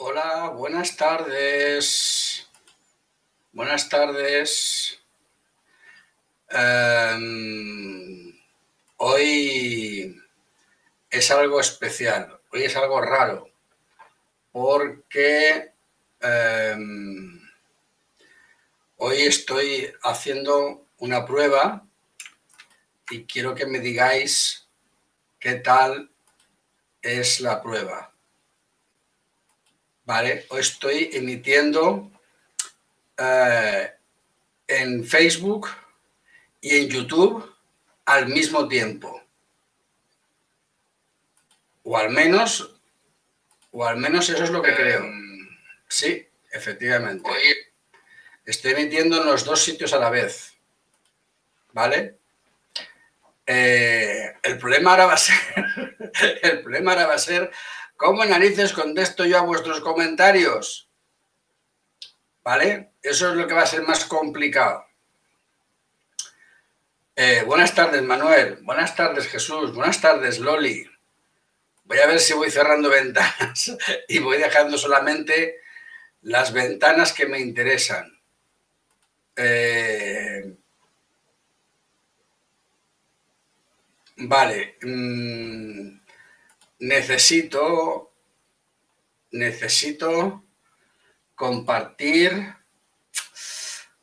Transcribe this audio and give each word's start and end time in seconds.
Hola, 0.00 0.50
buenas 0.50 0.96
tardes. 0.96 2.48
Buenas 3.50 3.88
tardes. 3.88 4.96
Em, 6.48 8.32
hoy 8.98 10.22
es 11.10 11.30
algo 11.32 11.58
especial, 11.58 12.38
hoy 12.52 12.62
es 12.62 12.76
algo 12.76 13.00
raro, 13.00 13.50
porque 14.52 15.72
em, 16.20 17.40
hoy 18.98 19.22
estoy 19.22 19.92
haciendo 20.04 20.86
una 20.98 21.26
prueba 21.26 21.84
y 23.10 23.24
quiero 23.24 23.52
que 23.52 23.66
me 23.66 23.80
digáis 23.80 24.68
qué 25.40 25.56
tal 25.56 26.08
es 27.02 27.40
la 27.40 27.60
prueba. 27.60 28.07
¿Vale? 30.08 30.46
Hoy 30.48 30.60
estoy 30.60 31.10
emitiendo 31.12 32.10
eh, 33.18 33.92
en 34.66 35.04
Facebook 35.04 35.68
y 36.62 36.78
en 36.78 36.88
YouTube 36.88 37.54
al 38.06 38.26
mismo 38.28 38.66
tiempo. 38.66 39.22
O 41.82 41.98
al 41.98 42.08
menos, 42.08 42.74
o 43.70 43.84
al 43.84 43.98
menos 43.98 44.30
eso 44.30 44.44
es 44.44 44.48
lo 44.48 44.62
que 44.62 44.74
creo. 44.74 45.04
Sí, 45.86 46.26
efectivamente. 46.52 47.30
Estoy 48.46 48.72
emitiendo 48.72 49.20
en 49.20 49.26
los 49.26 49.44
dos 49.44 49.62
sitios 49.62 49.92
a 49.92 49.98
la 49.98 50.08
vez. 50.08 50.54
¿Vale? 51.74 52.16
Eh, 53.44 54.36
el 54.42 54.56
problema 54.56 54.92
ahora 54.92 55.04
va 55.04 55.14
a 55.14 55.18
ser, 55.18 55.36
el 56.44 56.62
problema 56.62 56.92
ahora 56.92 57.08
va 57.08 57.14
a 57.14 57.18
ser 57.18 57.50
cómo 57.98 58.24
narices 58.24 58.72
contesto 58.72 59.26
yo 59.26 59.36
a 59.36 59.42
vuestros 59.42 59.80
comentarios. 59.80 60.88
¿Vale? 62.42 62.92
Eso 63.02 63.28
es 63.28 63.34
lo 63.34 63.46
que 63.46 63.52
va 63.52 63.62
a 63.62 63.66
ser 63.66 63.82
más 63.82 64.06
complicado. 64.06 64.86
Eh, 67.14 67.42
buenas 67.44 67.74
tardes, 67.74 68.02
Manuel. 68.02 68.60
Buenas 68.62 68.96
tardes, 68.96 69.26
Jesús. 69.28 69.74
Buenas 69.74 70.00
tardes, 70.00 70.38
Loli. 70.38 70.88
Voy 71.84 71.98
a 71.98 72.06
ver 72.06 72.20
si 72.20 72.32
voy 72.32 72.50
cerrando 72.50 72.88
ventanas 73.00 73.76
y 74.08 74.18
voy 74.20 74.38
dejando 74.38 74.78
solamente 74.78 75.56
las 76.22 76.54
ventanas 76.54 77.12
que 77.12 77.26
me 77.26 77.40
interesan. 77.40 78.18
Eh, 79.36 80.56
Vale. 84.18 84.76
Mm, 84.82 85.97
necesito. 86.78 88.12
Necesito 89.30 90.44
compartir. 91.34 92.54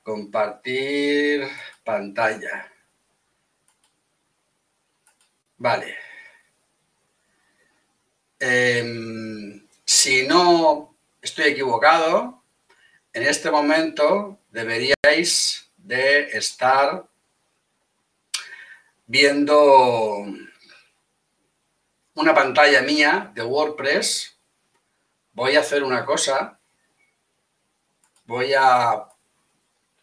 Compartir 0.04 1.50
pantalla. 1.84 2.72
Vale. 5.58 5.96
Em, 8.40 9.66
si 9.84 10.28
no 10.28 10.96
estoy 11.22 11.46
equivocado, 11.46 12.44
en 13.14 13.24
este 13.24 13.50
momento 13.50 14.40
deberíais 14.52 15.72
de 15.78 16.30
estar 16.38 17.08
viendo 19.08 20.26
una 22.16 22.34
pantalla 22.34 22.82
mía 22.82 23.32
de 23.34 23.44
WordPress, 23.44 24.38
voy 25.34 25.56
a 25.56 25.60
hacer 25.60 25.84
una 25.84 26.06
cosa, 26.06 26.60
voy 28.26 28.54
a 28.58 29.06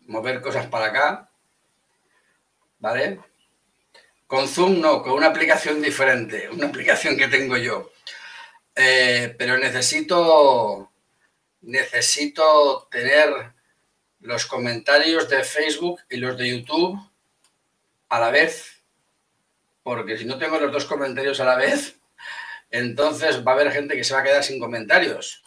mover 0.06 0.40
cosas 0.40 0.66
para 0.66 0.86
acá, 0.86 1.30
¿vale? 2.78 3.20
Con 4.26 4.48
Zoom 4.48 4.80
no, 4.80 5.02
con 5.02 5.12
una 5.12 5.28
aplicación 5.28 5.82
diferente, 5.82 6.48
una 6.50 6.68
aplicación 6.68 7.16
que 7.16 7.28
tengo 7.28 7.56
yo. 7.56 7.90
Eh, 8.74 9.34
pero 9.38 9.58
necesito, 9.58 10.90
necesito 11.62 12.88
tener 12.90 13.52
los 14.20 14.46
comentarios 14.46 15.28
de 15.28 15.44
Facebook 15.44 16.00
y 16.08 16.16
los 16.16 16.38
de 16.38 16.48
YouTube 16.48 16.98
a 18.08 18.20
la 18.20 18.30
vez 18.30 18.82
porque 19.82 20.16
si 20.16 20.24
no 20.24 20.38
tengo 20.38 20.58
los 20.58 20.72
dos 20.72 20.84
comentarios 20.84 21.40
a 21.40 21.44
la 21.44 21.56
vez, 21.56 21.96
entonces 22.72 23.46
va 23.46 23.52
a 23.52 23.54
haber 23.54 23.70
gente 23.70 23.94
que 23.94 24.02
se 24.02 24.14
va 24.14 24.20
a 24.20 24.24
quedar 24.24 24.42
sin 24.42 24.58
comentarios. 24.58 25.44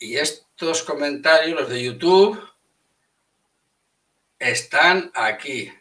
Y 0.00 0.16
estos 0.16 0.82
comentarios, 0.82 1.60
los 1.60 1.68
de 1.68 1.82
YouTube, 1.82 2.42
están 4.38 5.12
aquí. 5.14 5.72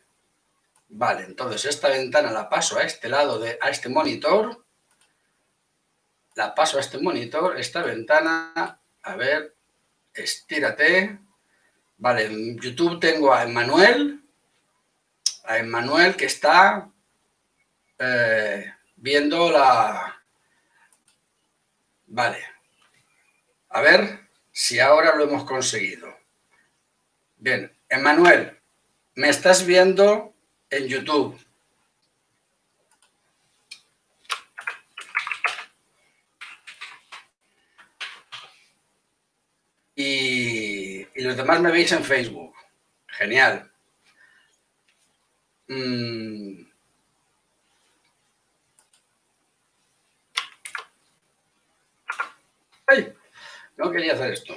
Vale, 0.90 1.24
entonces 1.24 1.66
esta 1.66 1.90
ventana 1.90 2.32
la 2.32 2.50
paso 2.50 2.78
a 2.78 2.84
este 2.84 3.10
lado, 3.10 3.40
de, 3.40 3.58
a 3.60 3.70
este 3.70 3.90
monitor. 3.90 4.64
La 6.36 6.54
paso 6.54 6.78
a 6.78 6.82
este 6.82 7.00
monitor, 7.00 7.60
esta 7.60 7.82
ventana, 7.82 8.80
a 9.02 9.16
ver, 9.16 9.56
estírate. 10.14 11.20
Vale, 11.98 12.26
en 12.26 12.60
YouTube 12.60 13.00
tengo 13.00 13.34
a 13.34 13.44
Emanuel, 13.44 14.24
a 15.46 15.58
Emmanuel 15.58 16.16
que 16.16 16.26
está 16.26 16.92
eh, 17.98 18.74
viendo 19.00 19.52
la... 19.52 20.22
Vale. 22.08 22.44
A 23.70 23.82
ver 23.82 24.30
si 24.52 24.80
ahora 24.80 25.16
lo 25.16 25.24
hemos 25.26 25.44
conseguido. 25.46 26.18
Bien, 27.38 27.72
Emmanuel, 27.88 28.60
me 29.16 29.30
estás 29.30 29.66
viendo 29.66 30.34
en 30.70 30.88
YouTube. 30.88 31.40
Y, 39.96 41.02
y 41.14 41.22
los 41.22 41.36
demás 41.36 41.60
me 41.60 41.72
veis 41.72 41.92
en 41.92 42.04
Facebook. 42.04 42.56
Genial. 43.08 43.70
Mm. 45.68 46.69
No 53.80 53.90
quería 53.92 54.14
hacer 54.14 54.34
esto. 54.34 54.54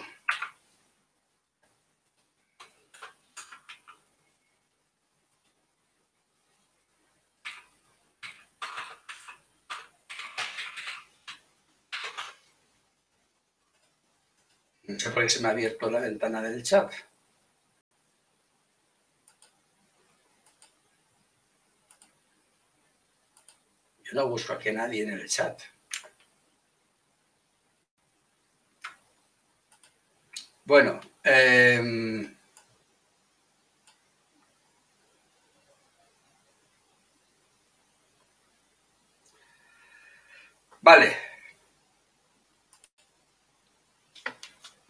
No 14.89 14.99
sé 14.99 15.11
por 15.11 15.23
qué 15.23 15.29
se 15.29 15.41
me 15.41 15.49
ha 15.49 15.51
abierto 15.53 15.89
la 15.89 16.01
ventana 16.01 16.43
del 16.43 16.65
chat. 16.65 16.93
no 24.13 24.29
busco 24.29 24.53
aquí 24.53 24.69
a 24.69 24.73
nadie 24.73 25.05
en 25.05 25.11
el 25.13 25.29
chat. 25.29 25.63
Bueno, 30.65 31.01
em, 31.23 32.35
vale. 40.83 41.17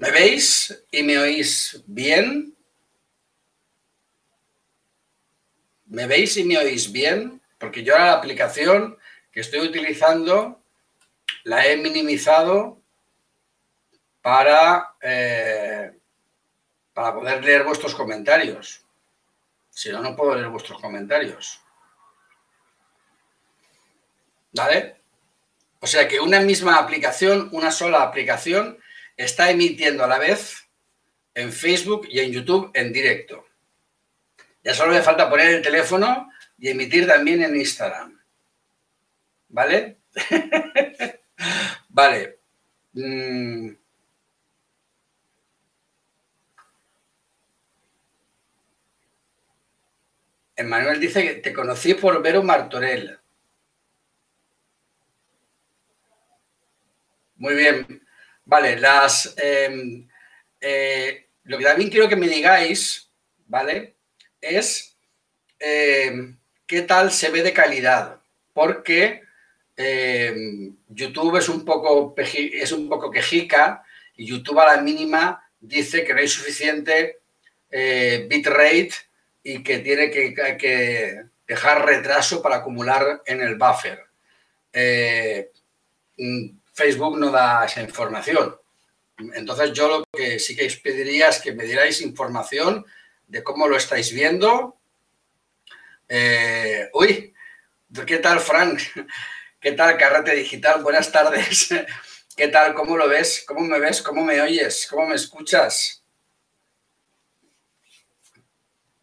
¿Me 0.01 0.11
veis 0.11 0.49
y 0.91 1.03
me 1.03 1.17
oís 1.17 1.83
bien? 1.87 2.55
¿Me 5.87 6.07
veis 6.07 6.37
y 6.37 6.45
me 6.45 6.59
oís 6.59 6.91
bien? 6.91 7.41
Porque 7.59 7.85
yo 7.85 7.93
la 7.95 8.13
aplicación 8.15 8.97
que 9.31 9.41
estoy 9.41 9.61
utilizando 9.61 10.61
la 11.45 11.67
he 11.67 11.79
minimizado 11.79 12.82
para, 14.23 14.95
eh, 15.03 15.93
para 16.95 17.15
poder 17.15 17.45
leer 17.45 17.65
vuestros 17.65 17.95
comentarios. 17.95 18.87
Si 19.69 19.91
no, 19.91 20.01
no 20.01 20.17
puedo 20.17 20.35
leer 20.35 20.49
vuestros 20.49 20.81
comentarios. 20.81 21.61
¿Vale? 24.53 24.97
O 25.81 25.87
sea 25.87 26.07
que 26.07 26.21
una 26.21 26.41
misma 26.41 26.79
aplicación, 26.79 27.49
una 27.53 27.71
sola 27.71 28.03
aplicación, 28.03 28.79
está 29.17 29.51
emitiendo 29.51 30.05
a 30.05 30.09
la 30.09 30.19
vez 30.19 30.69
en 31.35 31.53
Facebook 31.53 32.07
y 32.09 32.21
en 32.21 32.31
YouTube 32.31 32.71
en 32.75 32.93
directo. 32.93 33.47
Ya 34.63 34.75
solo 34.75 34.93
me 34.93 35.03
falta 35.03 35.29
poner 35.29 35.49
el 35.49 35.63
teléfono 35.63 36.31
y 36.59 36.69
emitir 36.69 37.07
también 37.07 37.43
en 37.43 37.57
Instagram. 37.57 38.21
¿Vale? 39.49 39.99
vale. 41.89 42.39
Mm. 42.93 43.82
Emanuel 50.63 51.01
dice 51.01 51.23
que 51.23 51.35
te 51.35 51.53
conocí 51.53 51.95
por 51.95 52.23
ver 52.23 52.39
un 52.39 52.47
Martorell. 52.47 53.19
Muy 57.37 57.55
bien. 57.55 58.07
Vale, 58.45 58.79
las 58.79 59.35
em, 59.37 60.09
eh, 60.61 61.27
lo 61.45 61.59
que 61.59 61.65
también 61.65 61.91
quiero 61.91 62.09
que 62.09 62.17
me 62.17 62.29
digáis, 62.29 63.11
¿vale? 63.47 63.97
Es 64.41 64.97
em, 65.59 66.39
qué 66.67 66.83
tal 66.83 67.11
se 67.13 67.31
ve 67.31 67.43
de 67.43 67.53
calidad. 67.53 68.21
Porque 68.53 69.23
em, 69.77 70.77
YouTube 70.89 71.37
es 71.39 71.49
un 71.49 71.65
poco 71.65 72.15
es 72.17 72.73
un 72.73 72.89
poco 72.89 73.11
quejica 73.11 73.85
y 74.17 74.27
YouTube 74.27 74.61
a 74.61 74.77
la 74.77 74.83
mínima 74.83 75.51
dice 75.61 76.05
que 76.05 76.13
no 76.13 76.21
hay 76.21 76.29
suficiente 76.29 77.21
eh, 77.71 78.27
bitrate 78.29 78.93
y 79.43 79.63
que 79.63 79.79
tiene 79.81 80.11
que, 80.11 81.25
dejar 81.47 81.85
retraso 81.85 82.41
para 82.41 82.57
acumular 82.57 83.23
en 83.27 83.43
el 83.43 83.57
buffer. 83.57 84.07
Eh, 84.73 85.51
Facebook 86.73 87.19
no 87.19 87.31
da 87.31 87.65
esa 87.65 87.83
información. 87.83 88.57
Entonces 89.35 89.73
yo 89.73 89.89
lo 89.89 90.05
que 90.13 90.39
sí 90.39 90.57
que 90.57 90.67
os 90.67 90.77
pediría 90.77 91.29
es 91.29 91.41
que 91.41 91.53
me 91.53 91.65
dierais 91.65 92.01
información 92.01 92.85
de 93.27 93.43
cómo 93.43 93.69
lo 93.69 93.77
estáis 93.77 94.13
viendo. 94.13 94.79
Eh, 96.09 96.89
uy, 96.95 97.35
¿qué 98.07 98.19
tal 98.19 98.41
Frank? 98.41 98.81
¿Qué 99.61 99.73
tal 99.73 99.97
Carrete 99.97 100.35
Digital? 100.35 100.83
Buenas 100.83 101.13
tardes. 101.13 101.69
¿Qué 102.37 102.49
tal? 102.49 102.75
¿Cómo 102.75 102.97
lo 102.97 103.09
ves? 103.09 103.45
¿Cómo 103.47 103.61
me 103.61 103.79
ves? 103.79 104.03
¿Cómo 104.03 104.25
me 104.25 104.41
oyes? 104.41 104.87
¿Cómo 104.91 105.07
me 105.07 105.15
escuchas? 105.17 106.02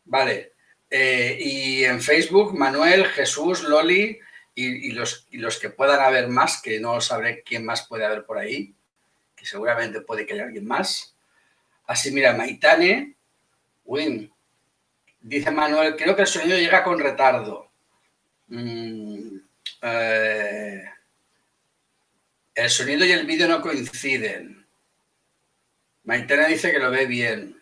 Vale. 0.10 0.54
Eh, 0.90 1.38
y 1.40 1.84
en 1.86 2.02
Facebook, 2.02 2.58
Manuel, 2.58 3.06
Jesús, 3.06 3.62
Loli, 3.64 4.20
y, 4.56 4.92
los, 4.92 5.26
los 5.32 5.58
que 5.58 5.70
puedan 5.70 6.02
haber 6.02 6.28
más, 6.28 6.62
que 6.62 6.80
no 6.82 7.00
sabré 7.00 7.44
quién 7.44 7.64
más 7.64 7.88
puede 7.88 8.06
haber 8.06 8.26
por 8.26 8.38
ahí, 8.38 8.74
que 9.36 9.46
seguramente 9.46 10.02
puede 10.02 10.26
que 10.26 10.34
haya 10.34 10.44
alguien 10.44 10.66
más. 10.66 11.16
Así, 11.86 12.12
mira, 12.12 12.34
Maitane, 12.34 13.16
Win, 13.86 14.34
dice 15.22 15.52
Manuel, 15.52 15.96
creo 15.96 16.16
que 16.16 16.24
el 16.24 16.28
sonido 16.28 16.58
llega 16.58 16.84
con 16.84 17.00
retardo. 17.00 17.72
Mm, 18.48 19.38
eh, 19.84 20.84
el 22.56 22.70
sonido 22.70 23.06
y 23.06 23.12
el 23.12 23.26
vídeo 23.26 23.48
no 23.48 23.62
coinciden. 23.62 24.68
Maitane 26.04 26.48
dice 26.48 26.72
que 26.72 26.80
lo 26.80 26.92
ve 26.92 27.06
bien. 27.06 27.59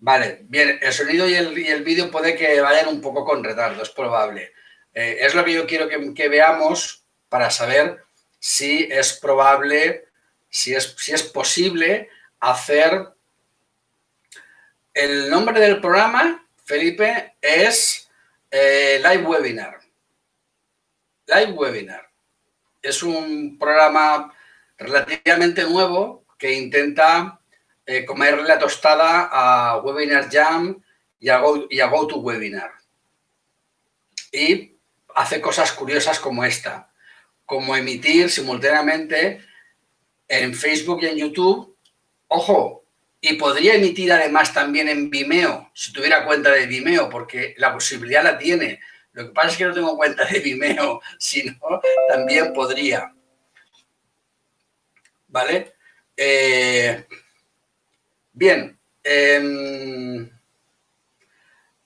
Vale, 0.00 0.40
bien, 0.44 0.78
el 0.80 0.92
sonido 0.92 1.28
y 1.28 1.34
el, 1.34 1.58
y 1.58 1.66
el 1.68 1.82
vídeo 1.82 2.10
puede 2.10 2.36
que 2.36 2.60
vayan 2.60 2.88
un 2.88 3.00
poco 3.00 3.24
con 3.24 3.42
retardo, 3.42 3.82
es 3.82 3.90
probable. 3.90 4.52
Eh, 4.94 5.18
es 5.20 5.34
lo 5.34 5.44
que 5.44 5.52
yo 5.52 5.66
quiero 5.66 5.88
que, 5.88 6.28
veamos 6.28 7.04
para 7.28 7.50
saber 7.50 8.04
si 8.38 8.88
es 8.90 9.12
probable, 9.14 10.06
si 10.48 10.74
es, 10.74 10.94
si 10.98 11.12
es 11.12 11.22
posible 11.22 12.08
hacer... 12.40 13.08
El 14.94 15.30
nombre 15.30 15.60
del 15.60 15.80
programa, 15.80 16.44
Felipe, 16.64 17.36
es 17.40 18.10
eh, 18.50 19.00
Live 19.00 19.24
Webinar. 19.24 19.78
Live 21.26 21.52
Webinar. 21.52 22.08
Es 22.82 23.04
un 23.04 23.56
programa 23.58 24.34
relativamente 24.76 25.62
nuevo 25.62 26.24
que 26.36 26.52
intenta 26.52 27.37
eh, 27.90 28.04
comerle 28.04 28.42
la 28.42 28.58
tostada 28.58 29.30
a 29.32 29.78
Webinar 29.78 30.28
Jam 30.30 30.78
y 31.18 31.30
a, 31.30 31.38
Go, 31.38 31.66
y 31.70 31.80
a 31.80 31.86
GoToWebinar. 31.86 32.70
Y 34.30 34.76
hace 35.14 35.40
cosas 35.40 35.72
curiosas 35.72 36.20
como 36.20 36.44
esta, 36.44 36.92
como 37.46 37.74
emitir 37.74 38.28
simultáneamente 38.28 39.40
en 40.28 40.54
Facebook 40.54 40.98
y 41.00 41.06
en 41.06 41.16
YouTube. 41.16 41.78
Ojo, 42.26 42.84
y 43.22 43.36
podría 43.36 43.76
emitir 43.76 44.12
además 44.12 44.52
también 44.52 44.90
en 44.90 45.08
Vimeo, 45.08 45.70
si 45.72 45.90
tuviera 45.90 46.26
cuenta 46.26 46.50
de 46.50 46.66
Vimeo, 46.66 47.08
porque 47.08 47.54
la 47.56 47.72
posibilidad 47.72 48.22
la 48.22 48.36
tiene. 48.36 48.82
Lo 49.12 49.28
que 49.28 49.32
pasa 49.32 49.48
es 49.48 49.56
que 49.56 49.64
no 49.64 49.72
tengo 49.72 49.96
cuenta 49.96 50.26
de 50.26 50.40
Vimeo, 50.40 51.00
si 51.18 51.42
no, 51.42 51.80
también 52.06 52.52
podría. 52.52 53.14
¿Vale? 55.28 55.72
Eh, 56.14 57.06
bien. 58.38 58.78
Em, 59.02 60.30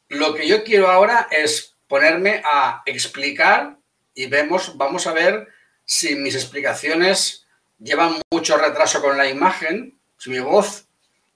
lo 0.09 0.35
que 0.35 0.47
yo 0.47 0.63
quiero 0.63 0.89
ahora 0.89 1.29
es 1.31 1.77
ponerme 1.89 2.43
a 2.45 2.83
explicar 2.85 3.79
y 4.15 4.27
vemos, 4.27 4.77
vamos 4.77 5.07
a 5.07 5.13
ver 5.15 5.49
si 5.85 6.15
mis 6.15 6.35
explicaciones 6.35 7.47
llevan 7.79 8.21
mucho 8.31 8.57
retraso 8.59 9.01
con 9.01 9.17
la 9.17 9.27
imagen, 9.27 9.99
si 10.19 10.31
mi 10.31 10.39
voz 10.39 10.87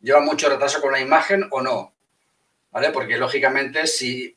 lleva 0.01 0.21
mucho 0.21 0.49
retraso 0.49 0.81
con 0.81 0.93
la 0.93 1.01
imagen 1.01 1.47
o 1.51 1.63
no. 1.63 1.95
¿Vale? 2.71 2.91
Porque 2.91 3.17
lógicamente 3.17 3.87
si 3.87 4.37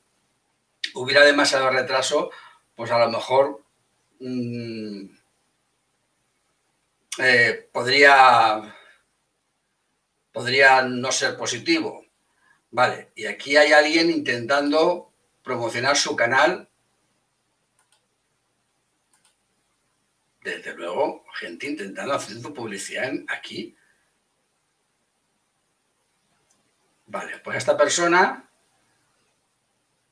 hubiera 0.93 1.25
demasiado 1.25 1.69
retraso, 1.69 2.31
pues 2.75 2.89
a 2.91 2.99
lo 2.99 3.09
mejor 3.09 3.61
mm, 4.21 5.05
eh, 7.17 7.67
podría, 7.73 8.75
podría 10.31 10.81
no 10.81 11.11
ser 11.11 11.37
positivo. 11.37 12.05
Vale, 12.71 13.11
y 13.15 13.25
aquí 13.25 13.57
hay 13.57 13.71
alguien 13.71 14.09
intentando 14.11 15.11
promocionar 15.43 15.97
su 15.97 16.15
canal. 16.15 16.69
Desde 20.43 20.73
luego, 20.75 21.25
gente 21.33 21.67
intentando 21.67 22.13
hacer 22.13 22.41
publicidad 22.53 23.11
aquí. 23.27 23.75
Vale, 27.07 27.39
pues 27.39 27.55
a 27.55 27.57
esta 27.57 27.75
persona 27.75 28.49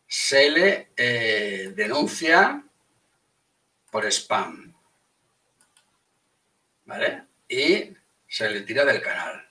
se 0.08 0.50
le 0.50 0.92
eh, 0.98 1.74
denuncia 1.76 2.64
por 3.92 4.06
spam. 4.06 4.74
¿Vale? 6.86 7.24
Y 7.48 7.94
se 8.28 8.50
le 8.50 8.62
tira 8.62 8.84
del 8.84 9.02
canal. 9.02 9.47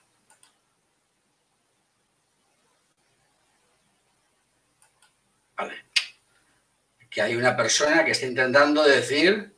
Que 7.17 7.23
hay 7.23 7.35
una 7.35 7.57
persona 7.57 8.05
que 8.05 8.11
está 8.11 8.27
intentando 8.27 8.83
decir 8.83 9.51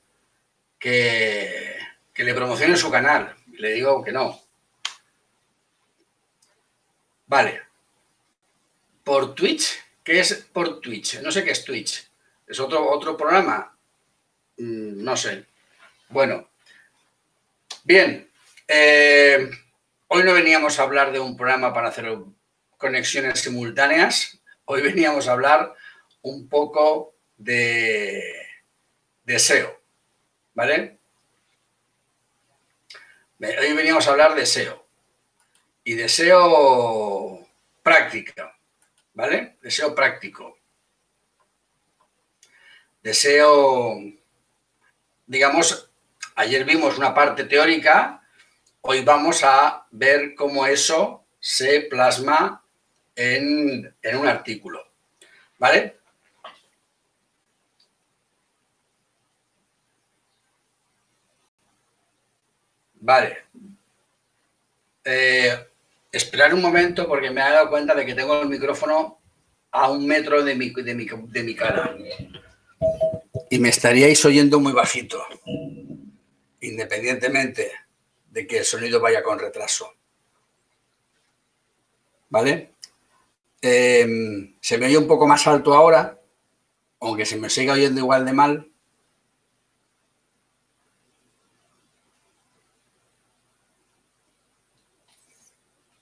que, 0.79 1.75
le 2.15 2.33
promocione 2.33 2.77
su 2.77 2.89
canal. 2.89 3.35
le 3.51 3.73
digo 3.73 4.01
que 4.01 4.13
no. 4.13 4.41
Vale. 7.25 7.61
Por 9.03 9.35
Twitch, 9.35 9.77
¿qué 10.05 10.21
es 10.21 10.35
por 10.53 10.79
Twitch? 10.79 11.19
No 11.19 11.33
sé 11.33 11.43
qué 11.43 11.51
es 11.51 11.65
Twitch. 11.65 12.09
¿Es 12.47 12.61
otro, 12.61 12.89
otro 12.89 13.17
programa? 13.17 13.77
Mm, 14.57 15.03
no 15.03 15.17
sé. 15.17 15.45
Bueno. 16.07 16.49
Bien. 17.83 18.31
Eh, 18.69 19.49
hoy 20.07 20.23
no 20.23 20.33
veníamos 20.33 20.79
a 20.79 20.83
hablar 20.83 21.11
de 21.11 21.19
un 21.19 21.35
programa 21.35 21.73
para 21.73 21.89
hacer 21.89 22.19
conexiones 22.77 23.41
simultáneas. 23.41 24.39
Hoy 24.63 24.81
veníamos 24.81 25.27
a 25.27 25.33
hablar 25.33 25.75
un 26.21 26.47
poco 26.47 27.18
de 27.39 28.47
deseo, 29.23 29.81
¿vale? 30.53 30.99
Hoy 33.39 33.73
veníamos 33.73 34.07
a 34.07 34.11
hablar 34.11 34.35
de 34.35 34.45
SEO 34.45 34.85
y 35.85 35.93
deseo 35.95 37.47
práctica, 37.81 38.55
¿vale? 39.13 39.57
Deseo 39.61 39.95
práctico. 39.95 40.57
Deseo, 43.01 43.97
digamos, 45.25 45.89
ayer 46.35 46.65
vimos 46.65 46.97
una 46.97 47.13
parte 47.13 47.45
teórica, 47.45 48.21
hoy 48.81 49.01
vamos 49.05 49.45
a 49.45 49.87
ver 49.91 50.35
cómo 50.35 50.67
eso 50.67 51.25
se 51.39 51.81
plasma 51.81 52.65
en, 53.15 53.95
en 54.01 54.17
un 54.17 54.27
artículo, 54.27 54.91
¿vale? 55.57 55.98
Vale. 62.99 63.37
Eh, 65.03 65.57
esperar 66.11 66.53
un 66.53 66.61
momento 66.61 67.07
porque 67.07 67.31
me 67.31 67.41
he 67.41 67.51
dado 67.51 67.69
cuenta 67.69 67.95
de 67.95 68.05
que 68.05 68.15
tengo 68.15 68.41
el 68.41 68.49
micrófono 68.49 69.19
a 69.71 69.91
un 69.91 70.05
metro 70.05 70.43
de 70.43 70.55
mi, 70.55 70.69
de 70.69 70.95
mi, 70.95 71.05
de 71.05 71.43
mi 71.43 71.55
cara. 71.55 71.95
Y 73.49 73.59
me 73.59 73.69
estaríais 73.69 74.23
oyendo 74.25 74.59
muy 74.59 74.73
bajito, 74.73 75.23
independientemente 76.61 77.71
de 78.29 78.47
que 78.47 78.59
el 78.59 78.65
sonido 78.65 78.99
vaya 78.99 79.23
con 79.23 79.39
retraso. 79.39 79.93
¿Vale? 82.29 82.71
Em, 83.61 84.55
se 84.61 84.77
me 84.77 84.85
oye 84.85 84.97
un 84.97 85.07
poco 85.07 85.27
más 85.27 85.45
alto 85.47 85.73
ahora, 85.73 86.19
aunque 86.99 87.25
se 87.25 87.37
me 87.37 87.49
siga 87.49 87.73
oyendo 87.73 87.99
igual 87.99 88.25
de 88.25 88.33
mal. 88.33 88.68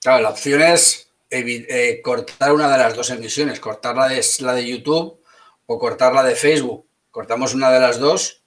Claro, 0.07 0.23
la 0.23 0.29
opción 0.29 0.61
es 0.61 1.11
eh, 1.29 1.99
cortar 2.01 2.53
una 2.53 2.71
de 2.71 2.77
las 2.77 2.95
dos 2.95 3.09
emisiones, 3.09 3.59
cortar 3.59 3.93
la 3.93 4.07
de, 4.07 4.25
la 4.39 4.53
de 4.53 4.65
YouTube 4.65 5.21
o 5.65 5.77
cortar 5.77 6.13
la 6.13 6.23
de 6.23 6.33
Facebook. 6.33 6.87
Cortamos 7.11 7.53
una 7.53 7.69
de 7.69 7.79
las 7.81 7.99
dos. 7.99 8.41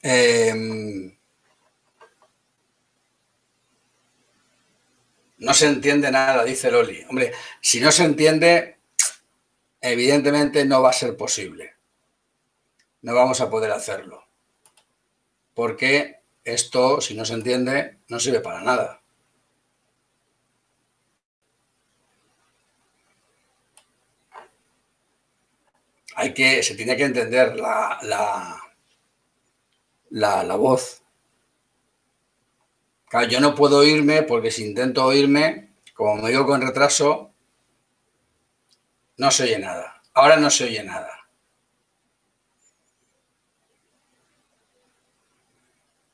Em, 0.00 1.14
no 5.36 5.52
se 5.52 5.66
entiende 5.66 6.10
nada, 6.10 6.42
dice 6.42 6.70
Loli. 6.70 7.04
Hombre, 7.10 7.34
si 7.60 7.80
no 7.80 7.92
se 7.92 8.04
entiende, 8.04 8.78
evidentemente 9.82 10.64
no 10.64 10.80
va 10.80 10.88
a 10.88 10.94
ser 10.94 11.18
posible. 11.18 11.74
No 13.02 13.14
vamos 13.14 13.42
a 13.42 13.50
poder 13.50 13.72
hacerlo. 13.72 14.24
Porque 15.52 16.20
esto, 16.44 17.02
si 17.02 17.14
no 17.14 17.26
se 17.26 17.34
entiende, 17.34 17.95
no 18.08 18.20
sirve 18.20 18.40
para 18.40 18.60
nada. 18.60 19.00
Hay 26.14 26.32
que, 26.32 26.62
se 26.62 26.74
tiene 26.74 26.96
que 26.96 27.04
entender 27.04 27.56
la, 27.56 27.98
la, 28.02 28.62
la, 30.44 30.56
voz. 30.56 31.02
Yo 33.28 33.40
no 33.40 33.54
puedo 33.54 33.78
oírme 33.78 34.22
porque 34.22 34.50
si 34.50 34.64
intento 34.64 35.04
oírme, 35.04 35.74
como 35.94 36.16
me 36.16 36.30
digo 36.30 36.46
con 36.46 36.62
retraso, 36.62 37.32
no 39.18 39.30
se 39.30 39.44
oye 39.44 39.58
nada. 39.58 40.02
Ahora 40.14 40.36
no 40.36 40.50
se 40.50 40.64
oye 40.64 40.82
nada. 40.84 41.28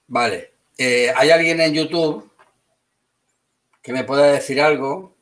Vale. 0.09 0.52
Eh, 0.79 1.13
¿Hay 1.17 1.31
alguien 1.31 1.61
en 1.61 1.75
YouTube 1.75 2.31
que 3.83 3.93
me 3.93 4.03
pueda 4.05 4.33
decir 4.33 4.61
algo? 4.61 5.15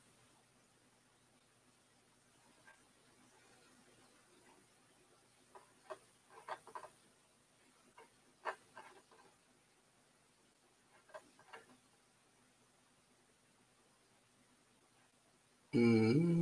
Mm. 15.74 16.39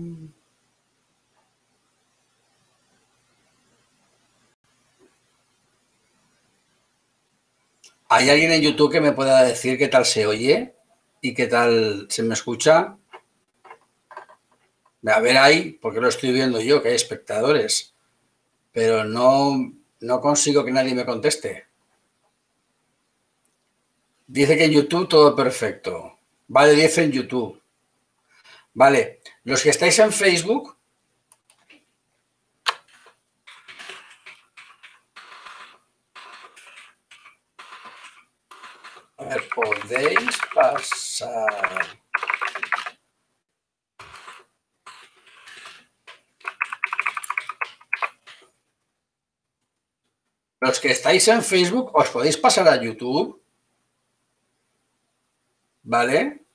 ¿Hay 8.10 8.30
alguien 8.30 8.52
en 8.52 8.62
YouTube 8.62 8.90
que 8.90 9.02
me 9.02 9.12
pueda 9.12 9.44
decir 9.44 9.76
qué 9.76 9.86
tal 9.86 10.06
se 10.06 10.26
oye 10.26 10.74
y 11.20 11.34
qué 11.34 11.46
tal 11.46 12.06
se 12.08 12.22
me 12.22 12.32
escucha? 12.32 12.96
A 15.06 15.20
ver 15.20 15.36
ahí, 15.36 15.78
porque 15.80 16.00
lo 16.00 16.08
estoy 16.08 16.32
viendo 16.32 16.58
yo, 16.58 16.82
que 16.82 16.88
hay 16.88 16.94
espectadores, 16.94 17.94
pero 18.72 19.04
no, 19.04 19.74
no 20.00 20.20
consigo 20.22 20.64
que 20.64 20.72
nadie 20.72 20.94
me 20.94 21.04
conteste. 21.04 21.66
Dice 24.26 24.56
que 24.56 24.64
en 24.64 24.72
YouTube 24.72 25.08
todo 25.08 25.36
perfecto. 25.36 26.18
Vale 26.46 26.72
10 26.72 26.98
en 26.98 27.12
YouTube. 27.12 27.62
Vale, 28.72 29.20
los 29.44 29.62
que 29.62 29.70
estáis 29.70 29.98
en 29.98 30.12
Facebook, 30.12 30.77
a 39.30 39.37
podéis 39.54 40.38
pasar. 40.54 41.99
Los 50.61 50.80
que 50.80 50.90
estáis 50.90 51.28
en 51.28 51.42
Facebook, 51.42 51.94
os 51.94 52.08
podéis 52.11 52.37
pasar 52.37 52.68
a 52.68 52.82
YouTube. 52.82 53.40
¿Vale? 55.82 56.49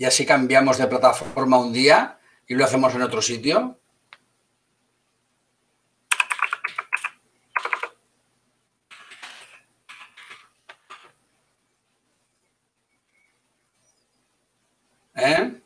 y 0.00 0.06
así 0.06 0.24
cambiamos 0.24 0.78
de 0.78 0.86
plataforma 0.86 1.58
un 1.58 1.74
día 1.74 2.18
y 2.46 2.54
lo 2.54 2.64
hacemos 2.64 2.94
en 2.94 3.02
otro 3.02 3.20
sitio. 3.20 3.78
¿Eh? 15.14 15.60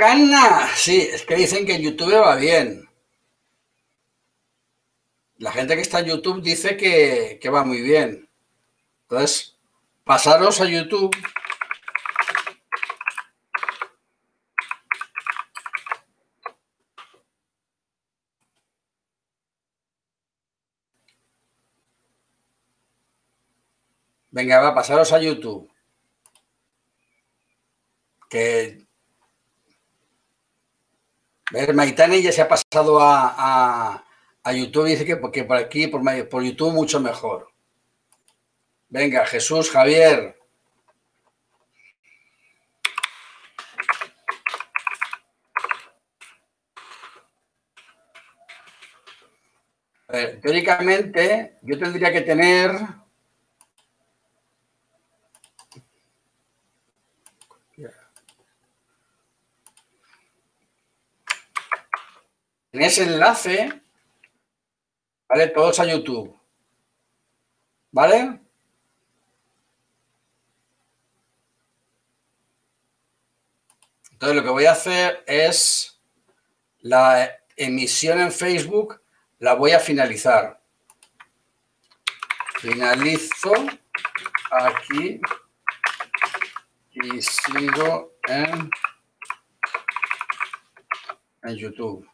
En 0.00 0.06
Canna, 0.06 0.66
sí, 0.76 0.98
es 1.12 1.26
que 1.26 1.34
dicen 1.36 1.66
que 1.66 1.74
en 1.74 1.82
YouTube 1.82 2.14
va 2.14 2.36
bien. 2.36 2.88
La 5.36 5.52
gente 5.52 5.74
que 5.74 5.82
está 5.82 6.00
en 6.00 6.06
YouTube 6.06 6.40
dice 6.42 6.74
que, 6.76 7.38
que 7.40 7.50
va 7.50 7.64
muy 7.64 7.82
bien. 7.82 8.26
Entonces, 9.02 9.56
pasaros 10.04 10.60
a 10.62 10.64
YouTube. 10.64 11.14
Venga, 24.30 24.60
va, 24.62 24.74
pasaros 24.74 25.12
a 25.12 25.20
YouTube. 25.20 25.70
Que 28.30 28.89
Maitane 31.74 32.22
ya 32.22 32.32
se 32.32 32.42
ha 32.42 32.48
pasado 32.48 32.98
a, 33.00 34.04
YouTube 34.52 34.86
y 34.86 34.90
dice 34.90 35.04
que, 35.04 35.16
porque 35.16 35.44
por 35.44 35.56
aquí, 35.56 35.86
por, 35.86 36.02
por 36.28 36.42
YouTube, 36.42 36.72
mucho 36.72 37.00
mejor. 37.00 37.48
Venga, 38.88 39.24
Jesús, 39.26 39.70
Javier. 39.70 40.36
teóricamente, 50.42 51.58
yo 51.62 51.78
tendría 51.78 52.12
que 52.12 52.22
tener 52.22 52.72
en 62.72 62.82
ese 62.82 63.04
enlace, 63.04 63.82
¿vale? 65.28 65.48
Todos 65.48 65.78
a 65.80 65.86
YouTube. 65.86 66.36
¿Vale? 67.92 68.40
Entonces 74.12 74.36
lo 74.36 74.42
que 74.42 74.50
voy 74.50 74.66
a 74.66 74.72
hacer 74.72 75.24
es 75.26 75.98
la 76.80 77.38
emisión 77.56 78.20
en 78.20 78.30
Facebook, 78.30 79.00
la 79.38 79.54
voy 79.54 79.72
a 79.72 79.80
finalizar. 79.80 80.60
Finalizo 82.58 83.54
aquí 84.50 85.20
y 86.90 87.22
sigo 87.22 88.12
en, 88.28 88.70
en 91.42 91.56
YouTube. 91.56 92.09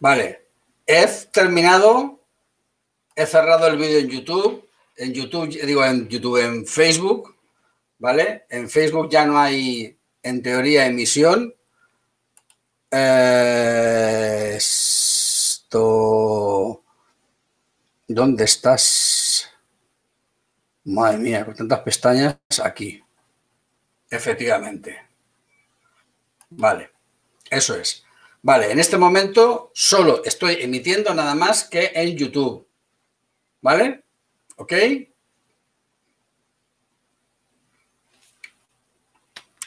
Vale. 0.00 0.48
He 0.86 1.06
terminado 1.32 2.20
he 3.20 3.26
cerrado 3.26 3.66
el 3.66 3.76
vídeo 3.76 3.98
en 3.98 4.08
YouTube, 4.08 4.66
en 4.96 5.12
YouTube, 5.12 5.50
digo 5.64 5.84
en 5.84 6.08
YouTube, 6.08 6.38
en 6.38 6.66
Facebook, 6.66 7.36
¿vale? 7.98 8.46
En 8.48 8.70
Facebook 8.70 9.10
ya 9.10 9.26
no 9.26 9.38
hay, 9.38 9.98
en 10.22 10.42
teoría, 10.42 10.86
emisión. 10.86 11.54
Eh, 12.90 14.54
esto... 14.56 16.82
¿Dónde 18.08 18.44
estás? 18.44 19.50
Madre 20.84 21.18
mía, 21.18 21.44
con 21.44 21.54
tantas 21.54 21.80
pestañas 21.80 22.38
aquí. 22.64 23.04
Efectivamente. 24.08 24.98
Vale, 26.48 26.90
eso 27.48 27.76
es. 27.76 28.04
Vale, 28.42 28.72
en 28.72 28.78
este 28.78 28.96
momento 28.96 29.70
solo 29.74 30.24
estoy 30.24 30.58
emitiendo 30.60 31.12
nada 31.12 31.34
más 31.34 31.64
que 31.64 31.92
en 31.94 32.16
YouTube. 32.16 32.66
¿Vale? 33.60 34.04
¿Ok? 34.56 34.72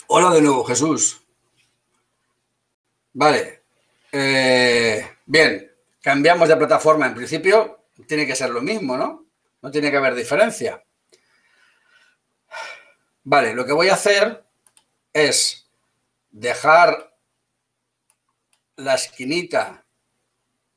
Hola 0.08 0.34
de 0.34 0.42
nuevo, 0.42 0.64
Jesús. 0.64 1.22
Vale. 3.14 3.64
Eh, 4.12 5.08
bien, 5.26 5.72
cambiamos 6.02 6.50
de 6.50 6.58
plataforma. 6.58 7.06
En 7.06 7.16
principio 7.16 7.86
tiene 8.08 8.26
que 8.26 8.36
ser 8.36 8.50
lo 8.50 8.62
mismo, 8.62 8.98
¿no? 8.98 9.26
No 9.62 9.72
tiene 9.72 9.92
que 9.92 9.98
haber 9.98 10.16
diferencia. 10.16 10.84
Vale, 13.24 13.54
lo 13.54 13.66
que 13.66 13.72
voy 13.72 13.90
a 13.90 13.94
hacer 13.94 14.44
es 15.14 15.70
dejar 16.32 17.13
la 18.76 18.96
esquinita 18.96 19.86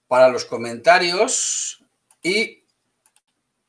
para 0.09 0.29
los 0.29 0.45
comentarios 0.45 1.85
y 2.23 2.65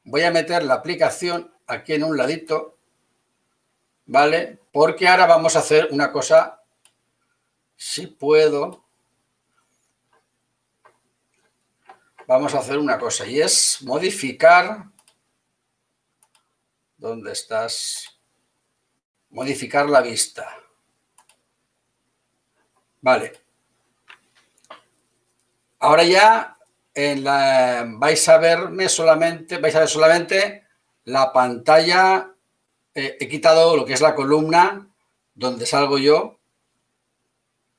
voy 0.03 0.23
a 0.23 0.31
meter 0.31 0.63
la 0.63 0.75
aplicación 0.75 1.53
aquí 1.65 1.93
en 1.93 2.03
un 2.03 2.17
ladito, 2.17 2.77
¿vale? 4.05 4.59
Porque 4.71 5.07
ahora 5.07 5.25
vamos 5.25 5.55
a 5.55 5.59
hacer 5.59 5.89
una 5.91 6.11
cosa, 6.11 6.61
si 7.75 8.07
puedo, 8.07 8.85
vamos 12.27 12.53
a 12.53 12.59
hacer 12.59 12.77
una 12.77 12.97
cosa 12.99 13.25
y 13.25 13.41
es 13.41 13.81
modificar, 13.81 14.85
¿dónde 16.97 17.31
estás? 17.31 18.19
Modificar 19.29 19.89
la 19.89 20.01
vista. 20.01 20.57
Vale. 23.01 23.46
Ahora 25.79 26.03
ya 26.03 26.57
la, 26.95 27.85
vais 27.87 28.27
a 28.29 28.37
verme 28.37 28.89
solamente, 28.89 29.57
vais 29.59 29.75
a 29.75 29.79
ver 29.79 29.89
solamente 29.89 30.63
la 31.05 31.31
pantalla. 31.31 32.33
Eh, 32.93 33.17
he 33.19 33.27
quitado 33.27 33.75
lo 33.75 33.85
que 33.85 33.93
es 33.93 34.01
la 34.01 34.15
columna 34.15 34.87
donde 35.35 35.67
salgo 35.67 35.99
yo, 35.99 36.39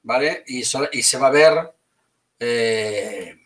¿vale? 0.02 0.44
Y, 0.46 0.62
se 0.62 1.18
va 1.18 1.26
a 1.26 1.30
ver 1.30 1.74
eh, 2.38 3.36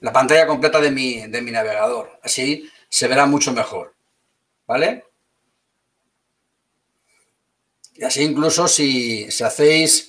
la 0.00 0.12
pantalla 0.12 0.46
completa 0.46 0.80
de 0.80 0.90
mi, 0.90 1.26
de 1.26 1.40
mi 1.40 1.50
navegador. 1.50 2.20
Así 2.22 2.70
se 2.88 3.08
verá 3.08 3.24
mucho 3.24 3.52
mejor, 3.52 3.94
¿vale? 4.66 5.04
Y 7.94 8.04
así 8.04 8.22
incluso 8.22 8.68
si, 8.68 9.30
si 9.30 9.42
hacéis 9.42 10.07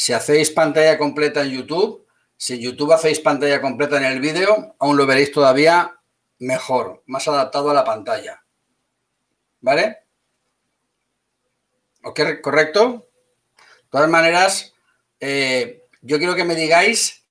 si 0.00 0.14
hacéis 0.14 0.50
pantalla 0.50 0.96
completa 0.96 1.42
en 1.42 1.50
YouTube, 1.50 2.06
si 2.34 2.54
en 2.54 2.60
YouTube 2.60 2.94
hacéis 2.94 3.20
pantalla 3.20 3.60
completa 3.60 3.98
en 3.98 4.04
el 4.04 4.18
vídeo, 4.18 4.74
aún 4.78 4.96
lo 4.96 5.04
veréis 5.04 5.30
todavía 5.30 6.00
mejor, 6.38 7.02
más 7.04 7.28
adaptado 7.28 7.68
a 7.68 7.74
la 7.74 7.84
pantalla. 7.84 8.42
¿Vale? 9.60 9.98
¿Ok? 12.02 12.18
¿Correcto? 12.40 13.10
De 13.58 13.88
todas 13.90 14.08
maneras, 14.08 14.72
eh, 15.20 15.84
yo 16.00 16.16
quiero 16.16 16.34
que 16.34 16.44
me 16.44 16.54
digáis 16.54 17.26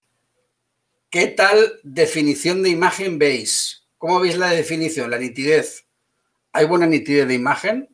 qué 1.09 1.25
tal 1.25 1.79
definición 1.81 2.61
de 2.61 2.69
imagen 2.69 3.17
veis. 3.17 3.87
¿Cómo 3.97 4.19
veis 4.19 4.37
la 4.37 4.51
definición, 4.51 5.09
la 5.09 5.17
nitidez? 5.17 5.87
¿Hay 6.51 6.67
buena 6.67 6.85
nitidez 6.85 7.27
de 7.27 7.33
imagen? 7.33 7.89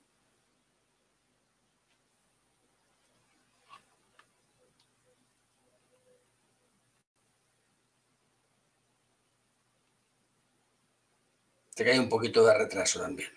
Hay 11.83 11.99
un 11.99 12.07
poquito 12.09 12.45
de 12.45 12.53
retraso 12.57 13.01
también. 13.01 13.29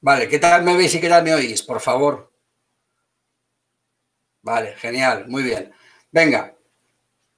Vale, 0.00 0.28
¿qué 0.28 0.40
tal 0.40 0.64
me 0.64 0.76
veis 0.76 0.92
y 0.96 1.00
qué 1.00 1.08
tal 1.08 1.22
me 1.22 1.34
oís? 1.34 1.62
Por 1.62 1.80
favor. 1.80 2.27
Vale, 4.48 4.76
genial, 4.76 5.26
muy 5.28 5.42
bien. 5.42 5.74
Venga. 6.10 6.56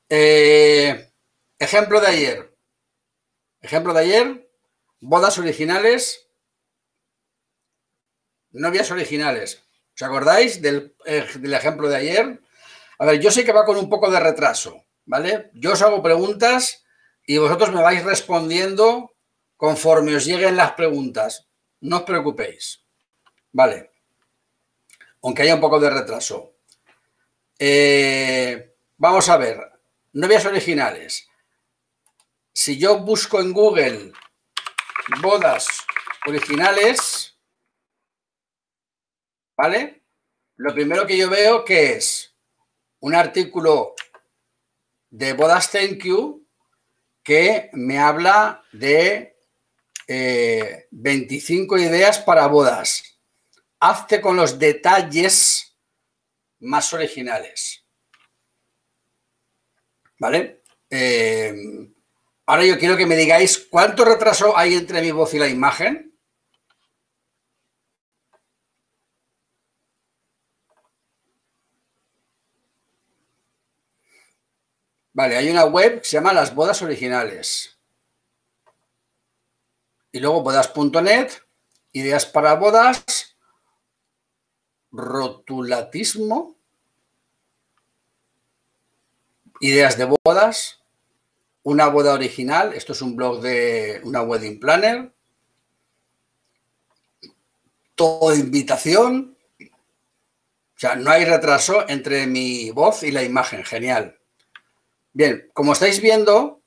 Eh, 0.08 1.10
ejemplo 1.58 2.00
de 2.00 2.06
ayer. 2.06 2.56
Ejemplo 3.60 3.92
de 3.92 4.00
ayer. 4.00 4.50
Bodas 5.00 5.36
originales. 5.38 6.28
Novias 8.52 8.92
originales. 8.92 9.64
¿Os 9.96 10.02
acordáis 10.02 10.62
del, 10.62 10.94
eh, 11.04 11.26
del, 11.40 11.52
ejemplo 11.52 11.88
de 11.88 11.96
ayer? 11.96 12.40
A 13.00 13.06
ver, 13.06 13.18
yo 13.18 13.32
sé 13.32 13.44
que 13.44 13.52
va 13.52 13.64
con 13.64 13.76
un 13.76 13.88
poco 13.88 14.08
de 14.08 14.20
retraso, 14.20 14.84
¿vale? 15.04 15.50
Yo 15.54 15.72
os 15.72 15.82
hago 15.82 16.04
preguntas 16.04 16.84
y 17.26 17.38
vosotros 17.38 17.72
me 17.72 17.82
vais 17.82 18.04
respondiendo 18.04 19.16
conforme 19.56 20.14
os 20.14 20.24
lleguen 20.24 20.54
las 20.54 20.74
preguntas. 20.74 21.48
No 21.80 21.96
os 21.96 22.02
preocupéis, 22.04 22.84
¿vale? 23.50 23.90
Aunque 25.22 25.42
haya 25.42 25.56
un 25.56 25.60
poco 25.60 25.80
de 25.80 25.90
retraso. 25.90 26.49
Eh, 27.62 28.74
vamos 28.96 29.28
a 29.28 29.36
ver, 29.36 29.60
novias 30.14 30.46
originales. 30.46 31.28
Si 32.54 32.78
yo 32.78 33.00
busco 33.00 33.38
en 33.38 33.52
Google 33.52 34.12
bodas 35.20 35.66
originales, 36.26 37.36
¿vale? 39.54 40.04
Lo 40.56 40.72
primero 40.72 41.06
que 41.06 41.18
yo 41.18 41.28
veo 41.28 41.62
que 41.62 41.92
es 41.92 42.34
un 43.00 43.14
artículo 43.14 43.94
de 45.10 45.34
Bodas 45.34 45.70
Thank 45.70 46.04
You 46.04 46.46
que 47.22 47.68
me 47.74 47.98
habla 47.98 48.64
de 48.72 49.36
25 50.90 51.76
eh, 51.76 51.82
ideas 51.82 52.20
para 52.20 52.46
bodas. 52.46 53.20
Hazte 53.80 54.22
con 54.22 54.36
los 54.36 54.58
detalles 54.58 55.69
más 56.60 56.92
originales. 56.92 57.84
¿Vale? 60.18 60.62
Eh, 60.90 61.54
ahora 62.46 62.64
yo 62.64 62.78
quiero 62.78 62.96
que 62.96 63.06
me 63.06 63.16
digáis 63.16 63.66
cuánto 63.70 64.04
retraso 64.04 64.56
hay 64.56 64.74
entre 64.74 65.00
mi 65.00 65.10
voz 65.10 65.32
y 65.34 65.38
la 65.38 65.48
imagen. 65.48 66.10
Vale, 75.12 75.36
hay 75.36 75.50
una 75.50 75.64
web 75.64 76.00
que 76.00 76.08
se 76.08 76.12
llama 76.12 76.32
Las 76.32 76.54
Bodas 76.54 76.80
Originales. 76.82 77.78
Y 80.12 80.20
luego 80.20 80.42
bodas.net, 80.42 81.30
ideas 81.92 82.26
para 82.26 82.54
bodas, 82.54 83.29
rotulatismo, 84.92 86.56
ideas 89.60 89.96
de 89.96 90.16
bodas, 90.24 90.80
una 91.62 91.88
boda 91.88 92.14
original, 92.14 92.72
esto 92.72 92.92
es 92.92 93.02
un 93.02 93.16
blog 93.16 93.40
de 93.40 94.00
una 94.04 94.22
wedding 94.22 94.58
planner, 94.58 95.12
todo 97.94 98.34
invitación, 98.34 99.36
o 99.60 100.78
sea, 100.80 100.96
no 100.96 101.10
hay 101.10 101.26
retraso 101.26 101.86
entre 101.88 102.26
mi 102.26 102.70
voz 102.70 103.02
y 103.02 103.10
la 103.10 103.22
imagen, 103.22 103.64
genial. 103.64 104.18
Bien, 105.12 105.50
como 105.52 105.74
estáis 105.74 106.00
viendo, 106.00 106.62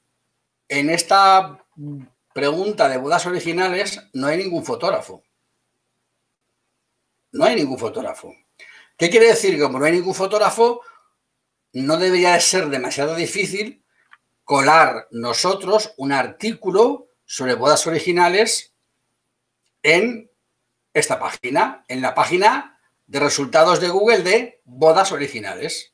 en 0.69 0.91
esta 0.91 1.65
pregunta 2.33 2.87
de 2.89 2.97
bodas 2.97 3.25
originales 3.25 3.99
no 4.13 4.27
hay 4.27 4.37
ningún 4.37 4.63
fotógrafo. 4.63 5.23
No 7.33 7.45
hay 7.45 7.55
ningún 7.55 7.77
fotógrafo. 7.77 8.33
¿Qué 8.97 9.09
quiere 9.09 9.27
decir? 9.27 9.55
Que 9.55 9.61
como 9.63 9.79
no 9.79 9.85
hay 9.85 9.91
ningún 9.91 10.15
fotógrafo, 10.15 10.81
no 11.73 11.97
debería 11.97 12.33
de 12.33 12.39
ser 12.39 12.69
demasiado 12.69 13.15
difícil 13.15 13.83
colar 14.43 15.07
nosotros 15.11 15.93
un 15.97 16.11
artículo 16.11 17.07
sobre 17.25 17.55
bodas 17.55 17.87
originales 17.87 18.73
en 19.81 20.31
esta 20.93 21.19
página, 21.19 21.83
en 21.87 22.01
la 22.01 22.13
página 22.13 22.79
de 23.07 23.19
resultados 23.19 23.81
de 23.81 23.89
Google 23.89 24.19
de 24.19 24.61
bodas 24.63 25.11
originales. 25.11 25.93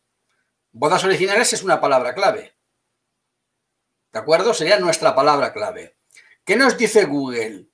Bodas 0.71 1.03
originales 1.05 1.53
es 1.53 1.63
una 1.63 1.79
palabra 1.79 2.13
clave. 2.13 2.55
¿De 4.11 4.19
acuerdo? 4.19 4.53
Sería 4.53 4.79
nuestra 4.79 5.15
palabra 5.15 5.53
clave. 5.53 5.95
¿Qué 6.43 6.57
nos 6.57 6.77
dice 6.77 7.05
Google? 7.05 7.67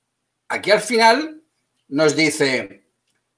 Aquí 0.48 0.70
al 0.70 0.80
final 0.80 1.42
nos 1.88 2.14
dice, 2.14 2.85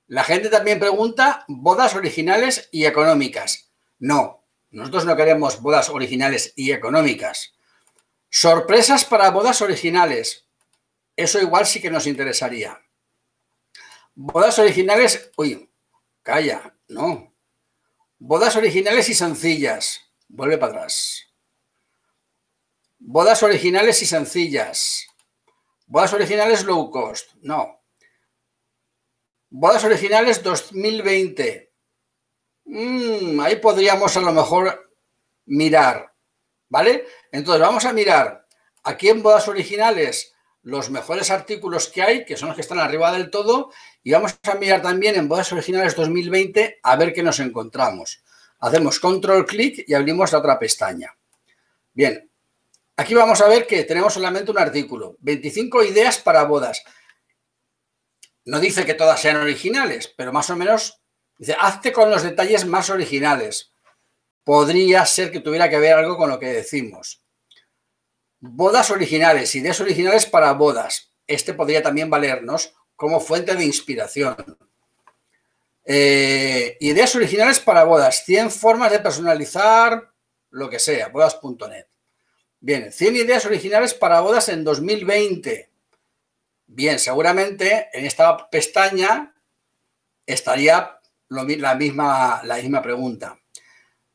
la 0.09 0.25
gente 0.25 0.49
también 0.49 0.81
pregunta 0.81 1.45
bodas 1.49 1.95
originales 1.95 2.71
y 2.73 2.87
económicas. 2.87 3.71
No, 3.99 4.47
nosotros 4.71 5.05
no 5.05 5.15
queremos 5.17 5.61
bodas 5.61 5.91
originales 5.91 6.55
y 6.57 6.73
económicas. 6.73 7.55
Sorpresas 8.31 9.05
para 9.05 9.31
bodas 9.31 9.61
originales. 9.61 10.47
Eso 11.15 11.41
igual 11.41 11.67
sí 11.67 11.81
que 11.83 11.91
nos 11.91 12.07
interesaría. 12.07 12.81
Bodas 14.15 14.59
originales, 14.59 15.31
uy, 15.37 15.71
calla, 16.23 16.75
no. 16.89 17.35
Bodas 18.19 18.57
originales 18.57 19.11
y 19.11 19.15
sencillas. 19.15 20.01
Vuelve 20.27 20.57
para 20.57 20.73
atrás. 20.73 21.25
Bodas 22.99 23.43
originales 23.43 24.03
y 24.03 24.07
sencillas. 24.07 25.07
Bodas 25.87 26.15
originales 26.15 26.65
low 26.65 26.91
cost. 26.91 27.33
No. 27.43 27.78
Bodas 29.51 29.85
originales 29.85 30.43
2020. 30.43 31.73
Mm, 32.67 33.41
ahí 33.41 33.57
podríamos 33.57 34.17
a 34.17 34.21
lo 34.21 34.33
mejor 34.33 34.93
mirar. 35.47 36.13
¿Vale? 36.69 37.07
Entonces 37.33 37.63
vamos 37.63 37.87
a 37.87 37.95
mirar 37.95 38.47
aquí 38.85 39.09
en 39.09 39.23
bodas 39.23 39.49
originales 39.49 40.35
los 40.63 40.91
mejores 40.91 41.31
artículos 41.31 41.89
que 41.89 42.03
hay, 42.03 42.25
que 42.27 42.37
son 42.37 42.49
los 42.49 42.57
que 42.57 42.61
están 42.61 42.79
arriba 42.79 43.11
del 43.13 43.31
todo, 43.31 43.73
y 44.03 44.13
vamos 44.13 44.39
a 44.43 44.55
mirar 44.57 44.83
también 44.83 45.17
en 45.17 45.29
bodas 45.29 45.51
originales 45.53 45.97
2020 45.97 46.81
a 46.83 46.97
ver 46.97 47.15
qué 47.15 47.23
nos 47.23 47.41
encontramos. 47.41 48.23
Hacemos 48.59 49.01
control 49.01 49.47
clic 49.47 49.85
y 49.87 49.95
abrimos 49.95 50.33
la 50.33 50.41
otra 50.41 50.59
pestaña. 50.59 51.17
Bien, 51.95 52.31
aquí 52.97 53.15
vamos 53.15 53.41
a 53.41 53.49
ver 53.49 53.67
que 53.67 53.85
tenemos 53.85 54.13
solamente 54.13 54.51
un 54.51 54.59
artículo, 54.59 55.17
25 55.21 55.85
ideas 55.85 56.19
para 56.19 56.45
bodas. 56.45 56.83
No 58.49 58.61
dice 58.61 58.87
que 58.87 58.95
todas 58.95 59.21
sean 59.21 59.37
originales, 59.37 60.09
pero 60.17 60.33
más 60.33 60.49
o 60.49 60.57
menos 60.57 61.03
dice, 61.37 61.55
hazte 61.61 61.93
con 61.93 62.09
los 62.09 62.23
detalles 62.23 62.65
más 62.65 62.89
originales. 62.89 63.75
Podría 64.43 65.05
ser 65.05 65.31
que 65.31 65.41
tuviera 65.41 65.69
que 65.69 65.79
ver 65.79 65.93
algo 65.93 66.17
con 66.17 66.31
lo 66.31 66.39
que 66.39 66.47
decimos. 66.47 67.23
Bodas 68.41 68.91
originales, 68.91 69.55
ideas 69.55 69.79
originales 69.83 70.25
para 70.25 70.51
bodas. 70.53 71.13
Este 71.27 71.53
podría 71.53 71.83
también 71.83 72.09
valernos 72.09 72.73
como 72.97 73.21
fuente 73.21 73.55
de 73.55 73.67
inspiración. 73.67 74.35
Eh, 75.85 76.79
ideas 76.81 77.15
originales 77.17 77.61
para 77.61 77.85
bodas. 77.85 78.25
100 78.25 78.51
formas 78.51 78.91
de 78.91 79.01
personalizar 79.01 80.11
lo 80.49 80.71
que 80.71 80.79
sea. 80.79 81.09
Bodas.net. 81.09 81.85
Bien, 82.61 82.93
100 82.93 83.17
ideas 83.17 83.45
originales 83.45 83.93
para 83.93 84.21
bodas 84.21 84.49
en 84.49 84.65
2020. 84.65 85.68
Bien, 86.71 86.99
seguramente 86.99 87.89
en 87.95 88.05
esta 88.05 88.49
pestaña 88.51 89.35
estaría 90.27 91.01
la, 91.29 91.75
misma, 91.75 92.43
la 92.45 92.57
misma 92.57 92.83
pregunta. 92.83 93.41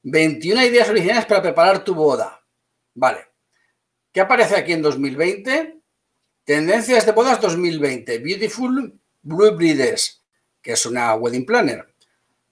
21 0.04 0.64
ideas 0.66 0.88
originales 0.88 1.26
para 1.26 1.42
preparar 1.42 1.84
tu 1.84 1.96
boda. 1.96 2.46
Vale. 2.94 3.26
¿Qué 4.12 4.22
aparece 4.22 4.56
aquí 4.56 4.72
en 4.72 4.84
2020? 4.84 5.80
Tendencias 6.44 7.06
de 7.08 7.12
bodas 7.12 7.42
2020. 7.42 8.20
Beautiful 8.20 9.00
Blue 9.24 9.56
Brides, 9.56 10.24
que 10.62 10.74
es 10.74 10.86
una 10.86 11.16
wedding 11.16 11.48
planner. 11.48 11.92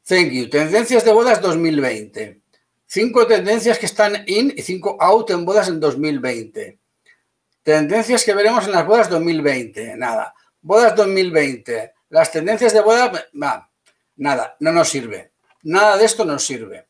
Thank 0.04 0.32
you. 0.32 0.50
Tendencias 0.50 1.06
de 1.06 1.12
bodas 1.12 1.40
2020. 1.42 2.42
Cinco 2.88 3.28
tendencias 3.28 3.78
que 3.78 3.86
están 3.86 4.24
in 4.26 4.52
y 4.58 4.64
cinco 4.64 4.98
out 5.00 5.30
en 5.30 5.46
bodas 5.46 5.68
en 5.68 5.80
2020. 5.80 6.81
Tendencias 7.64 8.24
que 8.24 8.34
veremos 8.34 8.66
en 8.66 8.72
las 8.72 8.86
bodas 8.86 9.10
2020. 9.10 9.96
Nada. 9.98 10.34
Bodas 10.62 10.96
2020. 10.96 11.94
Las 12.10 12.32
tendencias 12.32 12.74
de 12.74 12.82
bodas, 12.82 13.26
nada, 13.34 14.56
no 14.60 14.72
nos 14.72 14.90
sirve. 14.90 15.32
Nada 15.64 15.98
de 15.98 16.06
esto 16.06 16.26
nos 16.26 16.46
sirve. 16.46 16.88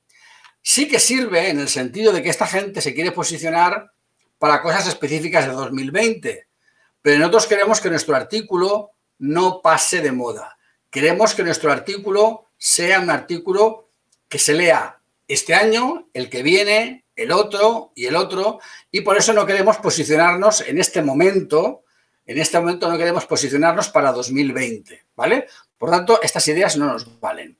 Sí 0.62 0.88
que 0.88 1.00
sirve 1.00 1.50
en 1.50 1.60
el 1.60 1.68
sentido 1.68 2.12
de 2.12 2.24
que 2.24 2.30
esta 2.30 2.48
gente 2.48 2.82
se 2.82 2.94
quiere 2.94 3.12
posicionar 3.12 3.92
para 4.40 4.62
cosas 4.62 4.88
específicas 4.88 5.46
de 5.46 5.52
2020. 5.52 6.48
Pero 7.02 7.20
nosotros 7.20 7.48
queremos 7.48 7.82
que 7.82 7.90
nuestro 7.90 8.16
artículo 8.16 8.92
no 9.20 9.62
pase 9.62 10.02
de 10.02 10.12
moda. 10.12 10.58
Queremos 10.90 11.36
que 11.36 11.44
nuestro 11.44 11.72
artículo 11.72 12.48
sea 12.58 13.00
un 13.00 13.10
artículo 13.10 13.90
que 14.28 14.40
se 14.40 14.54
lea 14.54 15.00
este 15.28 15.54
año, 15.54 16.10
el 16.14 16.30
que 16.30 16.44
viene, 16.44 17.06
el 17.22 17.32
otro 17.32 17.92
y 17.96 18.06
el 18.06 18.16
otro, 18.16 18.60
y 18.92 19.02
por 19.02 19.18
eso 19.18 19.34
no 19.34 19.46
queremos 19.46 19.78
posicionarnos 19.78 20.62
en 20.62 20.80
este 20.80 21.02
momento, 21.02 21.84
en 22.26 22.40
este 22.40 22.60
momento 22.60 22.90
no 22.90 22.98
queremos 22.98 23.26
posicionarnos 23.26 23.90
para 23.90 24.12
2020, 24.12 25.06
¿vale? 25.16 25.48
Por 25.78 25.90
tanto, 25.90 26.22
estas 26.22 26.48
ideas 26.48 26.78
no 26.78 26.86
nos 26.86 27.20
valen. 27.20 27.58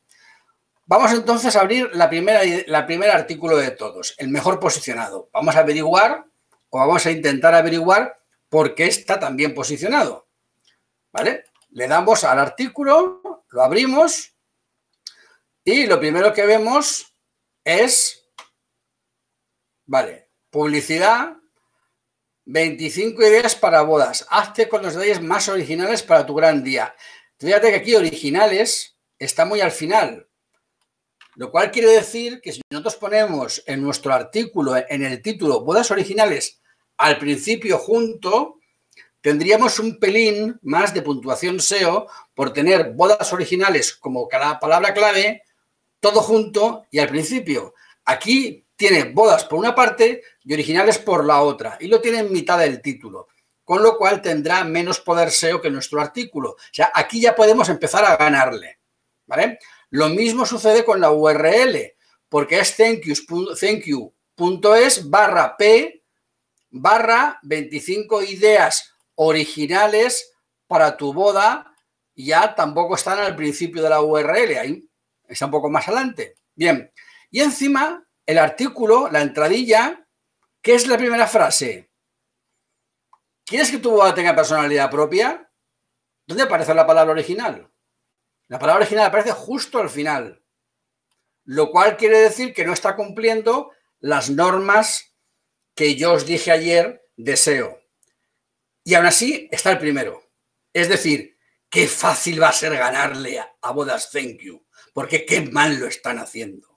Vamos 0.86 1.12
entonces 1.14 1.56
a 1.56 1.62
abrir 1.62 1.90
la 1.94 2.10
primera, 2.10 2.42
la 2.68 2.86
primer 2.86 3.12
artículo 3.12 3.58
de 3.58 3.72
todos, 3.72 4.14
el 4.18 4.28
mejor 4.28 4.60
posicionado. 4.60 5.30
Vamos 5.32 5.56
a 5.56 5.60
averiguar 5.60 6.26
o 6.70 6.80
vamos 6.80 7.06
a 7.06 7.12
intentar 7.12 7.56
averiguar 7.56 8.20
por 8.50 8.76
qué 8.76 8.88
está 8.88 9.20
tan 9.20 9.38
bien 9.38 9.54
posicionado. 9.54 10.28
¿Vale? 11.14 11.46
Le 11.70 11.88
damos 11.88 12.24
al 12.24 12.40
artículo, 12.40 13.46
lo 13.50 13.64
abrimos 13.64 14.34
y 15.64 15.86
lo 15.86 16.00
primero 16.00 16.34
que 16.34 16.46
vemos 16.46 17.14
es, 17.64 18.21
vale, 19.92 20.30
publicidad, 20.50 21.36
25 22.46 23.24
ideas 23.24 23.56
para 23.56 23.82
bodas. 23.82 24.26
Hazte 24.30 24.70
con 24.70 24.84
los 24.84 24.94
detalles 24.94 25.22
más 25.22 25.50
originales 25.50 26.02
para 26.02 26.26
tu 26.26 26.34
gran 26.34 26.64
día. 26.64 26.96
Fíjate 27.38 27.72
que 27.72 27.76
aquí 27.76 27.96
originales 27.96 28.98
está 29.20 29.44
muy 29.44 29.60
al 29.60 29.72
final. 29.72 30.30
Lo 31.36 31.52
cual 31.52 31.72
quiere 31.72 31.90
decir 31.90 32.40
que 32.40 32.54
si 32.54 32.62
nosotros 32.72 32.96
ponemos 32.96 33.64
en 33.68 33.82
nuestro 33.82 34.14
artículo, 34.14 34.78
en 34.78 35.04
el 35.04 35.22
título, 35.22 35.66
bodas 35.66 35.92
originales 35.92 36.62
al 36.96 37.18
principio 37.18 37.78
junto, 37.78 38.60
tendríamos 39.20 39.78
un 39.78 40.00
pelín 40.00 40.58
más 40.62 40.94
de 40.94 41.02
puntuación 41.02 41.60
SEO 41.60 42.08
por 42.34 42.54
tener 42.54 42.94
bodas 42.94 43.34
originales 43.34 43.94
como 43.94 44.30
cada 44.30 44.58
palabra 44.58 44.94
clave, 44.94 45.44
todo 46.00 46.22
junto 46.22 46.86
y 46.92 47.00
al 47.00 47.10
principio. 47.10 47.74
Aquí 48.06 48.66
tiene 48.82 49.04
bodas 49.04 49.46
por 49.46 49.60
una 49.60 49.76
parte 49.76 50.24
y 50.44 50.54
originales 50.54 50.98
por 50.98 51.24
la 51.24 51.44
otra 51.44 51.78
y 51.80 51.86
lo 51.86 52.02
tiene 52.02 52.18
en 52.18 52.32
mitad 52.32 52.58
del 52.58 52.82
título, 52.82 53.28
con 53.64 53.84
lo 53.84 53.96
cual 53.96 54.24
tendrá 54.24 54.64
menos 54.64 55.00
poder 55.00 55.30
SEO 55.30 55.62
que 55.62 55.70
nuestro 55.70 56.02
artículo. 56.02 56.54
O 56.54 56.58
sea, 56.72 56.92
aquí 56.92 57.22
ya 57.22 57.36
podemos 57.36 57.70
empezar 57.70 58.04
a 58.04 58.18
ganarle. 58.18 58.80
¿vale? 59.28 59.60
Lo 59.92 60.10
mismo 60.10 60.48
sucede 60.48 60.84
con 60.84 61.00
la 61.00 61.12
URL, 61.12 61.94
porque 62.28 62.58
es 62.58 62.76
thankyou.es 62.76 64.10
barra 65.12 65.56
p 65.58 66.04
barra 66.72 67.40
25 67.44 68.24
ideas 68.24 68.96
originales 69.14 70.34
para 70.66 70.98
tu 70.98 71.14
boda, 71.14 71.72
ya 72.16 72.56
tampoco 72.56 72.96
están 72.96 73.20
al 73.20 73.36
principio 73.36 73.84
de 73.84 73.90
la 73.92 74.02
URL, 74.02 74.58
ahí 74.58 74.90
está 75.28 75.46
un 75.46 75.52
poco 75.52 75.70
más 75.70 75.88
adelante. 75.88 76.34
Bien, 76.56 76.92
y 77.30 77.42
encima 77.42 78.08
el 78.32 78.38
artículo, 78.38 79.10
la 79.10 79.22
entradilla, 79.22 80.08
¿qué 80.62 80.76
es 80.76 80.88
la 80.88 80.98
primera 80.98 81.28
frase? 81.28 81.92
¿Quieres 83.46 83.72
que 83.72 83.80
tu 83.80 83.92
boda 83.92 84.16
tenga 84.16 84.36
personalidad 84.36 84.90
propia? 84.90 85.52
¿Dónde 86.26 86.44
aparece 86.44 86.74
la 86.74 86.88
palabra 86.88 87.12
original? 87.12 87.70
La 88.48 88.58
palabra 88.58 88.82
original 88.82 89.06
aparece 89.06 89.32
justo 89.32 89.80
al 89.80 89.90
final, 89.90 90.44
lo 91.44 91.72
cual 91.72 91.98
quiere 91.98 92.20
decir 92.20 92.54
que 92.54 92.66
no 92.66 92.72
está 92.72 92.96
cumpliendo 92.96 93.72
las 94.00 94.30
normas 94.30 95.14
que 95.76 95.96
yo 95.96 96.14
os 96.14 96.26
dije 96.26 96.52
ayer 96.52 97.06
deseo. 97.18 97.82
Y 98.86 98.94
aún 98.96 99.08
así 99.08 99.50
está 99.52 99.72
el 99.72 99.80
primero. 99.80 100.24
Es 100.74 100.88
decir, 100.88 101.38
qué 101.70 101.88
fácil 101.88 102.42
va 102.42 102.50
a 102.50 102.54
ser 102.54 102.78
ganarle 102.78 103.40
a, 103.40 103.72
Bodas 103.72 104.10
Thank 104.12 104.40
You, 104.42 104.66
porque 104.94 105.26
qué 105.26 105.42
mal 105.42 105.80
lo 105.80 105.88
están 105.88 106.20
haciendo. 106.20 106.71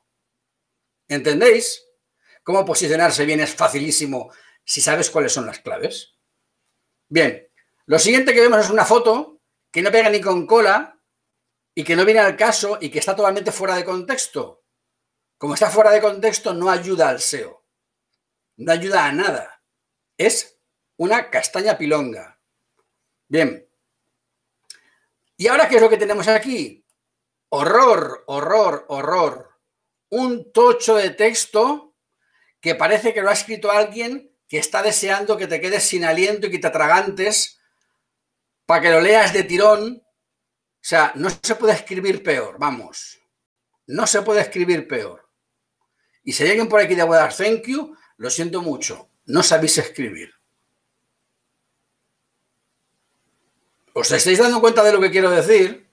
¿Entendéis? 1.09 1.85
Cómo 2.43 2.65
posicionarse 2.65 3.25
bien 3.25 3.41
es 3.41 3.55
facilísimo 3.55 4.33
si 4.65 4.81
sabes 4.81 5.11
cuáles 5.11 5.33
son 5.33 5.47
las 5.47 5.61
claves. 5.61 6.15
Bien, 7.09 7.49
lo 7.87 7.99
siguiente 7.99 8.33
que 8.33 8.41
vemos 8.41 8.65
es 8.65 8.71
una 8.71 8.85
foto 8.85 9.41
que 9.71 9.83
no 9.83 9.91
pega 9.91 10.09
ni 10.09 10.21
con 10.21 10.47
cola, 10.47 10.95
y 11.75 11.83
que 11.83 11.97
no 11.97 12.05
viene 12.05 12.21
al 12.21 12.37
caso 12.37 12.79
y 12.81 12.89
que 12.91 13.01
está 13.01 13.17
totalmente 13.17 13.51
fuera 13.51 13.75
de 13.75 13.85
contexto. 13.85 14.65
Como 15.37 15.55
está 15.55 15.69
fuera 15.71 15.91
de 15.91 16.01
contexto, 16.01 16.55
no 16.55 16.71
ayuda 16.71 17.09
al 17.09 17.21
SEO. 17.21 17.65
No 18.57 18.73
ayuda 18.73 19.07
a 19.07 19.13
nada. 19.13 19.63
Es 20.17 20.61
una 20.97 21.31
castaña 21.31 21.77
pilonga. 21.77 22.41
Bien. 23.27 23.69
¿Y 25.37 25.49
ahora 25.49 25.69
qué 25.69 25.77
es 25.77 25.83
lo 25.83 25.91
que 25.91 25.97
tenemos 25.97 26.29
aquí? 26.29 26.87
Horror, 27.49 28.23
horror, 28.27 28.87
horror. 28.89 29.54
Un 30.15 30.53
tocho 30.53 30.95
de 30.95 31.11
texto 31.11 31.97
que 32.61 32.77
parece 32.77 33.13
que 33.13 33.21
lo 33.21 33.31
ha 33.31 33.33
escrito 33.33 33.73
alguien 33.73 34.33
que 34.49 34.59
está 34.59 34.81
deseando 34.81 35.37
que 35.37 35.49
te 35.49 35.61
quedes 35.61 35.83
sin 35.83 36.05
aliento 36.05 36.47
y 36.47 36.53
que 36.53 36.61
te 36.61 36.69
atragantes 36.69 37.59
para 38.65 38.81
que 38.81 38.91
lo 38.91 39.01
leas 39.01 39.33
de 39.33 39.43
tirón. 39.43 40.05
O 40.07 40.79
sea, 40.81 41.11
no 41.17 41.31
se 41.31 41.57
puede 41.57 41.73
escribir 41.73 42.23
peor, 42.23 42.61
vamos. 42.61 43.19
No 43.89 44.07
se 44.07 44.23
puede 44.23 44.43
escribir 44.43 44.87
peor. 44.87 45.29
Y 46.23 46.33
si 46.33 46.47
alguien 46.47 46.69
por 46.69 46.81
aquí 46.81 46.95
de 46.95 47.05
dar 47.05 47.35
thank 47.35 47.67
you, 47.67 47.97
lo 48.17 48.31
siento 48.31 48.63
mucho. 48.63 49.11
No 49.27 49.43
sabéis 49.43 49.79
escribir. 49.79 50.33
¿Os 53.95 54.13
estáis 54.13 54.39
dando 54.39 54.61
cuenta 54.61 54.85
de 54.85 54.93
lo 54.93 55.01
que 55.01 55.11
quiero 55.11 55.31
decir? 55.31 55.91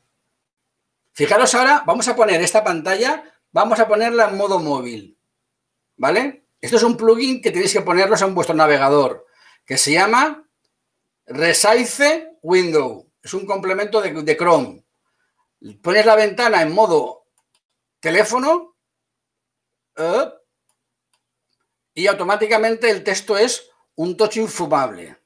Fijaros 1.12 1.56
ahora, 1.56 1.82
vamos 1.88 2.08
a 2.08 2.16
poner 2.16 2.40
esta 2.40 2.64
pantalla, 2.64 3.31
vamos 3.52 3.80
a 3.80 3.88
ponerla 3.88 4.30
en 4.30 4.38
modo 4.38 4.60
móvil. 4.60 5.20
¿Vale? 5.98 6.48
Esto 6.60 6.78
es 6.78 6.84
un 6.84 6.98
plugin 6.98 7.42
que 7.42 7.52
tenéis 7.52 7.74
que 7.74 7.82
ponerlos 7.82 8.22
en 8.22 8.36
vuestro 8.36 8.56
navegador, 8.56 9.26
que 9.66 9.78
se 9.78 9.94
llama 9.94 10.48
Resize 11.26 12.38
Window. 12.42 13.12
Es 13.22 13.34
un 13.34 13.46
complemento 13.46 14.02
de, 14.02 14.38
Chrome. 14.38 14.86
Pones 15.82 16.06
la 16.06 16.16
ventana 16.16 16.62
en 16.62 16.72
modo 16.72 17.28
teléfono 18.00 18.76
y 21.94 22.08
automáticamente 22.08 22.90
el 22.90 23.04
texto 23.04 23.38
es 23.38 23.70
un 23.96 24.18
tocho 24.18 24.40
infumable. 24.40 25.18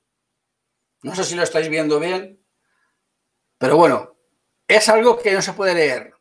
No 1.03 1.15
sé 1.15 1.23
si 1.23 1.35
lo 1.35 1.43
estáis 1.43 1.69
viendo 1.69 1.99
bien, 1.99 2.43
pero 3.57 3.77
bueno, 3.77 4.17
es 4.67 4.89
algo 4.89 5.17
que 5.19 5.31
no 5.31 5.41
se 5.41 5.53
puede 5.53 5.75
leer. 5.75 6.14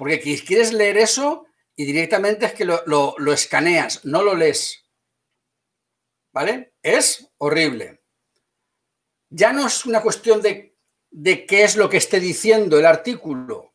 Porque 0.00 0.18
quieres 0.18 0.72
leer 0.72 0.98
eso 0.98 1.46
y 1.76 1.84
directamente 1.84 2.46
es 2.46 2.54
que 2.54 2.64
lo, 2.64 3.32
escaneas, 3.32 4.04
no 4.04 4.22
lo 4.22 4.34
lees. 4.34 4.82
¿Vale? 6.32 6.74
Es 6.82 7.30
horrible 7.38 8.00
ya 9.30 9.52
no 9.52 9.66
es 9.66 9.86
una 9.86 10.02
cuestión 10.02 10.42
de, 10.42 10.76
qué 11.46 11.64
es 11.64 11.76
lo 11.76 11.88
que 11.88 11.96
esté 11.96 12.20
diciendo 12.20 12.78
el 12.78 12.86
artículo, 12.86 13.74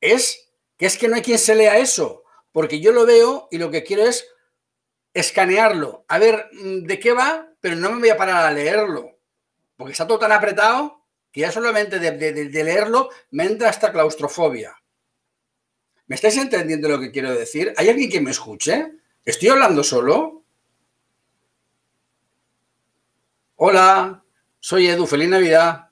es 0.00 0.52
que 0.76 0.86
es 0.86 0.98
que 0.98 1.08
no 1.08 1.14
hay 1.14 1.22
quien 1.22 1.38
se 1.38 1.54
lea 1.54 1.78
eso, 1.78 2.24
porque 2.50 2.80
yo 2.80 2.92
lo 2.92 3.06
veo 3.06 3.48
y 3.50 3.58
lo 3.58 3.70
que 3.70 3.84
quiero 3.84 4.02
es 4.02 4.26
escanearlo, 5.14 6.04
a 6.08 6.18
ver 6.18 6.48
mm, 6.52 6.82
de 6.84 6.98
qué 6.98 7.12
va, 7.12 7.48
pero 7.60 7.76
no 7.76 7.92
me 7.92 8.00
voy 8.00 8.08
a 8.10 8.16
parar 8.16 8.44
a 8.44 8.50
leerlo, 8.50 9.20
porque 9.76 9.92
está 9.92 10.06
todo 10.06 10.18
tan 10.18 10.32
apretado 10.32 11.06
que 11.30 11.42
ya 11.42 11.52
solamente 11.52 11.98
de, 11.98 12.10
de 12.10 12.64
leerlo 12.64 13.08
me 13.30 13.44
entra 13.44 13.70
hasta 13.70 13.92
claustrofobia. 13.92 14.81
¿Me 16.06 16.16
estáis 16.16 16.36
entendiendo 16.36 16.88
lo 16.88 17.00
que 17.00 17.10
quiero 17.10 17.34
decir? 17.34 17.72
¿Hay 17.76 17.88
alguien 17.88 18.10
que 18.10 18.20
me 18.20 18.30
escuche? 18.30 18.92
¿Estoy 19.24 19.48
hablando 19.48 19.82
solo? 19.84 20.42
Hola. 23.56 24.24
Soy 24.60 24.86
Edu, 24.86 25.06
feliz 25.06 25.28
Navidad. 25.28 25.88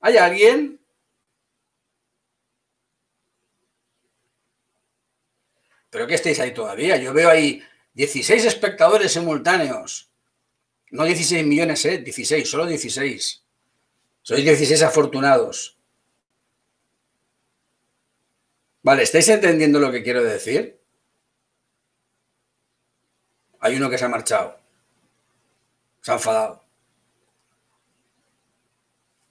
¿Hay 0.00 0.16
alguien? 0.16 0.80
¿Pero 5.90 6.06
qué 6.06 6.14
estáis 6.14 6.40
ahí 6.40 6.52
todavía? 6.52 6.96
Yo 6.96 7.12
veo 7.12 7.30
ahí 7.30 7.62
16 7.94 8.44
espectadores 8.44 9.12
simultáneos. 9.12 10.10
No 10.90 11.04
16 11.04 11.46
millones, 11.46 11.84
¿eh? 11.84 11.98
16, 11.98 12.48
solo 12.48 12.66
16. 12.66 13.42
Sois 14.22 14.44
16 14.44 14.82
afortunados. 14.82 15.75
Vale, 18.86 19.02
¿estáis 19.02 19.28
entendiendo 19.30 19.80
lo 19.80 19.90
que 19.90 20.04
quiero 20.04 20.22
decir? 20.22 20.80
Hay 23.58 23.74
uno 23.74 23.90
que 23.90 23.98
se 23.98 24.04
ha 24.04 24.08
marchado. 24.08 24.60
Se 26.02 26.12
ha 26.12 26.14
enfadado. 26.14 26.62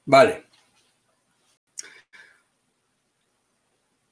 Vale. 0.04 0.46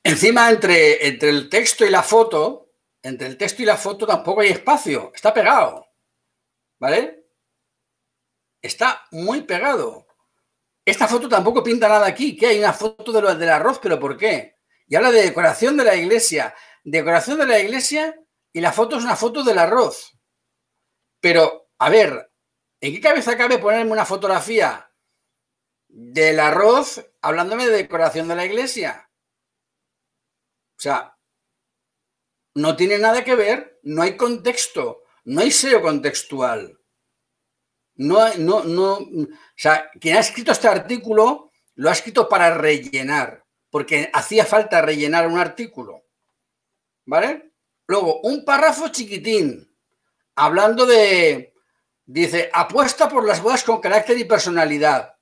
Encima, 0.02 0.50
entre, 0.50 1.06
entre 1.08 1.28
el 1.28 1.50
texto 1.50 1.86
y 1.86 1.90
la 1.90 2.04
foto, 2.04 2.70
entre 3.02 3.28
el 3.28 3.38
texto 3.38 3.64
y 3.64 3.66
la 3.66 3.76
foto 3.76 4.08
tampoco 4.08 4.40
hay 4.40 4.52
espacio, 4.52 5.12
está 5.14 5.34
pegado. 5.34 5.86
¿Vale? 6.80 7.26
Está 8.62 9.06
muy 9.12 9.42
pegado. 9.42 10.08
Esta 10.86 11.06
foto 11.06 11.28
tampoco 11.28 11.62
pinta 11.62 11.90
nada 11.90 12.08
aquí, 12.08 12.38
que 12.38 12.48
hay 12.48 12.60
una 12.60 12.72
foto 12.72 13.12
de 13.12 13.22
lo, 13.22 13.36
del 13.36 13.50
arroz, 13.50 13.80
pero 13.84 14.00
¿por 14.00 14.16
qué? 14.16 14.53
Y 14.88 14.96
habla 14.96 15.12
de 15.12 15.24
decoración 15.24 15.78
de 15.78 15.84
la 15.84 15.96
iglesia. 15.96 16.56
Decoración 16.84 17.38
de 17.40 17.48
la 17.48 17.60
iglesia 17.60 18.20
y 18.52 18.62
la 18.62 18.72
foto 18.72 18.98
es 18.98 19.04
una 19.04 19.16
foto 19.16 19.44
del 19.44 19.58
arroz. 19.58 20.18
Pero, 21.20 21.70
a 21.80 21.90
ver, 21.90 22.32
¿en 22.82 22.94
qué 22.94 23.02
cabeza 23.02 23.38
cabe 23.38 23.58
ponerme 23.58 23.92
una 23.92 24.06
fotografía 24.06 24.90
del 25.94 26.40
arroz 26.40 27.06
hablándome 27.22 27.68
de 27.68 27.78
decoración 27.78 28.28
de 28.28 28.36
la 28.36 28.46
iglesia. 28.46 29.10
O 30.76 30.82
sea, 30.82 31.18
no 32.56 32.76
tiene 32.76 32.98
nada 32.98 33.24
que 33.24 33.36
ver, 33.36 33.80
no 33.84 34.02
hay 34.02 34.18
contexto, 34.18 35.04
no 35.26 35.42
hay 35.42 35.52
SEO 35.52 35.84
contextual. 35.84 36.80
No, 37.96 38.34
no, 38.36 38.64
no, 38.64 38.94
o 38.96 39.28
sea, 39.56 39.92
quien 40.02 40.18
ha 40.18 40.22
escrito 40.22 40.52
este 40.52 40.68
artículo 40.68 41.52
lo 41.76 41.90
ha 41.90 41.94
escrito 41.94 42.28
para 42.28 42.58
rellenar, 42.58 43.43
porque 43.74 44.12
hacía 44.14 44.46
falta 44.46 44.84
rellenar 44.84 45.26
un 45.26 45.40
artículo. 45.40 46.06
¿Vale? 47.08 47.54
Luego, 47.88 48.22
un 48.22 48.46
párrafo 48.46 48.90
chiquitín, 48.90 49.76
hablando 50.36 50.86
de, 50.86 51.56
dice, 52.06 52.52
apuesta 52.54 53.10
por 53.10 53.26
las 53.26 53.42
bodas 53.42 53.64
con 53.64 53.82
carácter 53.82 54.16
y 54.20 54.26
personalidad. 54.26 55.16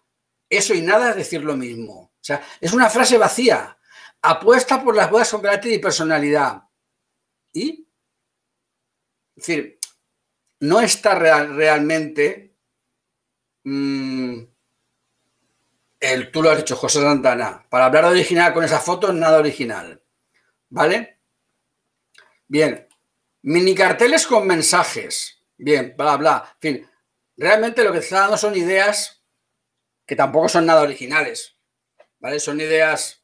Eso 0.49 0.73
y 0.73 0.81
nada 0.81 1.11
es 1.11 1.15
decir 1.15 1.41
lo 1.45 1.55
mismo. 1.55 2.11
O 2.13 2.19
sea, 2.19 2.45
es 2.59 2.73
una 2.73 2.89
frase 2.89 3.17
vacía. 3.17 3.77
Apuesta 4.21 4.83
por 4.83 4.97
las 4.97 5.09
bodas 5.09 5.31
con 5.31 5.41
carácter 5.41 5.71
y 5.71 5.79
personalidad. 5.79 6.63
¿Y? 7.53 7.87
Es 9.33 9.45
decir, 9.45 9.79
no 10.59 10.81
está 10.81 11.15
realmente 11.15 12.57
mm, 13.63 14.43
el, 16.01 16.31
tú 16.31 16.41
lo 16.41 16.49
has 16.49 16.57
dicho, 16.57 16.75
José 16.75 16.99
Santana. 16.99 17.65
Para 17.69 17.85
hablar 17.85 18.05
de 18.05 18.11
original 18.11 18.53
con 18.53 18.63
esa 18.63 18.79
foto, 18.79 19.13
nada 19.13 19.37
original. 19.37 20.03
¿Vale? 20.69 21.19
Bien. 22.47 22.87
Mini 23.43 23.75
carteles 23.75 24.25
con 24.27 24.45
mensajes. 24.47 25.39
Bien, 25.57 25.93
bla, 25.95 26.17
bla. 26.17 26.55
En 26.55 26.59
fin, 26.59 26.89
realmente 27.37 27.83
lo 27.83 27.91
que 27.91 27.99
está 27.99 28.21
dando 28.21 28.37
son 28.37 28.55
ideas 28.55 29.23
que 30.05 30.15
tampoco 30.15 30.49
son 30.49 30.65
nada 30.65 30.81
originales, 30.81 31.57
¿vale? 32.19 32.39
Son 32.39 32.59
ideas... 32.59 33.23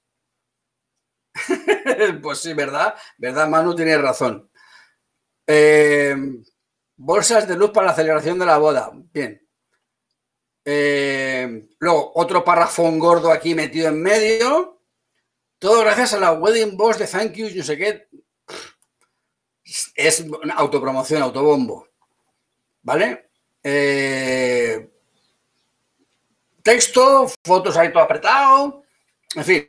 pues 2.22 2.40
sí, 2.40 2.54
¿verdad? 2.54 2.96
¿Verdad, 3.18 3.48
Manu? 3.48 3.76
Tienes 3.76 4.02
razón. 4.02 4.50
Eh, 5.46 6.16
bolsas 6.96 7.48
de 7.48 7.56
luz 7.56 7.72
para 7.72 7.88
la 7.88 7.96
celebración 7.96 8.38
de 8.40 8.46
la 8.46 8.58
boda. 8.58 8.92
Bien. 8.94 9.47
Eh, 10.70 11.70
luego, 11.80 12.12
otro 12.16 12.44
parrafón 12.44 13.00
gordo 13.00 13.32
aquí 13.32 13.56
metido 13.56 13.88
en 13.88 14.02
medio. 14.02 14.82
Todo 15.60 15.80
gracias 15.80 16.14
a 16.14 16.20
la 16.20 16.34
wedding 16.34 16.76
boss 16.76 17.00
de 17.00 17.08
Thank 17.08 17.36
You, 17.36 17.50
no 17.56 17.64
sé 17.64 17.78
qué. 17.78 18.10
Es 19.96 20.26
autopromoción, 20.56 21.22
autobombo. 21.22 21.88
¿Vale? 22.82 23.30
Eh, 23.64 24.90
texto, 26.62 27.32
fotos 27.46 27.78
ahí 27.78 27.94
todo 27.94 28.04
apretado, 28.04 28.84
en 29.36 29.46
fin, 29.46 29.66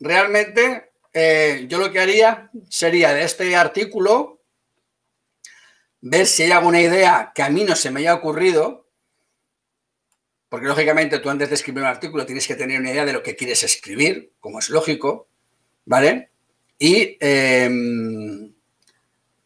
realmente 0.00 0.92
eh, 1.14 1.64
yo 1.66 1.78
lo 1.78 1.90
que 1.90 2.00
haría 2.00 2.50
sería 2.68 3.14
de 3.14 3.24
este 3.24 3.56
artículo 3.56 4.42
ver 6.02 6.26
si 6.26 6.42
hay 6.42 6.50
alguna 6.50 6.82
idea 6.82 7.32
que 7.34 7.42
a 7.42 7.48
mí 7.48 7.64
no 7.64 7.74
se 7.74 7.90
me 7.90 8.00
haya 8.00 8.14
ocurrido, 8.14 8.83
porque 10.54 10.68
lógicamente 10.68 11.18
tú 11.18 11.30
antes 11.30 11.48
de 11.48 11.56
escribir 11.56 11.82
un 11.82 11.88
artículo 11.88 12.24
tienes 12.24 12.46
que 12.46 12.54
tener 12.54 12.78
una 12.80 12.92
idea 12.92 13.04
de 13.04 13.12
lo 13.12 13.24
que 13.24 13.34
quieres 13.34 13.64
escribir, 13.64 14.30
como 14.38 14.60
es 14.60 14.70
lógico, 14.70 15.26
¿vale? 15.84 16.30
Y 16.78 17.16
em, 17.18 18.54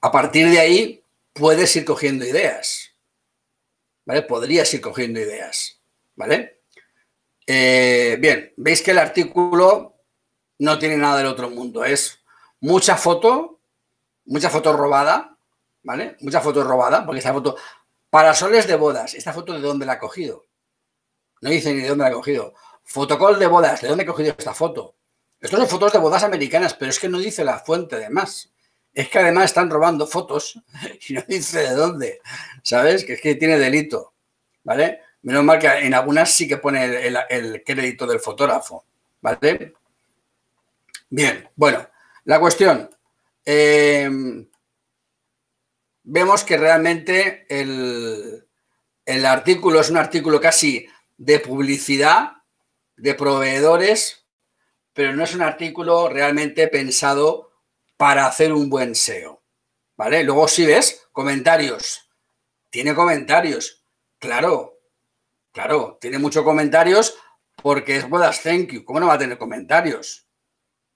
a 0.02 0.12
partir 0.12 0.50
de 0.50 0.58
ahí 0.58 1.02
puedes 1.32 1.74
ir 1.76 1.86
cogiendo 1.86 2.26
ideas, 2.26 2.92
¿vale? 4.04 4.20
Podrías 4.20 4.74
ir 4.74 4.82
cogiendo 4.82 5.18
ideas. 5.18 5.80
¿vale? 6.14 6.60
Eh, 7.46 8.18
bien, 8.20 8.52
veis 8.58 8.82
que 8.82 8.90
el 8.90 8.98
artículo 8.98 9.96
no 10.58 10.78
tiene 10.78 10.98
nada 10.98 11.16
del 11.16 11.28
otro 11.28 11.48
mundo. 11.48 11.86
Es 11.86 12.22
mucha 12.60 12.98
foto, 12.98 13.60
mucha 14.26 14.50
foto 14.50 14.74
robada, 14.74 15.38
¿vale? 15.84 16.18
Mucha 16.20 16.42
foto 16.42 16.62
robada, 16.64 17.06
porque 17.06 17.20
esta 17.20 17.32
foto, 17.32 17.56
parasoles 18.10 18.66
de 18.66 18.76
bodas, 18.76 19.14
esta 19.14 19.32
foto 19.32 19.54
de 19.54 19.60
dónde 19.60 19.86
la 19.86 19.94
ha 19.94 19.98
cogido. 19.98 20.47
No 21.40 21.50
dice 21.50 21.72
ni 21.72 21.82
de 21.82 21.88
dónde 21.88 22.04
la 22.04 22.10
ha 22.10 22.14
cogido. 22.14 22.54
Fotocall 22.84 23.38
de 23.38 23.46
bodas, 23.46 23.80
¿de 23.80 23.88
dónde 23.88 24.04
ha 24.04 24.06
cogido 24.06 24.34
esta 24.36 24.54
foto? 24.54 24.94
Estos 25.40 25.60
son 25.60 25.68
fotos 25.68 25.92
de 25.92 25.98
bodas 25.98 26.24
americanas, 26.24 26.74
pero 26.74 26.90
es 26.90 26.98
que 26.98 27.08
no 27.08 27.18
dice 27.18 27.44
la 27.44 27.58
fuente 27.58 27.96
además. 27.96 28.52
Es 28.92 29.08
que 29.08 29.18
además 29.18 29.46
están 29.46 29.70
robando 29.70 30.06
fotos 30.06 30.60
y 31.08 31.12
no 31.12 31.22
dice 31.28 31.60
de 31.60 31.74
dónde. 31.74 32.20
¿Sabes? 32.62 33.04
Que 33.04 33.14
es 33.14 33.20
que 33.20 33.34
tiene 33.36 33.58
delito. 33.58 34.14
¿Vale? 34.64 35.00
Menos 35.22 35.44
mal 35.44 35.58
que 35.58 35.68
en 35.68 35.94
algunas 35.94 36.30
sí 36.30 36.48
que 36.48 36.56
pone 36.58 37.06
el, 37.06 37.62
crédito 37.64 38.06
del 38.06 38.20
fotógrafo. 38.20 38.84
¿Vale? 39.20 39.74
Bien, 41.10 41.48
bueno, 41.54 41.88
la 42.24 42.40
cuestión. 42.40 42.90
Eh, 43.44 44.10
vemos 46.02 46.44
que 46.44 46.56
realmente 46.56 47.46
el, 47.48 48.46
el 49.04 49.26
artículo 49.26 49.80
es 49.80 49.90
un 49.90 49.96
artículo 49.96 50.40
casi 50.40 50.86
de 51.18 51.40
publicidad, 51.40 52.32
de 52.96 53.14
proveedores, 53.14 54.24
pero 54.94 55.14
no 55.14 55.24
es 55.24 55.34
un 55.34 55.42
artículo 55.42 56.08
realmente 56.08 56.68
pensado 56.68 57.52
para 57.96 58.26
hacer 58.26 58.52
un 58.52 58.70
buen 58.70 58.94
SEO. 58.94 59.42
¿Vale? 59.96 60.22
Luego 60.22 60.48
si 60.48 60.64
ves 60.64 61.08
comentarios. 61.12 62.08
Tiene 62.70 62.94
comentarios. 62.94 63.84
Claro, 64.18 64.80
claro, 65.52 65.98
tiene 66.00 66.18
muchos 66.18 66.44
comentarios 66.44 67.16
porque 67.56 67.96
es 67.96 68.08
bodas 68.08 68.42
thank 68.42 68.70
you. 68.70 68.84
¿Cómo 68.84 69.00
no 69.00 69.08
va 69.08 69.14
a 69.14 69.18
tener 69.18 69.38
comentarios? 69.38 70.28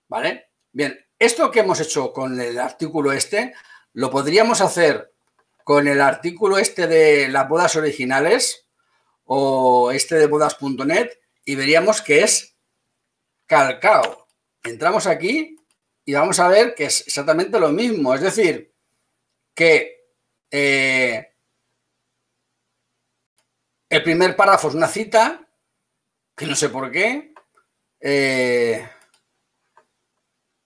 ¿Vale? 0.08 0.50
Bien, 0.70 0.98
esto 1.18 1.50
que 1.50 1.60
hemos 1.60 1.80
hecho 1.80 2.12
con 2.12 2.40
el 2.40 2.58
artículo 2.58 3.12
este, 3.12 3.54
lo 3.92 4.10
podríamos 4.10 4.60
hacer 4.60 5.12
con 5.64 5.86
el 5.86 6.00
artículo 6.00 6.58
este 6.58 6.86
de 6.86 7.28
las 7.28 7.48
bodas 7.48 7.76
originales 7.76 8.61
o 9.24 9.90
este 9.90 10.16
de 10.16 10.26
bodas.net 10.26 11.10
y 11.44 11.54
veríamos 11.54 12.02
que 12.02 12.22
es 12.22 12.56
calcao. 13.46 14.26
Entramos 14.62 15.06
aquí 15.06 15.56
y 16.04 16.14
vamos 16.14 16.38
a 16.40 16.48
ver 16.48 16.74
que 16.74 16.84
es 16.84 17.06
exactamente 17.06 17.58
lo 17.58 17.70
mismo. 17.70 18.14
Es 18.14 18.20
decir, 18.20 18.74
que 19.54 20.06
eh, 20.50 21.34
el 23.88 24.02
primer 24.02 24.34
párrafo 24.36 24.68
es 24.68 24.74
una 24.74 24.88
cita, 24.88 25.46
que 26.36 26.46
no 26.46 26.56
sé 26.56 26.68
por 26.68 26.90
qué. 26.90 27.34
Eh, 28.00 28.88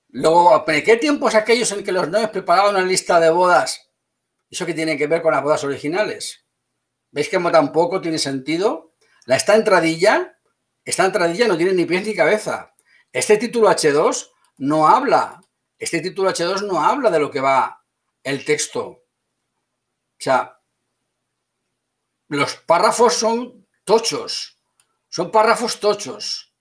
luego, 0.08 0.64
¿qué 0.64 0.96
tiempos 0.96 1.34
aquellos 1.34 1.70
en 1.72 1.84
que 1.84 1.92
los 1.92 2.08
novios 2.08 2.30
preparaban 2.30 2.76
una 2.76 2.84
lista 2.84 3.20
de 3.20 3.30
bodas? 3.30 3.90
¿Eso 4.48 4.64
que 4.64 4.74
tiene 4.74 4.96
que 4.96 5.06
ver 5.06 5.22
con 5.22 5.32
las 5.32 5.42
bodas 5.42 5.64
originales? 5.64 6.45
¿Veis 7.16 7.30
que 7.30 7.38
tampoco 7.38 8.02
tiene 8.02 8.18
sentido? 8.18 8.92
La 9.24 9.36
esta 9.36 9.54
entradilla, 9.54 10.38
esta 10.84 11.06
entradilla 11.06 11.48
no 11.48 11.56
tiene 11.56 11.72
ni 11.72 11.86
pies 11.86 12.06
ni 12.06 12.14
cabeza. 12.14 12.74
Este 13.10 13.38
título 13.38 13.70
H2 13.70 14.32
no 14.58 14.86
habla, 14.86 15.40
este 15.78 16.02
título 16.02 16.28
H2 16.28 16.66
no 16.66 16.84
habla 16.84 17.08
de 17.10 17.18
lo 17.18 17.30
que 17.30 17.40
va 17.40 17.82
el 18.22 18.44
texto. 18.44 18.84
O 18.84 19.02
sea, 20.18 20.60
los 22.28 22.54
párrafos 22.56 23.14
son 23.14 23.66
tochos, 23.86 24.58
son 25.08 25.30
párrafos 25.30 25.80
tochos. 25.80 26.54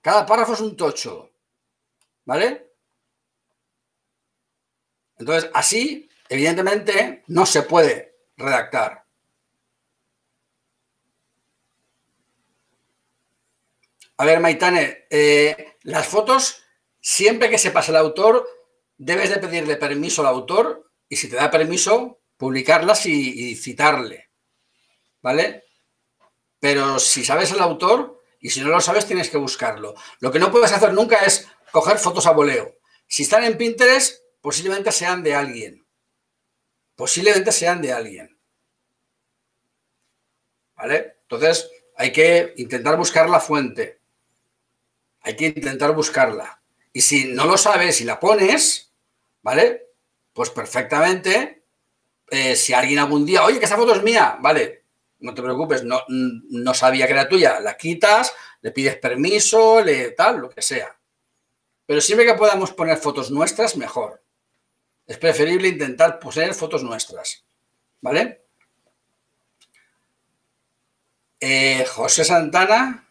Cada 0.00 0.26
párrafo 0.26 0.54
es 0.54 0.60
un 0.62 0.76
tocho, 0.76 1.30
¿vale? 2.24 2.72
Entonces, 5.16 5.48
así, 5.54 6.10
evidentemente, 6.28 7.22
no 7.28 7.46
se 7.46 7.62
puede 7.62 8.16
redactar. 8.36 9.01
A 14.22 14.24
ver, 14.24 14.38
Maitane, 14.38 15.08
eh, 15.10 15.74
las 15.82 16.06
fotos 16.06 16.62
Siempre 17.00 17.50
que 17.50 17.58
se 17.58 17.72
pase 17.72 17.90
el 17.90 17.96
autor, 17.96 18.48
debes 18.96 19.30
de 19.30 19.38
pedirle 19.38 19.74
permiso 19.76 20.22
al 20.22 20.28
autor 20.28 20.92
y 21.08 21.16
si 21.16 21.28
te 21.28 21.34
da 21.34 21.50
permiso, 21.50 22.20
publicarlas 22.36 23.04
y, 23.06 23.56
citarle. 23.56 24.30
¿Vale? 25.20 25.64
Pero 26.60 27.00
si 27.00 27.24
sabes 27.24 27.50
el 27.50 27.58
autor 27.58 28.22
y 28.38 28.50
si 28.50 28.60
no 28.60 28.68
lo 28.68 28.80
sabes, 28.80 29.06
tienes 29.06 29.28
que 29.28 29.38
buscarlo. 29.38 29.94
Lo 30.20 30.30
que 30.30 30.38
no 30.38 30.52
puedes 30.52 30.70
hacer 30.70 30.92
nunca 30.92 31.16
es 31.24 31.48
coger 31.72 31.98
fotos 31.98 32.26
a 32.26 32.30
voleo. 32.30 32.76
Si 33.08 33.24
están 33.24 33.42
en 33.42 33.58
Pinterest, 33.58 34.22
posiblemente 34.40 34.92
sean 34.92 35.24
de 35.24 35.34
alguien. 35.34 35.84
Posiblemente 36.94 37.50
sean 37.50 37.82
de 37.82 37.92
alguien. 37.92 38.38
¿Vale? 40.76 41.16
Entonces, 41.22 41.68
hay 41.96 42.12
que 42.12 42.54
intentar 42.58 42.96
buscar 42.96 43.28
la 43.28 43.40
fuente. 43.40 44.01
Hay 45.22 45.36
que 45.36 45.46
intentar 45.46 45.94
buscarla. 45.94 46.60
Y 46.92 47.00
si 47.00 47.32
no 47.32 47.46
lo 47.46 47.56
sabes 47.56 48.00
y 48.00 48.04
la 48.04 48.20
pones, 48.20 48.92
¿vale? 49.42 49.88
Pues 50.32 50.50
perfectamente, 50.50 51.64
eh, 52.30 52.56
si 52.56 52.72
alguien 52.72 52.98
algún 52.98 53.24
día, 53.24 53.44
oye, 53.44 53.58
que 53.58 53.64
esa 53.64 53.76
foto 53.76 53.94
es 53.94 54.02
mía, 54.02 54.36
¿vale? 54.40 54.84
No 55.20 55.34
te 55.34 55.42
preocupes, 55.42 55.84
no, 55.84 56.00
no 56.08 56.74
sabía 56.74 57.06
que 57.06 57.12
era 57.12 57.28
tuya, 57.28 57.60
la 57.60 57.76
quitas, 57.76 58.32
le 58.60 58.72
pides 58.72 58.96
permiso, 58.96 59.82
le 59.82 60.10
tal, 60.12 60.38
lo 60.38 60.50
que 60.50 60.62
sea. 60.62 60.98
Pero 61.86 62.00
siempre 62.00 62.26
que 62.26 62.34
podamos 62.34 62.72
poner 62.72 62.96
fotos 62.96 63.30
nuestras, 63.30 63.76
mejor. 63.76 64.22
Es 65.06 65.18
preferible 65.18 65.68
intentar 65.68 66.18
poner 66.18 66.54
fotos 66.54 66.82
nuestras, 66.82 67.44
¿vale? 68.00 68.42
Eh, 71.40 71.84
José 71.86 72.24
Santana, 72.24 73.01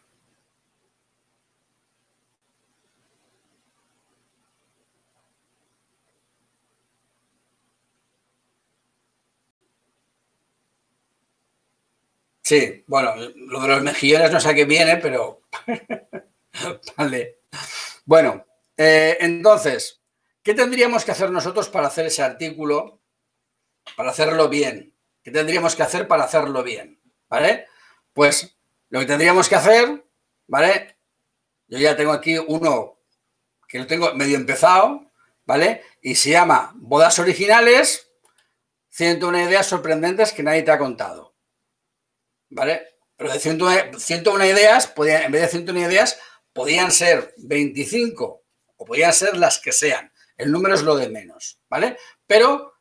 Sí, 12.51 12.83
bueno, 12.85 13.15
lo 13.15 13.61
de 13.61 13.67
los 13.69 13.81
mejillones 13.81 14.29
no 14.29 14.41
sé 14.41 14.49
a 14.49 14.53
qué 14.53 14.65
viene, 14.65 14.97
pero... 14.97 15.43
vale. 16.97 17.43
Bueno, 18.03 18.45
eh, 18.75 19.17
entonces, 19.21 20.01
¿qué 20.43 20.53
tendríamos 20.53 21.05
que 21.05 21.11
hacer 21.11 21.31
nosotros 21.31 21.69
para 21.69 21.87
hacer 21.87 22.07
ese 22.07 22.23
artículo? 22.23 22.99
Para 23.95 24.09
hacerlo 24.09 24.49
bien. 24.49 24.93
¿Qué 25.23 25.31
tendríamos 25.31 25.77
que 25.77 25.83
hacer 25.83 26.09
para 26.09 26.25
hacerlo 26.25 26.61
bien? 26.61 27.01
¿Vale? 27.29 27.67
Pues 28.11 28.53
lo 28.89 28.99
que 28.99 29.05
tendríamos 29.05 29.47
que 29.47 29.55
hacer, 29.55 30.03
¿vale? 30.47 30.97
Yo 31.69 31.77
ya 31.77 31.95
tengo 31.95 32.11
aquí 32.11 32.37
uno 32.37 32.97
que 33.65 33.79
lo 33.79 33.87
tengo 33.87 34.13
medio 34.13 34.35
empezado, 34.35 35.05
¿vale? 35.45 35.85
Y 36.01 36.15
se 36.15 36.31
llama 36.31 36.73
Bodas 36.75 37.17
Originales, 37.17 38.11
101 38.89 39.39
ideas 39.39 39.67
sorprendentes 39.67 40.33
que 40.33 40.43
nadie 40.43 40.63
te 40.63 40.71
ha 40.71 40.77
contado. 40.77 41.30
¿Vale? 42.51 42.87
Pero 43.15 43.33
de 43.33 43.39
101, 43.39 44.45
ideas, 44.45 44.93
en 44.95 45.31
vez 45.31 45.41
de 45.41 45.47
101 45.47 45.79
ideas, 45.79 46.19
podían 46.53 46.91
ser 46.91 47.33
25 47.37 48.43
o 48.77 48.85
podían 48.85 49.13
ser 49.13 49.37
las 49.37 49.59
que 49.59 49.71
sean. 49.71 50.11
El 50.37 50.51
número 50.51 50.75
es 50.75 50.81
lo 50.81 50.95
de 50.95 51.09
menos, 51.09 51.59
¿vale? 51.69 51.97
Pero 52.25 52.73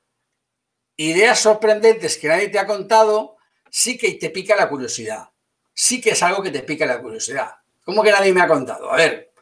ideas 0.97 1.41
sorprendentes 1.41 2.17
que 2.19 2.29
nadie 2.29 2.49
te 2.49 2.59
ha 2.59 2.67
contado, 2.67 3.37
sí 3.71 3.99
que 3.99 4.13
te 4.13 4.31
pica 4.31 4.57
la 4.57 4.69
curiosidad. 4.69 5.29
Sí 5.75 6.01
que 6.01 6.11
es 6.11 6.23
algo 6.23 6.43
que 6.43 6.51
te 6.51 6.63
pica 6.63 6.87
la 6.87 7.01
curiosidad. 7.01 7.55
¿Cómo 7.85 8.03
que 8.03 8.13
nadie 8.13 8.33
me 8.33 8.43
ha 8.43 8.49
contado? 8.49 8.91
A 8.91 8.97
ver, 8.97 9.33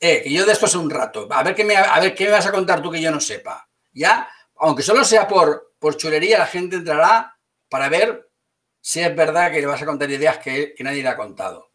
eh, 0.00 0.22
que 0.22 0.32
yo 0.32 0.44
de 0.44 0.52
esto 0.52 0.66
sé 0.66 0.78
un 0.78 0.90
rato. 0.90 1.28
A 1.30 1.42
ver, 1.42 1.54
qué 1.54 1.64
me, 1.64 1.76
a 1.76 1.98
ver 2.00 2.14
qué 2.14 2.24
me 2.24 2.32
vas 2.32 2.46
a 2.46 2.52
contar 2.52 2.82
tú 2.82 2.90
que 2.90 3.00
yo 3.00 3.10
no 3.10 3.20
sepa. 3.20 3.68
Ya, 3.92 4.28
aunque 4.56 4.82
solo 4.82 5.04
sea 5.04 5.26
por, 5.26 5.74
por 5.78 5.96
chulería, 5.96 6.38
la 6.38 6.46
gente 6.46 6.76
entrará 6.76 7.36
para 7.68 7.88
ver 7.88 8.27
si 8.88 9.00
es 9.00 9.14
verdad 9.14 9.52
que 9.52 9.60
le 9.60 9.66
vas 9.66 9.82
a 9.82 9.84
contar 9.84 10.10
ideas 10.10 10.38
que, 10.38 10.74
nadie 10.78 11.02
le 11.02 11.10
ha 11.10 11.16
contado. 11.16 11.72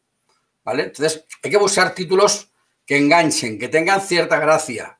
¿Vale? 0.63 0.85
Entonces, 0.85 1.25
hay 1.43 1.51
que 1.51 1.57
buscar 1.57 1.93
títulos 1.93 2.51
que 2.87 2.97
enganchen, 2.97 3.59
que 3.59 3.67
tengan 3.67 4.01
cierta 4.01 4.39
gracia. 4.39 4.99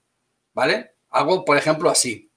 ¿Vale? 0.54 0.94
Algo, 1.10 1.44
por 1.44 1.58
ejemplo, 1.58 1.90
así. 1.90 2.32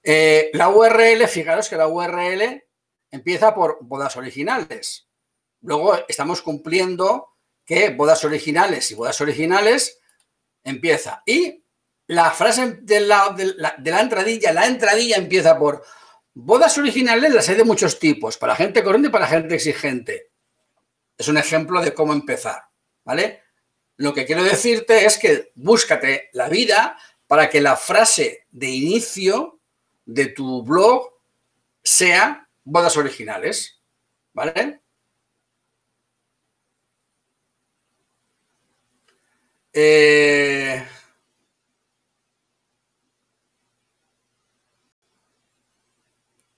Eh, 0.00 0.48
la 0.52 0.68
URL, 0.68 1.26
fijaros 1.26 1.68
que 1.68 1.76
la 1.76 1.88
URL 1.88 2.62
empieza 3.10 3.52
por 3.52 3.78
bodas 3.80 4.16
originales. 4.16 5.08
Luego 5.62 5.98
estamos 6.06 6.40
cumpliendo 6.40 7.30
que 7.64 7.90
bodas 7.90 8.24
originales 8.24 8.92
y 8.92 8.94
bodas 8.94 9.20
originales 9.20 9.98
empieza. 10.62 11.20
Y 11.26 11.64
la 12.06 12.30
frase 12.30 12.78
de 12.82 13.00
de 13.00 13.00
la, 13.00 13.74
de 13.76 13.90
la 13.90 14.00
entradilla, 14.00 14.52
la 14.52 14.66
entradilla 14.66 15.16
empieza 15.16 15.58
por 15.58 15.82
Bodas 16.34 16.76
originales 16.78 17.32
las 17.32 17.48
hay 17.48 17.54
de 17.54 17.64
muchos 17.64 17.98
tipos, 18.00 18.36
para 18.36 18.56
gente 18.56 18.82
corriente 18.82 19.08
y 19.08 19.12
para 19.12 19.26
gente 19.26 19.54
exigente. 19.54 20.30
es 21.16 21.28
un 21.28 21.38
ejemplo 21.38 21.80
de 21.80 21.94
cómo 21.94 22.12
empezar, 22.12 22.64
¿vale? 23.04 23.42
Lo 23.96 24.12
que 24.12 24.26
quiero 24.26 24.42
decirte 24.42 25.06
es 25.06 25.16
que 25.16 25.52
búscate 25.54 26.30
la 26.32 26.48
vida 26.48 26.98
para 27.28 27.48
que 27.48 27.60
la 27.60 27.76
frase 27.76 28.46
de 28.50 28.68
inicio 28.68 29.60
de 30.04 30.26
tu 30.26 30.64
blog 30.64 31.12
sea 31.84 32.48
bodas 32.64 32.96
originales, 32.96 33.80
¿vale? 34.32 34.80
Eh, 39.72 40.84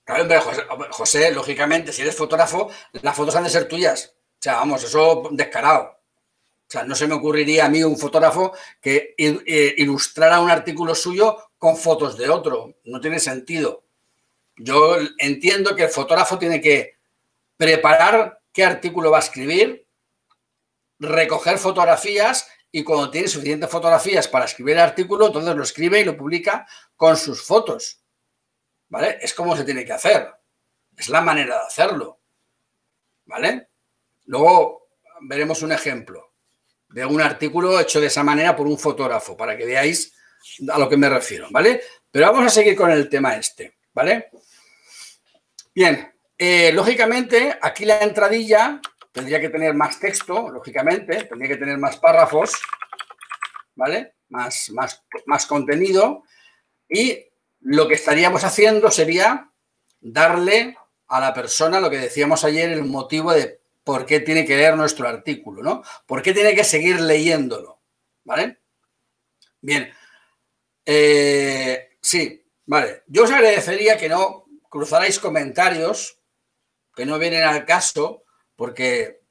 Claro, 0.07 0.41
José, 0.91 1.31
lógicamente, 1.33 1.91
si 1.91 2.01
eres 2.01 2.15
fotógrafo, 2.15 2.69
las 2.93 3.13
fotos 3.13 3.35
han 3.35 3.43
de 3.43 3.49
ser 3.49 3.67
tuyas. 3.67 4.15
O 4.15 4.41
sea, 4.41 4.53
vamos, 4.53 4.81
eso 4.81 5.27
descarado. 5.31 5.83
O 5.83 6.69
sea, 6.69 6.85
no 6.85 6.95
se 6.95 7.07
me 7.07 7.15
ocurriría 7.15 7.65
a 7.65 7.69
mí 7.69 7.83
un 7.83 7.97
fotógrafo 7.97 8.53
que 8.81 9.15
ilustrara 9.17 10.39
un 10.39 10.49
artículo 10.49 10.95
suyo 10.95 11.37
con 11.57 11.75
fotos 11.75 12.17
de 12.17 12.29
otro. 12.29 12.77
No 12.85 13.01
tiene 13.01 13.19
sentido. 13.19 13.83
Yo 14.55 14.95
entiendo 15.17 15.75
que 15.75 15.83
el 15.83 15.89
fotógrafo 15.89 16.39
tiene 16.39 16.61
que 16.61 16.95
preparar 17.57 18.39
qué 18.53 18.63
artículo 18.63 19.11
va 19.11 19.17
a 19.17 19.21
escribir, 19.27 19.85
recoger 20.99 21.57
fotografías 21.57 22.47
y 22.71 22.85
cuando 22.85 23.11
tiene 23.11 23.27
suficientes 23.27 23.69
fotografías 23.69 24.29
para 24.29 24.45
escribir 24.45 24.75
el 24.75 24.83
artículo, 24.83 25.27
entonces 25.27 25.53
lo 25.53 25.63
escribe 25.63 25.99
y 25.99 26.05
lo 26.05 26.15
publica 26.15 26.65
con 26.95 27.17
sus 27.17 27.43
fotos. 27.43 27.99
¿Vale? 28.89 29.17
Es 29.21 29.33
como 29.33 29.55
se 29.55 29.63
tiene 29.63 29.85
que 29.85 29.93
hacer. 29.93 30.27
Es 30.95 31.09
la 31.09 31.21
manera 31.21 31.55
de 31.55 31.67
hacerlo, 31.67 32.21
¿vale? 33.25 33.69
Luego 34.25 34.89
veremos 35.21 35.61
un 35.61 35.71
ejemplo 35.71 36.33
de 36.89 37.05
un 37.05 37.21
artículo 37.21 37.79
hecho 37.79 37.99
de 37.99 38.07
esa 38.07 38.23
manera 38.23 38.55
por 38.55 38.67
un 38.67 38.79
fotógrafo, 38.79 39.35
para 39.35 39.57
que 39.57 39.65
veáis 39.65 40.13
a 40.71 40.79
lo 40.79 40.87
que 40.87 40.97
me 40.97 41.09
refiero, 41.09 41.47
¿vale? 41.51 41.81
Pero 42.09 42.27
vamos 42.31 42.45
a 42.45 42.49
seguir 42.49 42.75
con 42.75 42.89
el 42.89 43.09
tema 43.09 43.35
este, 43.35 43.77
¿vale? 43.93 44.29
Bien, 45.73 46.13
eh, 46.37 46.71
lógicamente, 46.71 47.57
aquí 47.61 47.85
la 47.85 47.99
entradilla 47.99 48.81
tendría 49.11 49.41
que 49.41 49.49
tener 49.49 49.73
más 49.73 49.99
texto, 49.99 50.49
lógicamente, 50.49 51.23
tendría 51.25 51.49
que 51.49 51.57
tener 51.57 51.77
más 51.77 51.97
párrafos, 51.97 52.53
¿vale? 53.75 54.15
Más, 54.29 54.69
más, 54.71 55.03
más 55.25 55.45
contenido 55.45 56.23
y 56.89 57.25
lo 57.61 57.87
que 57.87 57.95
estaríamos 57.95 58.43
haciendo 58.43 58.91
sería 58.91 59.51
darle 59.99 60.77
a 61.07 61.19
la 61.19 61.33
persona 61.33 61.79
lo 61.79 61.89
que 61.89 61.97
decíamos 61.97 62.43
ayer, 62.43 62.69
el 62.69 62.83
motivo 62.83 63.33
de 63.33 63.61
por 63.83 64.05
qué 64.05 64.19
tiene 64.19 64.45
que 64.45 64.57
leer 64.57 64.75
nuestro 64.75 65.07
artículo, 65.07 65.63
¿no? 65.63 65.83
¿Por 66.05 66.21
qué 66.21 66.33
tiene 66.33 66.53
que 66.53 66.63
seguir 66.63 66.99
leyéndolo? 66.99 67.79
¿Vale? 68.25 68.59
Bien. 69.61 69.91
Eh, 70.85 71.97
sí, 72.01 72.45
vale. 72.65 73.03
Yo 73.07 73.23
os 73.23 73.31
agradecería 73.31 73.97
que 73.97 74.09
no 74.09 74.45
cruzarais 74.69 75.19
comentarios 75.19 76.19
que 76.95 77.05
no 77.05 77.19
vienen 77.19 77.43
al 77.43 77.65
caso, 77.65 78.23
porque 78.55 79.21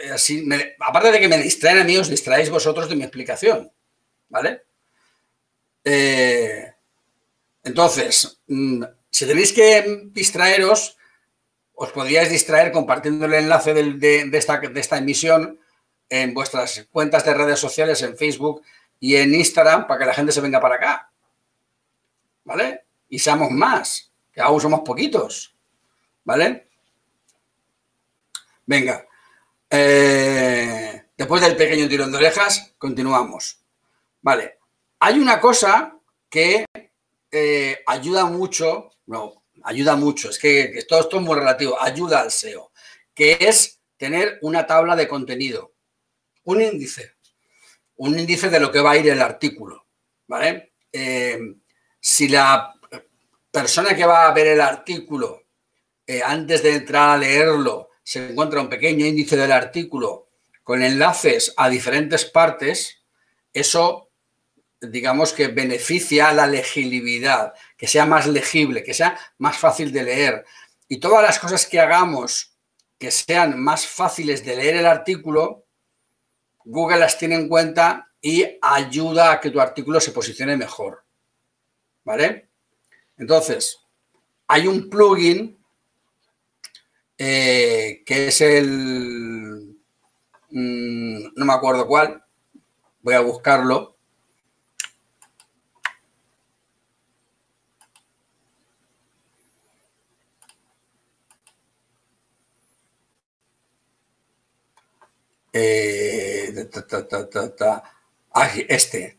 eh, 0.00 0.10
así, 0.12 0.48
aparte 0.80 1.12
de 1.12 1.20
que 1.20 1.28
me 1.28 1.38
distraen 1.38 1.78
a 1.78 1.84
mí, 1.84 1.98
os 1.98 2.08
distraéis 2.08 2.50
vosotros 2.50 2.88
de 2.88 2.96
mi 2.96 3.02
explicación, 3.02 3.70
¿vale? 4.28 4.62
Eh, 5.84 6.75
entonces, 7.66 8.40
mm, 8.46 8.84
si 9.10 9.26
tenéis 9.26 9.52
que 9.52 10.04
distraeros, 10.12 10.96
os 11.74 11.90
podríais 11.90 12.30
distraer 12.30 12.70
compartiendo 12.70 13.26
el 13.26 13.34
enlace 13.34 13.74
de, 13.74 14.30
esta, 14.32 14.96
emisión 14.96 15.58
en 16.08 16.32
vuestras 16.32 16.86
cuentas 16.92 17.24
de 17.24 17.34
redes 17.34 17.58
sociales, 17.58 18.00
en 18.02 18.16
Facebook 18.16 18.62
y 19.00 19.16
en 19.16 19.34
Instagram, 19.34 19.88
para 19.88 19.98
que 19.98 20.06
la 20.06 20.14
gente 20.14 20.30
se 20.30 20.40
venga 20.40 20.60
para 20.60 20.76
acá. 20.76 21.10
¿Vale? 22.44 22.84
Y 23.08 23.18
seamos 23.18 23.50
más, 23.50 24.12
que 24.32 24.40
aún 24.40 24.60
somos 24.60 24.80
poquitos. 24.80 25.56
¿Vale? 26.22 26.68
Venga. 28.64 29.04
Eh, 29.68 31.04
después 31.16 31.42
del 31.42 31.56
pequeño 31.56 31.88
tirón 31.88 32.12
de 32.12 32.18
orejas, 32.18 32.74
continuamos. 32.78 33.58
Vale. 34.22 34.60
Hay 35.00 35.18
una 35.18 35.40
cosa 35.40 35.98
que 36.30 36.64
eh, 37.30 37.82
ayuda 37.86 38.24
mucho, 38.26 38.90
no, 39.06 39.44
ayuda 39.64 39.96
mucho, 39.96 40.30
es 40.30 40.38
que, 40.38 40.84
todo 40.88 41.00
esto 41.00 41.16
es 41.16 41.22
muy 41.22 41.34
relativo, 41.34 41.80
ayuda 41.80 42.20
al 42.20 42.30
SEO, 42.30 42.72
que 43.14 43.36
es 43.40 43.80
tener 43.96 44.38
una 44.42 44.66
tabla 44.66 44.94
de 44.94 45.08
contenido, 45.08 45.74
un 46.44 46.62
índice, 46.62 47.14
un 47.96 48.18
índice 48.18 48.48
de 48.48 48.60
lo 48.60 48.70
que 48.70 48.80
va 48.80 48.92
a 48.92 48.96
ir 48.96 49.08
el 49.08 49.22
artículo, 49.22 49.86
¿vale? 50.26 50.74
Eh, 50.92 51.38
si 52.00 52.28
la 52.28 52.74
persona 53.50 53.96
que 53.96 54.06
va 54.06 54.28
a 54.28 54.34
ver 54.34 54.48
el 54.48 54.60
artículo, 54.60 55.42
eh, 56.06 56.22
antes 56.24 56.62
de 56.62 56.74
entrar 56.74 57.10
a 57.10 57.18
leerlo, 57.18 57.90
se 58.02 58.28
encuentra 58.28 58.60
un 58.60 58.68
pequeño 58.68 59.04
índice 59.04 59.36
del 59.36 59.50
artículo 59.50 60.28
con 60.62 60.82
enlaces 60.82 61.52
a 61.56 61.68
diferentes 61.68 62.24
partes, 62.24 63.02
eso 63.52 64.05
digamos 64.90 65.32
que 65.32 65.48
beneficia 65.48 66.32
la 66.32 66.46
legibilidad, 66.46 67.54
que 67.76 67.86
sea 67.86 68.06
más 68.06 68.26
legible, 68.26 68.82
que 68.82 68.94
sea 68.94 69.18
más 69.38 69.58
fácil 69.58 69.92
de 69.92 70.02
leer. 70.02 70.44
Y 70.88 70.98
todas 70.98 71.22
las 71.22 71.38
cosas 71.38 71.66
que 71.66 71.80
hagamos 71.80 72.56
que 72.98 73.10
sean 73.10 73.60
más 73.60 73.86
fáciles 73.86 74.44
de 74.44 74.56
leer 74.56 74.76
el 74.76 74.86
artículo, 74.86 75.66
Google 76.64 76.98
las 76.98 77.18
tiene 77.18 77.34
en 77.34 77.48
cuenta 77.48 78.10
y 78.20 78.58
ayuda 78.62 79.32
a 79.32 79.40
que 79.40 79.50
tu 79.50 79.60
artículo 79.60 80.00
se 80.00 80.12
posicione 80.12 80.56
mejor. 80.56 81.04
¿Vale? 82.04 82.48
Entonces, 83.18 83.78
hay 84.46 84.66
un 84.66 84.88
plugin 84.88 85.58
eh, 87.18 88.02
que 88.04 88.28
es 88.28 88.40
el... 88.40 89.76
Mm, 90.50 91.34
no 91.34 91.44
me 91.44 91.52
acuerdo 91.52 91.86
cuál, 91.86 92.22
voy 93.00 93.14
a 93.14 93.20
buscarlo 93.20 93.95
Eh, 105.58 106.68
este, 108.68 109.18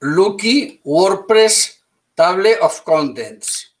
Lucky 0.00 0.80
WordPress 0.84 1.82
Table 2.14 2.58
of 2.60 2.82
Contents. 2.82 3.74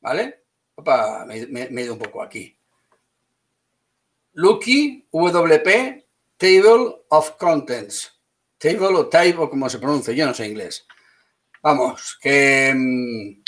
¿Vale? 0.00 0.42
Opa, 0.74 1.24
me, 1.26 1.36
he 1.36 1.82
ido 1.82 1.92
un 1.92 2.00
poco 2.00 2.20
aquí. 2.22 2.56
Lucky 4.32 5.06
WP 5.12 6.04
Table 6.36 7.04
of 7.10 7.36
Contents. 7.38 8.12
Table 8.58 8.88
o 8.88 9.06
table, 9.06 9.48
como 9.48 9.70
se 9.70 9.78
pronuncia, 9.78 10.12
yo 10.12 10.26
no 10.26 10.34
sé 10.34 10.48
inglés. 10.48 10.84
Vamos, 11.62 12.18
que 12.20 12.72
mm, 12.74 13.42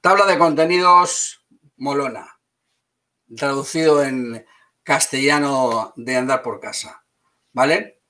tabla 0.00 0.24
de 0.26 0.38
contenidos 0.38 1.44
molona. 1.78 2.38
Traducido 3.36 4.04
en, 4.04 4.46
castellano 4.82 5.92
de 5.96 6.16
andar 6.16 6.42
por 6.42 6.60
casa, 6.60 7.04
¿vale? 7.52 8.00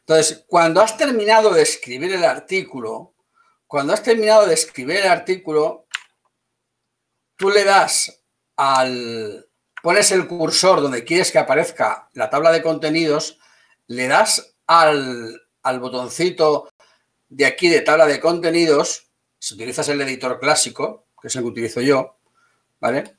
Entonces, 0.00 0.44
cuando 0.46 0.80
has 0.80 0.96
terminado 0.96 1.50
de 1.50 1.62
escribir 1.62 2.14
el 2.14 2.24
artículo, 2.24 3.14
cuando 3.66 3.92
has 3.92 4.02
terminado 4.02 4.46
de 4.46 4.54
escribir 4.54 4.96
el 4.96 5.08
artículo, 5.08 5.86
tú 7.36 7.50
le 7.50 7.64
das 7.64 8.22
al, 8.56 9.46
pones 9.82 10.10
el 10.12 10.26
cursor 10.26 10.80
donde 10.80 11.04
quieres 11.04 11.30
que 11.30 11.38
aparezca 11.38 12.08
la 12.14 12.30
tabla 12.30 12.50
de 12.52 12.62
contenidos, 12.62 13.38
le 13.86 14.08
das 14.08 14.54
al, 14.66 15.42
al 15.62 15.80
botoncito 15.80 16.70
de 17.28 17.46
aquí 17.46 17.68
de 17.68 17.82
tabla 17.82 18.06
de 18.06 18.20
contenidos, 18.20 19.10
si 19.38 19.54
utilizas 19.54 19.88
el 19.88 20.00
editor 20.00 20.40
clásico, 20.40 21.06
que 21.20 21.28
es 21.28 21.36
el 21.36 21.42
que 21.42 21.48
utilizo 21.48 21.80
yo, 21.80 22.18
¿vale? 22.80 23.18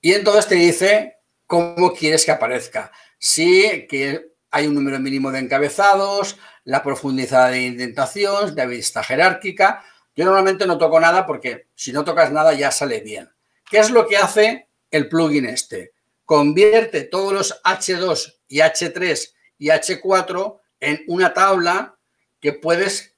Y 0.00 0.12
entonces 0.12 0.46
te 0.46 0.54
dice 0.56 1.17
cómo 1.48 1.92
quieres 1.94 2.24
que 2.24 2.30
aparezca. 2.30 2.92
Sí, 3.18 3.86
que 3.88 4.34
hay 4.52 4.68
un 4.68 4.74
número 4.74 5.00
mínimo 5.00 5.32
de 5.32 5.40
encabezados, 5.40 6.36
la 6.64 6.84
profundidad 6.84 7.50
de 7.50 7.62
indentación, 7.62 8.54
de 8.54 8.66
vista 8.66 9.02
jerárquica. 9.02 9.82
Yo 10.14 10.24
normalmente 10.24 10.66
no 10.66 10.78
toco 10.78 11.00
nada 11.00 11.26
porque 11.26 11.66
si 11.74 11.90
no 11.90 12.04
tocas 12.04 12.30
nada 12.30 12.52
ya 12.52 12.70
sale 12.70 13.00
bien. 13.00 13.28
¿Qué 13.68 13.78
es 13.78 13.90
lo 13.90 14.06
que 14.06 14.18
hace 14.18 14.68
el 14.90 15.08
plugin 15.08 15.46
este? 15.46 15.92
Convierte 16.24 17.04
todos 17.04 17.32
los 17.32 17.62
H2 17.62 18.40
y 18.48 18.58
H3 18.58 19.32
y 19.58 19.68
H4 19.68 20.60
en 20.80 21.02
una 21.08 21.32
tabla 21.32 21.96
que 22.40 22.52
puedes 22.52 23.16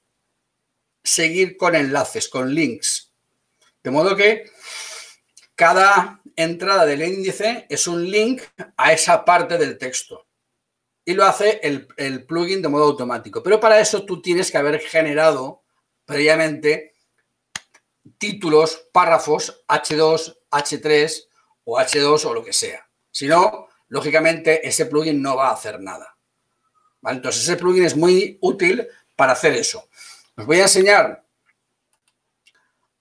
seguir 1.03 1.57
con 1.57 1.75
enlaces, 1.75 2.29
con 2.29 2.53
links. 2.53 3.11
De 3.83 3.91
modo 3.91 4.15
que 4.15 4.45
cada 5.61 6.19
entrada 6.35 6.87
del 6.87 7.03
índice 7.03 7.67
es 7.69 7.85
un 7.85 8.09
link 8.09 8.41
a 8.77 8.93
esa 8.93 9.23
parte 9.23 9.59
del 9.59 9.77
texto. 9.77 10.25
Y 11.05 11.13
lo 11.13 11.23
hace 11.23 11.59
el, 11.61 12.25
plugin 12.25 12.63
de 12.63 12.67
modo 12.67 12.85
automático. 12.85 13.43
Pero 13.43 13.59
para 13.59 13.79
eso 13.79 14.03
tú 14.03 14.23
tienes 14.23 14.49
que 14.49 14.57
haber 14.57 14.79
generado 14.79 15.61
previamente 16.03 16.95
títulos, 18.17 18.87
párrafos, 18.91 19.63
H2, 19.67 20.35
H3 20.49 21.27
o 21.65 21.77
H2 21.77 22.25
o 22.25 22.33
lo 22.33 22.43
que 22.43 22.53
sea. 22.53 22.89
Si 23.11 23.27
no, 23.27 23.67
lógicamente 23.89 24.67
ese 24.67 24.87
plugin 24.87 25.21
no 25.21 25.35
va 25.35 25.49
a 25.49 25.53
hacer 25.53 25.79
nada. 25.79 26.17
Entonces 27.03 27.43
ese 27.43 27.57
plugin 27.57 27.85
es 27.85 27.95
muy 27.95 28.39
útil 28.41 28.87
para 29.15 29.33
hacer 29.33 29.53
eso. 29.53 29.87
Os 30.35 30.47
voy 30.47 30.57
a 30.57 30.63
enseñar 30.63 31.23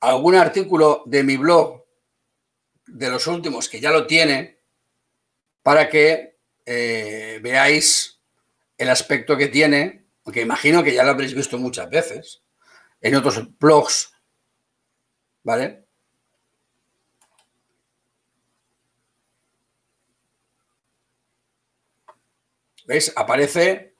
algún 0.01 0.35
artículo 0.35 1.05
de 1.07 1.23
mi 1.23 1.39
blog 1.39 1.80
de 2.91 3.11
los 3.11 3.26
últimos 3.26 3.68
que 3.68 3.80
ya 3.80 3.91
lo 3.91 4.07
tiene 4.07 4.61
para 5.62 5.88
que 5.88 6.38
eh, 6.66 7.38
veáis 7.43 8.20
el 8.78 8.88
aspecto 8.88 9.36
que 9.36 9.49
tiene, 9.49 10.07
porque 10.22 10.41
imagino 10.41 10.82
que 10.82 10.95
ya 10.95 11.05
lo 11.05 11.11
habréis 11.11 11.34
visto 11.34 11.59
muchas 11.59 11.88
veces 11.91 12.43
en 13.01 13.14
otros 13.14 13.59
blogs, 13.59 14.12
¿vale? 15.43 15.84
¿Veis? 22.86 23.12
Aparece, 23.14 23.95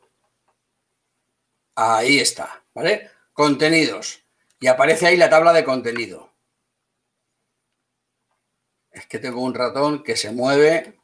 ahí 1.77 2.19
está, 2.19 2.65
¿vale? 2.75 3.11
Contenidos. 3.33 4.25
Y 4.59 4.67
aparece 4.67 5.07
ahí 5.07 5.17
la 5.17 5.31
tabla 5.31 5.53
de 5.53 5.65
contenido. 5.65 6.30
Es 8.91 9.07
que 9.07 9.19
tengo 9.19 9.43
un 9.43 9.55
ratón 9.55 10.03
que 10.03 10.17
se 10.17 10.33
mueve. 10.33 10.99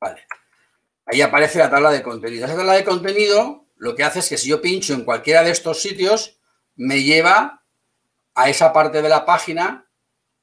Vale. 0.00 0.26
Ahí 1.06 1.20
aparece 1.20 1.58
la 1.58 1.70
tabla 1.70 1.90
de 1.90 2.02
contenido. 2.02 2.46
Esa 2.46 2.56
tabla 2.56 2.74
de 2.74 2.84
contenido 2.84 3.66
lo 3.76 3.96
que 3.96 4.04
hace 4.04 4.20
es 4.20 4.28
que 4.28 4.36
si 4.36 4.48
yo 4.48 4.60
pincho 4.60 4.94
en 4.94 5.04
cualquiera 5.04 5.42
de 5.42 5.50
estos 5.50 5.80
sitios, 5.80 6.38
me 6.76 7.02
lleva 7.02 7.64
a 8.34 8.48
esa 8.48 8.72
parte 8.72 9.02
de 9.02 9.08
la 9.08 9.24
página 9.24 9.88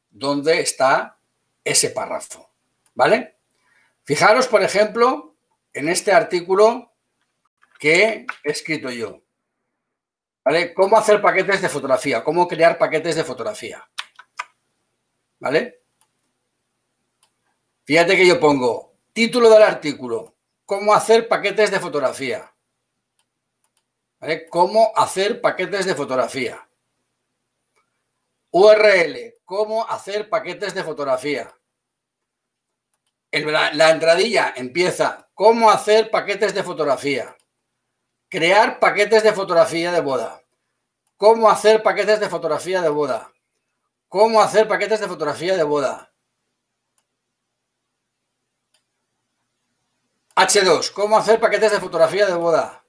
donde 0.10 0.60
está 0.60 1.20
ese 1.64 1.92
párrafo. 1.92 2.50
¿Vale? 2.96 3.38
Fijaros, 4.04 4.48
por 4.48 4.64
ejemplo, 4.64 5.36
en 5.74 5.88
este 5.88 6.12
artículo 6.12 6.94
que 7.78 8.26
he 8.44 8.52
escrito 8.52 8.90
yo. 8.90 9.22
¿Vale? 10.44 10.74
Cómo 10.74 10.98
hacer 10.98 11.22
paquetes 11.22 11.62
de 11.62 11.70
fotografía, 11.70 12.24
cómo 12.24 12.48
crear 12.48 12.78
paquetes 12.78 13.16
de 13.16 13.24
fotografía. 13.24 13.88
¿Vale? 15.40 15.82
Fíjate 17.86 18.16
que 18.16 18.28
yo 18.28 18.40
pongo 18.40 18.94
título 19.14 19.50
del 19.50 19.64
artículo, 19.64 20.36
cómo 20.66 20.94
hacer 20.94 21.28
paquetes 21.28 21.72
de 21.72 21.80
fotografía. 21.80 22.54
Cómo 24.50 24.92
hacer 24.96 25.42
paquetes 25.42 25.86
de 25.86 25.96
fotografía. 25.96 26.68
URL, 28.52 29.36
cómo 29.46 29.88
hacer 29.88 30.30
paquetes 30.30 30.74
de 30.74 30.84
fotografía 30.84 31.58
la, 33.32 33.92
entradilla 33.92 34.54
empieza 34.56 35.30
cómo 35.34 35.70
hacer 35.70 36.10
paquetes 36.10 36.54
de 36.54 36.64
fotografía. 36.64 37.36
Crear 38.30 38.80
paquetes 38.80 39.24
de 39.24 39.34
fotografía 39.34 39.92
de 39.92 40.02
boda. 40.02 40.42
Cómo 41.18 41.50
hacer 41.50 41.84
paquetes 41.84 42.20
de 42.20 42.30
fotografía 42.30 42.82
de 42.82 42.90
boda. 42.90 43.32
Cómo 44.10 44.42
hacer 44.42 44.68
paquetes 44.68 45.00
de 45.02 45.08
fotografía 45.08 45.56
de 45.58 45.64
boda. 45.64 46.14
H2. 50.36 50.92
Cómo 50.92 51.18
hacer 51.18 51.40
paquetes 51.40 51.72
de 51.72 51.80
fotografía 51.80 52.26
de 52.26 52.36
boda. 52.36 52.86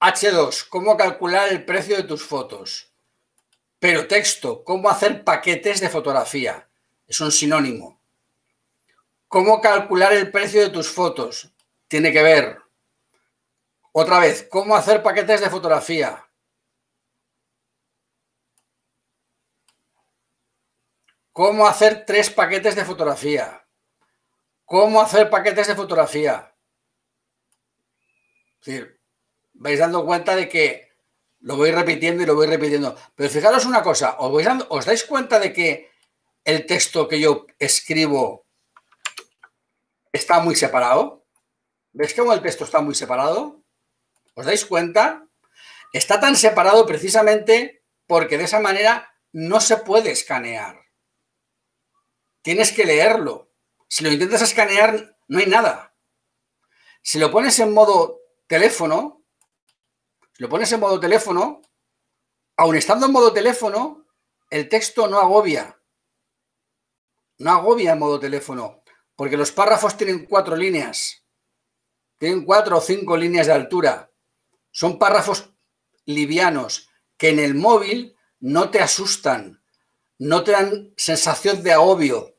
H2. 0.00 0.68
Cómo 0.68 0.96
calcular 0.96 1.48
el 1.50 1.64
precio 1.64 1.96
de 1.96 2.04
tus 2.04 2.24
fotos. 2.24 2.90
Pero 3.78 4.08
texto, 4.08 4.64
¿cómo 4.64 4.90
hacer 4.90 5.22
paquetes 5.22 5.80
de 5.80 5.90
fotografía? 5.90 6.68
Es 7.06 7.20
un 7.20 7.30
sinónimo. 7.30 8.00
¿Cómo 9.28 9.60
calcular 9.60 10.12
el 10.12 10.30
precio 10.30 10.62
de 10.62 10.70
tus 10.70 10.88
fotos? 10.88 11.52
Tiene 11.88 12.12
que 12.12 12.22
ver. 12.22 12.59
Otra 13.92 14.20
vez, 14.20 14.46
¿cómo 14.48 14.76
hacer 14.76 15.02
paquetes 15.02 15.40
de 15.40 15.50
fotografía? 15.50 16.30
¿Cómo 21.32 21.66
hacer 21.66 22.04
tres 22.06 22.30
paquetes 22.30 22.76
de 22.76 22.84
fotografía? 22.84 23.66
¿Cómo 24.64 25.00
hacer 25.00 25.28
paquetes 25.28 25.66
de 25.66 25.74
fotografía? 25.74 26.54
Es 28.60 28.66
decir, 28.66 29.00
vais 29.54 29.80
dando 29.80 30.04
cuenta 30.04 30.36
de 30.36 30.48
que 30.48 30.92
lo 31.40 31.56
voy 31.56 31.72
repitiendo 31.72 32.22
y 32.22 32.26
lo 32.26 32.34
voy 32.36 32.46
repitiendo. 32.46 32.96
Pero 33.16 33.30
fijaros 33.30 33.64
una 33.64 33.82
cosa, 33.82 34.16
¿os, 34.18 34.46
¿os 34.68 34.86
dais 34.86 35.04
cuenta 35.04 35.40
de 35.40 35.52
que 35.52 35.90
el 36.44 36.66
texto 36.66 37.08
que 37.08 37.18
yo 37.18 37.46
escribo 37.58 38.46
está 40.12 40.40
muy 40.40 40.54
separado? 40.54 41.26
¿Ves 41.92 42.14
cómo 42.14 42.32
el 42.32 42.42
texto 42.42 42.64
está 42.64 42.80
muy 42.80 42.94
separado? 42.94 43.59
¿Os 44.34 44.46
dais 44.46 44.64
cuenta? 44.64 45.26
Está 45.92 46.20
tan 46.20 46.36
separado 46.36 46.86
precisamente 46.86 47.84
porque 48.06 48.38
de 48.38 48.44
esa 48.44 48.60
manera 48.60 49.12
no 49.32 49.60
se 49.60 49.76
puede 49.78 50.10
escanear. 50.10 50.80
Tienes 52.42 52.72
que 52.72 52.84
leerlo. 52.84 53.52
Si 53.88 54.04
lo 54.04 54.10
intentas 54.10 54.42
escanear, 54.42 55.18
no 55.28 55.38
hay 55.38 55.46
nada. 55.46 55.94
Si 57.02 57.18
lo 57.18 57.30
pones 57.30 57.58
en 57.58 57.72
modo 57.72 58.20
teléfono, 58.46 59.24
lo 60.38 60.48
pones 60.48 60.72
en 60.72 60.80
modo 60.80 60.98
teléfono, 60.98 61.62
aun 62.56 62.76
estando 62.76 63.06
en 63.06 63.12
modo 63.12 63.32
teléfono, 63.32 64.06
el 64.50 64.68
texto 64.68 65.06
no 65.06 65.18
agobia. 65.18 65.80
No 67.38 67.52
agobia 67.52 67.92
en 67.92 67.98
modo 67.98 68.18
teléfono, 68.20 68.82
porque 69.16 69.36
los 69.36 69.52
párrafos 69.52 69.96
tienen 69.96 70.26
cuatro 70.26 70.56
líneas. 70.56 71.24
Tienen 72.18 72.44
cuatro 72.44 72.78
o 72.78 72.80
cinco 72.80 73.16
líneas 73.16 73.46
de 73.46 73.52
altura. 73.54 74.09
Son 74.70 74.98
párrafos 74.98 75.50
livianos 76.04 76.88
que 77.16 77.30
en 77.30 77.38
el 77.38 77.54
móvil 77.54 78.16
no 78.38 78.70
te 78.70 78.80
asustan, 78.80 79.62
no 80.18 80.44
te 80.44 80.52
dan 80.52 80.94
sensación 80.96 81.62
de 81.62 81.72
agobio. 81.72 82.36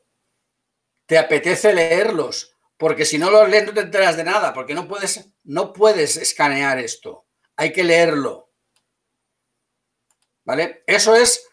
Te 1.06 1.18
apetece 1.18 1.74
leerlos, 1.74 2.56
porque 2.76 3.04
si 3.04 3.18
no 3.18 3.30
los 3.30 3.48
lees 3.48 3.66
no 3.66 3.74
te 3.74 3.80
enteras 3.80 4.16
de 4.16 4.24
nada, 4.24 4.52
porque 4.52 4.74
no 4.74 4.88
puedes, 4.88 5.28
no 5.44 5.72
puedes 5.72 6.16
escanear 6.16 6.78
esto 6.78 7.26
hay 7.56 7.72
que 7.72 7.84
leerlo. 7.84 8.50
¿Vale? 10.44 10.82
Eso 10.86 11.14
es 11.14 11.48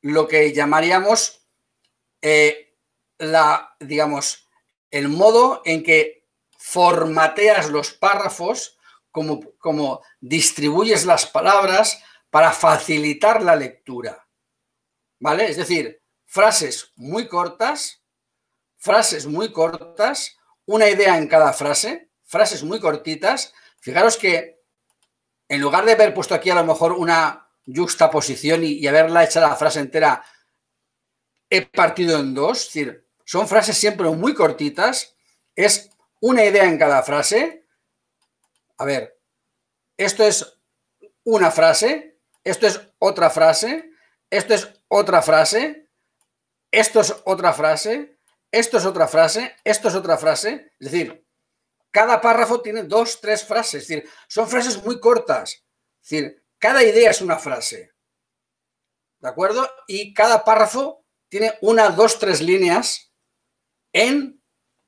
lo 0.00 0.26
que 0.26 0.52
llamaríamos 0.52 1.48
eh, 2.20 2.76
la, 3.18 3.76
digamos, 3.80 4.48
el 4.90 5.08
modo 5.08 5.62
en 5.64 5.82
que 5.82 6.28
formateas 6.58 7.70
los 7.70 7.92
párrafos, 7.92 8.75
como, 9.58 10.02
distribuyes 10.20 11.06
las 11.06 11.26
palabras 11.26 12.02
para 12.30 12.52
facilitar 12.52 13.42
la 13.42 13.56
lectura. 13.56 14.26
¿Vale? 15.18 15.48
Es 15.48 15.56
decir, 15.56 16.02
frases 16.26 16.92
muy 16.96 17.26
cortas, 17.26 18.02
frases 18.76 19.26
muy 19.26 19.52
cortas, 19.52 20.36
una 20.66 20.88
idea 20.90 21.16
en 21.16 21.28
cada 21.28 21.52
frase, 21.52 22.10
frases 22.24 22.62
muy 22.62 22.78
cortitas. 22.78 23.54
Fijaros 23.80 24.18
que 24.18 24.60
en 25.48 25.60
lugar 25.60 25.86
de 25.86 25.92
haber 25.92 26.12
puesto 26.12 26.34
aquí 26.34 26.50
a 26.50 26.56
lo 26.56 26.64
mejor 26.64 26.92
una 26.92 27.48
juxtaposición 27.64 28.64
y, 28.64 28.72
y 28.72 28.86
haberla 28.86 29.24
hecha 29.24 29.40
la 29.40 29.56
frase 29.56 29.80
entera, 29.80 30.22
he 31.48 31.62
partido 31.62 32.18
en 32.18 32.34
dos. 32.34 32.66
Es 32.66 32.66
decir, 32.66 33.06
son 33.24 33.48
frases 33.48 33.78
siempre 33.78 34.08
muy 34.10 34.34
cortitas. 34.34 35.16
Es 35.54 35.90
una 36.20 36.44
idea 36.44 36.64
en 36.64 36.78
cada 36.78 37.02
frase. 37.02 37.65
A 38.78 38.84
ver, 38.84 39.18
esto 39.96 40.24
es 40.24 40.60
una 41.24 41.50
frase, 41.50 42.20
esto 42.44 42.66
es 42.66 42.80
otra 42.98 43.30
frase, 43.30 43.90
esto 44.30 44.54
es 44.54 44.68
otra 44.88 45.22
frase, 45.22 45.90
esto 46.70 47.00
es 47.00 47.14
otra 47.24 47.52
frase, 47.52 48.18
esto 48.50 48.78
es 48.78 48.84
otra 48.84 49.08
frase, 49.08 49.56
esto 49.64 49.88
es 49.88 49.94
otra 49.94 50.18
frase. 50.18 50.72
Es 50.78 50.90
decir, 50.90 51.26
cada 51.90 52.20
párrafo 52.20 52.60
tiene 52.60 52.82
dos, 52.82 53.20
tres 53.20 53.44
frases, 53.44 53.82
es 53.82 53.88
decir, 53.88 54.10
son 54.28 54.48
frases 54.48 54.82
muy 54.84 55.00
cortas. 55.00 55.64
Es 56.02 56.10
decir, 56.10 56.44
cada 56.58 56.82
idea 56.82 57.10
es 57.10 57.20
una 57.20 57.38
frase. 57.38 57.92
¿De 59.18 59.28
acuerdo? 59.28 59.68
Y 59.86 60.12
cada 60.12 60.44
párrafo 60.44 61.04
tiene 61.28 61.58
una, 61.62 61.88
dos, 61.90 62.18
tres 62.18 62.40
líneas 62.40 63.12
en 63.92 64.35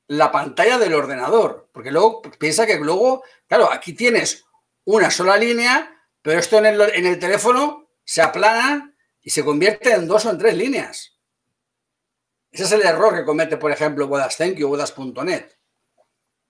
la 0.09 0.33
pantalla 0.33 0.79
del 0.79 0.95
ordenador. 0.95 1.69
Porque 1.73 1.91
luego 1.91 2.23
piensa 2.39 2.67
que 2.67 2.77
luego, 2.77 3.23
claro, 3.47 3.73
aquí 3.73 3.93
tienes 3.93 4.45
una 4.85 5.11
sola 5.11 5.37
línea, 5.37 5.95
Pero 6.23 6.41
esto 6.41 6.59
en 6.59 6.67
el, 6.67 6.81
en 6.81 7.07
el 7.07 7.19
teléfono 7.19 7.91
se 8.05 8.21
aplana 8.21 8.95
y 9.23 9.31
se 9.31 9.45
convierte 9.45 9.93
en 9.93 10.09
dos 10.09 10.27
o 10.27 10.31
en 10.31 10.39
tres 10.39 10.57
líneas. 10.57 11.19
Ese 12.51 12.65
es 12.65 12.73
el 12.73 12.83
error 12.83 13.15
que 13.15 13.25
comete, 13.25 13.57
por 13.57 13.71
ejemplo, 13.71 14.09
Bodas 14.09 14.39
o 14.41 14.69
Bodas.net. 14.69 15.53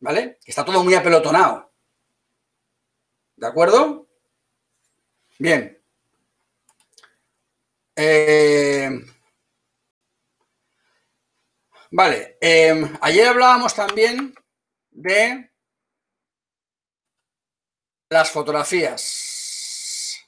¿Vale? 0.00 0.38
Está 0.44 0.64
todo 0.64 0.84
muy 0.84 0.94
apelotonado. 0.94 1.72
¿De 3.36 3.46
acuerdo? 3.46 4.08
Bien. 5.38 5.80
Eh, 7.96 8.90
vale. 11.90 12.38
Eh, 12.40 12.90
ayer 13.00 13.28
hablábamos 13.28 13.74
también 13.74 14.34
de 14.90 15.50
las 18.08 18.30
fotografías. 18.30 20.18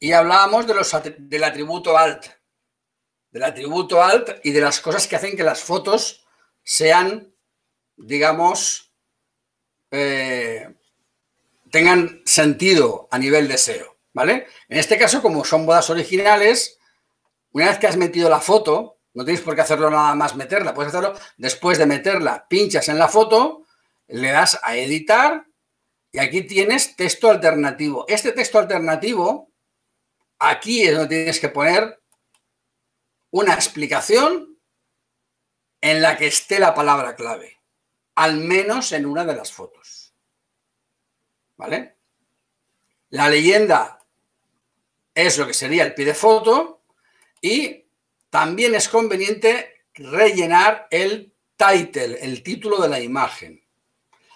Y 0.00 0.12
hablábamos 0.12 0.66
de 0.66 0.74
los, 0.74 0.92
del 1.18 1.44
atributo 1.44 1.98
alt. 1.98 2.26
Del 3.30 3.42
atributo 3.42 4.02
alt 4.02 4.40
y 4.44 4.52
de 4.52 4.60
las 4.60 4.80
cosas 4.80 5.06
que 5.06 5.16
hacen 5.16 5.36
que 5.36 5.42
las 5.42 5.60
fotos 5.60 6.24
sean, 6.62 7.34
digamos, 7.96 8.92
eh, 9.90 10.74
tengan 11.70 12.22
sentido 12.24 13.08
a 13.10 13.18
nivel 13.18 13.48
de 13.48 13.58
SEO. 13.58 13.96
¿Vale? 14.14 14.46
En 14.68 14.78
este 14.78 14.98
caso, 14.98 15.22
como 15.22 15.44
son 15.44 15.66
bodas 15.66 15.90
originales, 15.90 16.78
una 17.52 17.66
vez 17.66 17.78
que 17.78 17.86
has 17.86 17.96
metido 17.96 18.28
la 18.28 18.40
foto, 18.40 18.97
no 19.14 19.24
tienes 19.24 19.42
por 19.42 19.54
qué 19.54 19.62
hacerlo 19.62 19.90
nada 19.90 20.14
más 20.14 20.36
meterla, 20.36 20.74
puedes 20.74 20.94
hacerlo 20.94 21.18
después 21.36 21.78
de 21.78 21.86
meterla, 21.86 22.46
pinchas 22.48 22.88
en 22.88 22.98
la 22.98 23.08
foto, 23.08 23.66
le 24.08 24.30
das 24.30 24.58
a 24.62 24.76
editar 24.76 25.46
y 26.10 26.18
aquí 26.18 26.42
tienes 26.42 26.96
texto 26.96 27.30
alternativo. 27.30 28.04
Este 28.08 28.32
texto 28.32 28.58
alternativo, 28.58 29.52
aquí 30.38 30.82
es 30.82 30.96
donde 30.96 31.16
tienes 31.16 31.40
que 31.40 31.48
poner 31.48 32.00
una 33.30 33.54
explicación 33.54 34.58
en 35.80 36.02
la 36.02 36.16
que 36.16 36.26
esté 36.26 36.58
la 36.58 36.74
palabra 36.74 37.14
clave, 37.14 37.58
al 38.14 38.36
menos 38.36 38.92
en 38.92 39.06
una 39.06 39.24
de 39.24 39.36
las 39.36 39.52
fotos. 39.52 40.14
¿Vale? 41.56 41.96
La 43.10 43.28
leyenda 43.28 43.98
es 45.14 45.38
lo 45.38 45.46
que 45.46 45.54
sería 45.54 45.84
el 45.84 45.94
pie 45.94 46.04
de 46.04 46.14
foto 46.14 46.82
y 47.40 47.87
también 48.30 48.74
es 48.74 48.88
conveniente 48.88 49.84
rellenar 49.94 50.86
el 50.90 51.34
title, 51.56 52.18
el 52.20 52.42
título 52.42 52.80
de 52.80 52.88
la 52.88 53.00
imagen. 53.00 53.62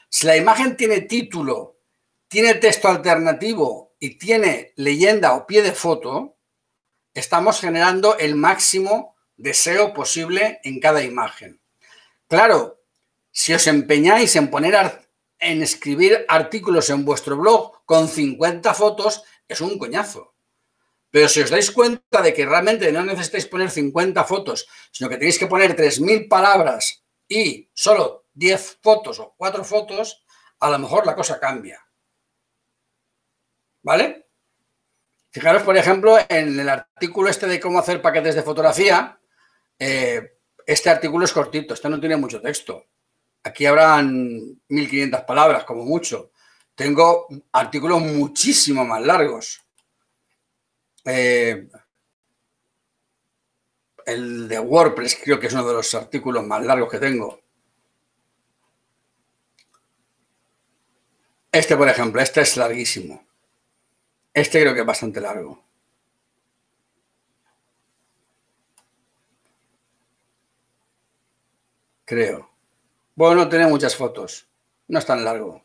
Si 0.09 0.27
la 0.27 0.37
imagen 0.37 0.77
tiene 0.77 1.03
título, 1.03 1.79
tiene 2.29 2.55
texto 2.55 2.89
alternativo 2.89 3.95
y 3.99 4.19
tiene 4.19 4.73
leyenda 4.77 5.35
o 5.35 5.47
pie 5.47 5.63
de 5.63 5.73
foto, 5.73 6.37
estamos 7.15 7.61
generando 7.61 8.19
el 8.19 8.35
máximo 8.35 9.17
deseo 9.37 9.93
posible 9.93 10.61
en 10.65 10.81
cada 10.81 11.03
imagen. 11.03 11.61
Claro, 12.29 12.81
si 13.31 13.53
os 13.55 13.67
empeñáis 13.67 14.35
en 14.37 14.51
poner 14.51 15.07
en 15.39 15.63
escribir 15.63 16.25
artículos 16.29 16.91
en 16.91 17.05
vuestro 17.05 17.37
blog 17.37 17.85
con 17.85 18.09
50 18.09 18.75
fotos, 18.75 19.25
es 19.49 19.61
un 19.61 19.79
coñazo. 19.79 20.32
Pero 21.13 21.29
si 21.29 21.43
os 21.43 21.51
dais 21.53 21.71
cuenta 21.71 22.23
de 22.23 22.33
que 22.33 22.47
realmente 22.47 22.91
no 22.91 23.05
necesitáis 23.05 23.45
poner 23.45 23.71
50 23.71 24.25
fotos, 24.25 24.67
sino 24.91 25.11
que 25.11 25.19
tenéis 25.19 25.39
que 25.39 25.47
poner 25.47 25.77
3.000 25.77 26.27
palabras 26.27 27.05
y 27.29 27.69
solo 27.75 28.25
10 28.33 28.79
fotos 28.81 29.21
o 29.21 29.35
4 29.37 29.63
fotos, 29.63 30.25
a 30.59 30.71
lo 30.71 30.79
mejor 30.79 31.05
la 31.05 31.15
cosa 31.15 31.39
cambia. 31.39 31.85
¿Vale? 33.83 34.27
Fijaros, 35.31 35.63
por 35.63 35.77
ejemplo, 35.77 36.17
en 36.27 36.59
el 36.59 36.69
artículo 36.69 37.29
este 37.29 37.47
de 37.47 37.61
cómo 37.61 37.79
hacer 37.79 38.01
paquetes 38.01 38.35
de 38.35 38.43
fotografía, 38.43 39.21
eh, 39.79 40.39
este 40.65 40.89
artículo 40.89 41.27
es 41.27 41.33
cortito, 41.33 41.75
este 41.75 41.91
no 41.91 42.01
tiene 42.01 42.17
mucho 42.17 42.41
texto. 42.41 42.87
Aquí 43.43 43.67
habrán 43.67 44.63
1500 44.69 45.23
palabras, 45.25 45.65
como 45.65 45.85
mucho. 45.85 46.31
Tengo 46.75 47.27
artículos 47.53 48.01
muchísimo 48.01 48.83
más 48.87 49.03
largos. 49.03 49.62
Eh, 51.05 51.69
el 54.07 54.49
de 54.49 54.59
WordPress 54.59 55.19
creo 55.23 55.41
que 55.41 55.47
es 55.49 55.53
uno 55.53 55.67
de 55.67 55.75
los 55.75 55.95
artículos 55.95 56.45
más 56.47 56.65
largos 56.65 56.91
que 56.91 56.99
tengo. 56.99 57.41
Este, 61.53 61.77
por 61.77 61.89
ejemplo, 61.89 62.21
este 62.21 62.41
es 62.41 62.57
larguísimo. 62.57 63.25
Este 64.35 64.61
creo 64.61 64.75
que 64.75 64.81
es 64.81 64.87
bastante 64.87 65.21
largo. 65.21 65.63
Creo. 72.05 72.51
Bueno, 73.15 73.37
no 73.37 73.49
tiene 73.49 73.67
muchas 73.67 73.97
fotos. 73.97 74.49
No 74.89 74.99
es 74.99 75.07
tan 75.07 75.25
largo. 75.25 75.63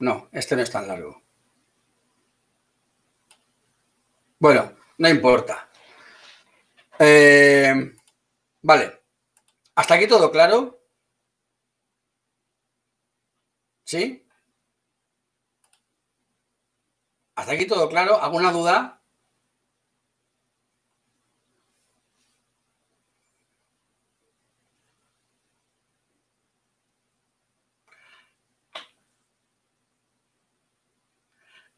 No, 0.00 0.28
este 0.32 0.56
no 0.56 0.62
es 0.62 0.70
tan 0.70 0.86
largo. 0.86 1.22
Bueno, 4.40 4.72
no 4.98 5.08
importa. 5.08 5.68
Eh, 6.98 7.92
vale. 8.62 9.02
¿Hasta 9.76 9.94
aquí 9.94 10.06
todo 10.08 10.30
claro? 10.32 10.80
¿Sí? 13.84 14.24
¿Hasta 17.36 17.52
aquí 17.52 17.66
todo 17.66 17.88
claro? 17.88 18.20
¿Alguna 18.22 18.52
duda? 18.52 19.00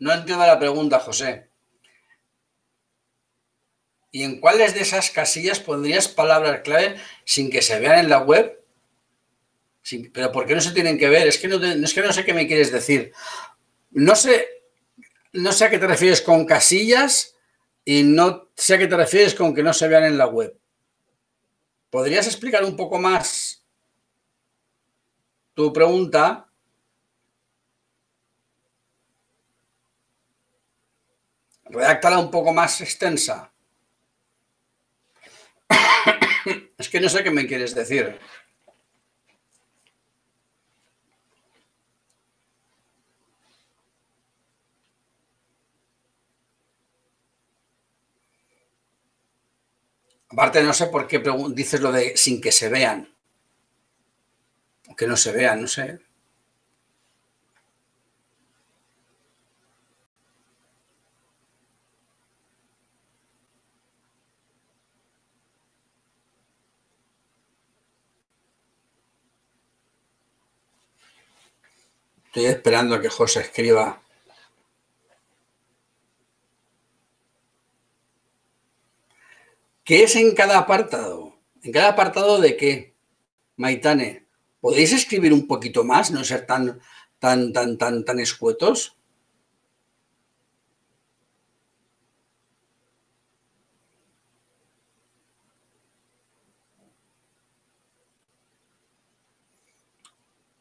No 0.01 0.13
entiendo 0.13 0.45
la 0.45 0.59
pregunta, 0.59 0.99
José. 0.99 1.50
¿Y 4.13 4.25
en 4.25 4.41
cuáles 4.41 4.75
de 4.75 4.81
esas 4.81 5.11
casillas 5.11 5.61
pondrías 5.61 6.09
palabras 6.09 6.61
clave 6.63 6.97
sin 7.25 7.51
que 7.51 7.63
se 7.63 7.79
vean 7.79 7.99
en 8.01 8.11
la 8.11 8.19
web? 8.19 8.57
pero 10.13 10.31
¿por 10.31 10.47
qué 10.47 10.55
no 10.55 10.61
se 10.61 10.73
tienen 10.73 10.99
que 10.99 11.09
ver? 11.09 11.27
Es 11.27 11.39
que 11.39 11.49
no, 11.49 11.57
es 11.57 11.95
que 11.95 12.03
no 12.03 12.13
sé 12.13 12.25
qué 12.25 12.35
me 12.35 12.47
quieres 12.47 12.71
decir. 12.71 13.13
No 13.91 14.15
sé, 14.15 14.47
no 15.33 15.53
sé 15.53 15.65
a 15.65 15.71
qué 15.71 15.79
te 15.79 15.87
refieres 15.87 16.21
con 16.21 16.45
casillas 16.45 17.37
y 17.85 18.03
no 18.03 18.51
sé 18.57 18.75
a 18.75 18.79
qué 18.79 18.87
te 18.87 18.97
refieres 18.97 19.35
con 19.35 19.55
que 19.55 19.63
no 19.63 19.73
se 19.73 19.89
vean 19.89 20.05
en 20.05 20.19
la 20.19 20.27
web. 20.27 20.57
¿Podrías 21.89 22.27
explicar 22.27 22.63
un 22.65 22.77
poco 22.77 22.99
más 22.99 23.65
tu 25.55 25.73
pregunta? 25.73 26.49
Redáctala 31.65 32.19
un 32.19 32.31
poco 32.31 32.53
más 32.53 32.81
extensa. 32.81 33.50
Es 36.81 36.89
que 36.89 37.01
no 37.01 37.09
sé 37.09 37.23
qué 37.23 37.31
me 37.31 37.47
quieres 37.47 37.75
decir. 37.75 38.19
Aparte, 50.31 50.63
no 50.63 50.73
sé 50.73 50.87
por 50.87 51.07
qué 51.07 51.23
dices 51.55 51.81
lo 51.81 51.93
de 51.93 52.17
sin 52.17 52.41
que 52.41 52.53
se 52.53 52.69
vean. 52.69 53.09
Que 54.97 55.07
no 55.07 55.17
se 55.17 55.33
vean, 55.33 55.63
no 55.63 55.67
sé. 55.67 55.99
Estoy 72.31 72.47
esperando 72.47 72.95
a 72.95 73.01
que 73.01 73.09
José 73.09 73.41
escriba 73.41 74.01
¿Qué 79.83 80.05
es 80.05 80.15
en 80.15 80.37
cada 80.37 80.59
apartado? 80.59 81.35
¿En 81.65 81.73
cada 81.73 81.89
apartado 81.89 82.41
de 82.41 82.57
qué? 82.57 82.95
Maitane, 83.57 84.29
¿podéis 84.61 84.93
escribir 84.93 85.33
un 85.33 85.49
poquito 85.49 85.83
más, 85.83 86.13
no 86.13 86.23
ser 86.23 86.47
tan, 86.47 86.81
tan, 87.19 87.53
tan, 87.53 87.77
tan, 87.77 88.05
tan 88.05 88.21
escuetos? 88.21 88.97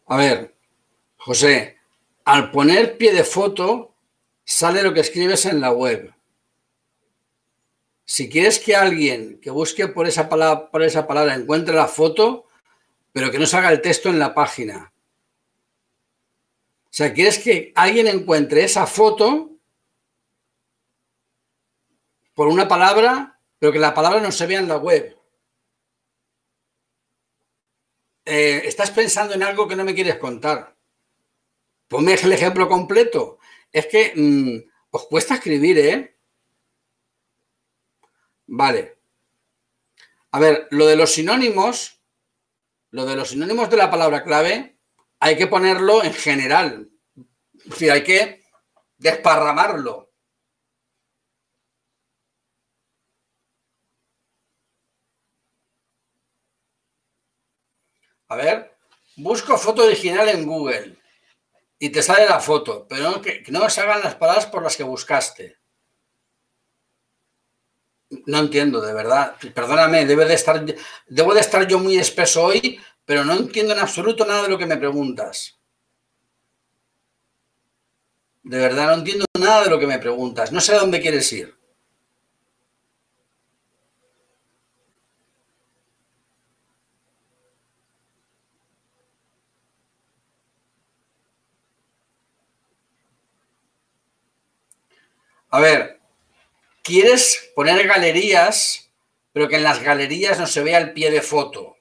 A 0.07 0.17
ver, 0.17 0.58
José, 1.19 1.77
al 2.23 2.49
poner 2.49 2.97
pie 2.97 3.13
de 3.13 3.23
foto, 3.23 3.93
sale 4.45 4.81
lo 4.81 4.93
que 4.93 5.01
escribes 5.01 5.45
en 5.45 5.59
la 5.59 5.71
web. 5.71 6.13
Si 8.05 8.29
quieres 8.29 8.57
que 8.57 8.75
alguien 8.75 9.39
que 9.39 9.51
busque 9.51 9.87
por 9.87 10.07
esa 10.07 10.29
palabra, 10.29 11.35
encuentre 11.35 11.75
la 11.75 11.87
foto, 11.87 12.45
pero 13.11 13.29
que 13.29 13.37
no 13.37 13.45
salga 13.45 13.69
el 13.69 13.81
texto 13.81 14.09
en 14.09 14.17
la 14.17 14.33
página. 14.33 14.91
O 16.85 16.89
sea, 16.89 17.13
quieres 17.13 17.37
que 17.37 17.71
alguien 17.75 18.07
encuentre 18.07 18.63
esa 18.63 18.87
foto 18.87 19.51
por 22.33 22.47
una 22.47 22.67
palabra, 22.67 23.39
pero 23.59 23.71
que 23.71 23.79
la 23.79 23.93
palabra 23.93 24.21
no 24.21 24.31
se 24.31 24.47
vea 24.47 24.59
en 24.59 24.69
la 24.69 24.77
web. 24.77 25.15
Eh, 28.25 28.61
estás 28.65 28.89
pensando 28.89 29.33
en 29.33 29.43
algo 29.43 29.67
que 29.67 29.75
no 29.75 29.83
me 29.83 29.93
quieres 29.93 30.15
contar. 30.15 30.78
Ponme 31.89 32.13
el 32.13 32.31
ejemplo 32.31 32.69
completo. 32.69 33.39
Es 33.71 33.87
que 33.87 34.13
mm, 34.15 34.71
os 34.91 35.07
cuesta 35.07 35.33
escribir, 35.35 35.77
¿eh? 35.79 36.17
Vale. 38.45 38.99
A 40.31 40.39
ver, 40.39 40.67
lo 40.69 40.85
de 40.85 40.95
los 40.95 41.11
sinónimos, 41.11 42.01
lo 42.91 43.05
de 43.05 43.15
los 43.15 43.29
sinónimos 43.29 43.69
de 43.71 43.77
la 43.77 43.89
palabra 43.89 44.23
clave, 44.23 44.77
hay 45.19 45.35
que 45.35 45.47
ponerlo 45.47 46.03
en 46.03 46.13
general. 46.13 46.91
Es 47.55 47.65
decir, 47.65 47.91
hay 47.91 48.03
que 48.03 48.43
desparramarlo. 48.97 50.13
A 58.27 58.35
ver, 58.35 58.77
busco 59.17 59.57
foto 59.57 59.83
original 59.83 60.29
en 60.29 60.45
Google 60.45 60.98
y 61.79 61.89
te 61.89 62.03
sale 62.03 62.25
la 62.27 62.39
foto, 62.39 62.85
pero 62.87 63.21
que, 63.21 63.41
que 63.41 63.51
no 63.51 63.69
salgan 63.69 64.01
las 64.01 64.15
palabras 64.15 64.45
por 64.45 64.61
las 64.61 64.75
que 64.75 64.83
buscaste. 64.83 65.57
No 68.25 68.39
entiendo, 68.39 68.81
de 68.81 68.93
verdad. 68.93 69.35
Perdóname, 69.53 70.05
debe 70.05 70.25
de 70.25 70.33
estar, 70.33 70.63
debo 71.07 71.33
de 71.33 71.41
estar 71.41 71.67
yo 71.67 71.79
muy 71.79 71.97
espeso 71.97 72.43
hoy, 72.43 72.79
pero 73.05 73.23
no 73.23 73.33
entiendo 73.33 73.73
en 73.73 73.79
absoluto 73.79 74.25
nada 74.25 74.43
de 74.43 74.49
lo 74.49 74.57
que 74.57 74.65
me 74.65 74.77
preguntas. 74.77 75.59
De 78.43 78.57
verdad, 78.57 78.87
no 78.87 78.93
entiendo 78.95 79.25
nada 79.39 79.63
de 79.63 79.69
lo 79.69 79.79
que 79.79 79.87
me 79.87 79.99
preguntas. 79.99 80.51
No 80.51 80.59
sé 80.59 80.73
a 80.73 80.79
dónde 80.79 81.01
quieres 81.01 81.31
ir. 81.33 81.58
A 95.51 95.59
ver, 95.59 95.99
quieres 96.83 97.51
poner 97.55 97.87
galerías, 97.87 98.91
pero 99.31 99.47
que 99.47 99.55
en 99.55 99.63
las 99.63 99.81
galerías 99.81 100.39
no 100.39 100.45
se 100.45 100.63
vea 100.63 100.77
el 100.77 100.93
pie 100.93 101.09
de 101.09 101.21
foto. 101.21 101.77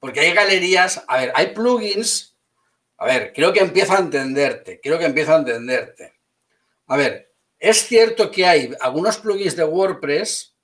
Porque 0.00 0.20
hay 0.20 0.32
galerías, 0.32 1.04
a 1.06 1.18
ver, 1.18 1.32
hay 1.34 1.48
plugins. 1.48 2.36
A 2.96 3.04
ver, 3.04 3.32
creo 3.34 3.52
que 3.52 3.60
empiezo 3.60 3.92
a 3.92 3.98
entenderte, 3.98 4.80
creo 4.80 4.98
que 4.98 5.04
empiezo 5.04 5.34
a 5.34 5.38
entenderte. 5.38 6.14
A 6.86 6.96
ver, 6.96 7.34
es 7.58 7.86
cierto 7.86 8.30
que 8.30 8.46
hay 8.46 8.72
algunos 8.80 9.18
plugins 9.18 9.56
de 9.56 9.64
WordPress 9.64 10.54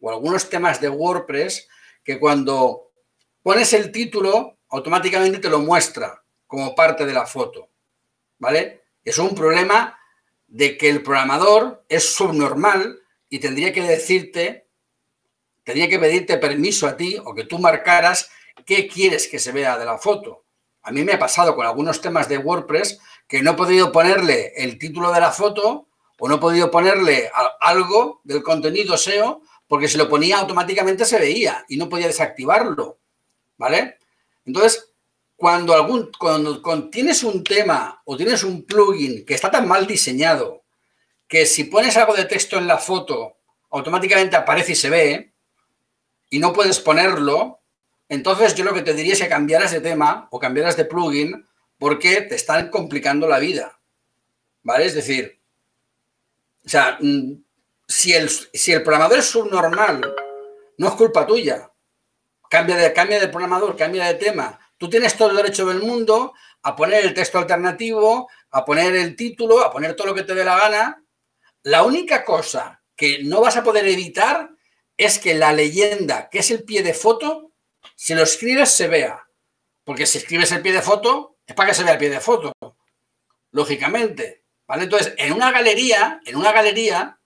o 0.00 0.10
algunos 0.10 0.50
temas 0.50 0.80
de 0.80 0.90
WordPress 0.90 1.66
que 2.04 2.18
cuando 2.18 2.90
pones 3.42 3.72
el 3.72 3.90
título 3.90 4.58
automáticamente 4.68 5.38
te 5.38 5.48
lo 5.48 5.60
muestra 5.60 6.22
como 6.46 6.74
parte 6.74 7.06
de 7.06 7.12
la 7.12 7.26
foto, 7.26 7.70
¿vale? 8.38 8.82
Es 9.02 9.18
un 9.18 9.34
problema 9.34 9.97
de 10.48 10.76
que 10.76 10.88
el 10.88 11.02
programador 11.02 11.84
es 11.88 12.14
subnormal 12.14 13.00
y 13.28 13.38
tendría 13.38 13.72
que 13.72 13.82
decirte, 13.82 14.66
tendría 15.62 15.88
que 15.88 15.98
pedirte 15.98 16.38
permiso 16.38 16.86
a 16.86 16.96
ti 16.96 17.18
o 17.22 17.34
que 17.34 17.44
tú 17.44 17.58
marcaras 17.58 18.30
qué 18.66 18.88
quieres 18.88 19.28
que 19.28 19.38
se 19.38 19.52
vea 19.52 19.78
de 19.78 19.84
la 19.84 19.98
foto. 19.98 20.44
A 20.82 20.90
mí 20.90 21.04
me 21.04 21.12
ha 21.12 21.18
pasado 21.18 21.54
con 21.54 21.66
algunos 21.66 22.00
temas 22.00 22.28
de 22.28 22.38
WordPress 22.38 22.98
que 23.26 23.42
no 23.42 23.52
he 23.52 23.54
podido 23.54 23.92
ponerle 23.92 24.54
el 24.56 24.78
título 24.78 25.12
de 25.12 25.20
la 25.20 25.30
foto 25.30 25.88
o 26.18 26.28
no 26.28 26.36
he 26.36 26.38
podido 26.38 26.70
ponerle 26.70 27.30
algo 27.60 28.22
del 28.24 28.42
contenido 28.42 28.96
SEO 28.96 29.42
porque 29.66 29.86
si 29.86 29.98
lo 29.98 30.08
ponía 30.08 30.38
automáticamente 30.38 31.04
se 31.04 31.18
veía 31.18 31.64
y 31.68 31.76
no 31.76 31.90
podía 31.90 32.06
desactivarlo. 32.06 32.98
¿Vale? 33.58 33.98
Entonces, 34.46 34.94
cuando, 35.38 35.72
algún, 35.72 36.10
cuando, 36.18 36.90
tienes 36.90 37.22
un 37.22 37.44
tema 37.44 38.02
o 38.04 38.16
tienes 38.16 38.42
un 38.42 38.64
plugin 38.64 39.24
que 39.24 39.34
está 39.34 39.48
tan 39.48 39.68
mal 39.68 39.86
diseñado 39.86 40.64
que 41.28 41.46
si 41.46 41.62
pones 41.62 41.96
algo 41.96 42.14
de 42.14 42.24
texto 42.24 42.58
en 42.58 42.66
la 42.66 42.76
foto, 42.76 43.36
automáticamente 43.70 44.34
aparece 44.34 44.72
y 44.72 44.74
se 44.74 44.90
ve, 44.90 45.32
y 46.28 46.40
no 46.40 46.52
puedes 46.52 46.80
ponerlo, 46.80 47.60
entonces 48.08 48.56
yo 48.56 48.64
lo 48.64 48.74
que 48.74 48.82
te 48.82 48.94
diría 48.94 49.12
es 49.12 49.20
que 49.20 49.28
cambiaras 49.28 49.70
de 49.70 49.80
tema 49.80 50.26
o 50.32 50.40
cambiaras 50.40 50.76
de 50.76 50.86
plugin 50.86 51.46
porque 51.78 52.22
te 52.22 52.34
están 52.34 52.68
complicando 52.68 53.28
la 53.28 53.38
vida. 53.38 53.78
¿Vale? 54.64 54.86
Es 54.86 54.94
decir, 54.94 55.40
o 56.66 56.68
sea, 56.68 56.98
mm, 57.00 57.44
si 57.86 58.12
el, 58.12 58.28
si 58.28 58.72
el 58.72 58.82
programador 58.82 59.20
es 59.20 59.26
subnormal, 59.26 60.00
no 60.78 60.88
es 60.88 60.94
culpa 60.94 61.24
tuya. 61.24 61.70
Cambia 62.50 62.74
de, 62.74 62.92
cambia 62.92 63.20
de 63.20 63.28
programador, 63.28 63.76
cambia 63.76 64.06
de 64.06 64.14
tema 64.14 64.58
Tú 64.78 64.88
tienes 64.88 65.16
todo 65.16 65.30
el 65.30 65.36
derecho 65.36 65.66
del 65.66 65.80
mundo 65.80 66.32
a 66.62 66.74
poner 66.74 67.04
el 67.04 67.12
texto 67.12 67.38
alternativo, 67.38 68.30
a 68.50 68.64
poner 68.64 68.94
el 68.94 69.16
título, 69.16 69.60
a 69.60 69.70
poner 69.70 69.94
todo 69.94 70.08
lo 70.08 70.14
que 70.14 70.22
te 70.22 70.34
dé 70.34 70.44
la 70.44 70.56
gana. 70.56 71.04
La 71.64 71.82
única 71.82 72.24
cosa 72.24 72.82
que 72.96 73.24
no 73.24 73.40
vas 73.40 73.56
a 73.56 73.64
poder 73.64 73.86
evitar 73.86 74.50
es 74.96 75.18
que 75.18 75.34
la 75.34 75.52
leyenda, 75.52 76.28
que 76.28 76.38
es 76.38 76.50
el 76.50 76.64
pie 76.64 76.82
de 76.82 76.94
foto, 76.94 77.52
si 77.94 78.14
lo 78.14 78.22
escribes 78.22 78.70
se 78.70 78.88
vea. 78.88 79.28
Porque 79.84 80.06
si 80.06 80.18
escribes 80.18 80.52
el 80.52 80.62
pie 80.62 80.72
de 80.72 80.82
foto, 80.82 81.38
es 81.46 81.54
para 81.54 81.70
que 81.70 81.74
se 81.74 81.82
vea 81.82 81.94
el 81.94 81.98
pie 81.98 82.10
de 82.10 82.20
foto. 82.20 82.52
Lógicamente. 83.50 84.44
¿Vale? 84.66 84.84
Entonces, 84.84 85.14
en 85.16 85.32
una 85.32 85.50
galería, 85.50 86.20
en 86.24 86.36
una 86.36 86.52
galería, 86.52 87.18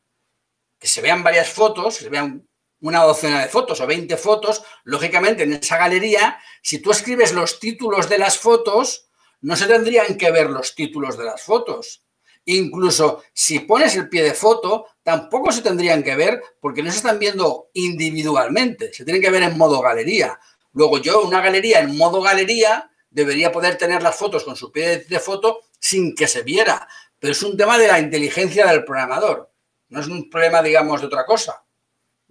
que 0.79 0.87
se 0.87 1.01
vean 1.01 1.23
varias 1.23 1.49
fotos, 1.49 1.99
que 1.99 2.05
se 2.05 2.11
vean 2.11 2.49
una 2.83 3.03
docena 3.05 3.41
de 3.43 3.49
fotos 3.49 3.81
o 3.81 3.87
20 3.87 4.17
fotos, 4.17 4.63
lógicamente 4.85 5.45
en 5.45 5.55
esa 5.55 5.79
galería, 5.79 6.39
si 6.63 6.81
tú 6.81 6.91
escribes 6.91 7.33
los 7.33 7.59
títulos 7.59 8.09
de 8.09 8.19
las 8.19 8.39
fotos, 8.39 9.09
no 9.41 9.57
se 9.57 9.67
tendrían 9.67 10.17
que 10.19 10.31
ver 10.31 10.51
los 10.51 10.75
títulos 10.75 11.17
de 11.17 11.25
las 11.25 11.43
fotos. 11.43 12.05
Incluso 12.45 13.23
si 13.33 13.61
pones 13.61 13.95
el 13.95 14.09
pie 14.09 14.25
de 14.25 14.35
foto, 14.35 14.87
tampoco 15.05 15.53
se 15.53 15.63
tendrían 15.63 16.03
que 16.03 16.17
ver 16.17 16.43
porque 16.61 16.83
no 16.83 16.91
se 16.91 16.97
están 16.97 17.21
viendo 17.21 17.71
individualmente, 17.75 18.93
se 18.93 19.05
tienen 19.05 19.23
que 19.23 19.31
ver 19.31 19.45
en 19.45 19.57
modo 19.57 19.81
galería. 19.81 20.39
Luego 20.73 20.99
yo, 20.99 21.23
una 21.23 21.41
galería 21.41 21.81
en 21.81 21.97
modo 21.97 22.21
galería, 22.21 22.91
debería 23.11 23.53
poder 23.53 23.79
tener 23.79 24.03
las 24.03 24.17
fotos 24.17 24.43
con 24.43 24.57
su 24.57 24.73
pie 24.73 24.99
de 24.99 25.21
foto 25.21 25.61
sin 25.79 26.17
que 26.17 26.27
se 26.27 26.43
viera. 26.43 26.89
Pero 27.21 27.33
es 27.33 27.43
un 27.45 27.57
tema 27.57 27.79
de 27.79 27.87
la 27.87 28.01
inteligencia 28.01 28.67
del 28.67 28.85
programador, 28.85 29.53
no 29.91 30.01
es 30.01 30.09
un 30.09 30.29
problema, 30.29 30.63
digamos, 30.63 31.01
de 31.01 31.07
otra 31.07 31.25
cosa. 31.25 31.63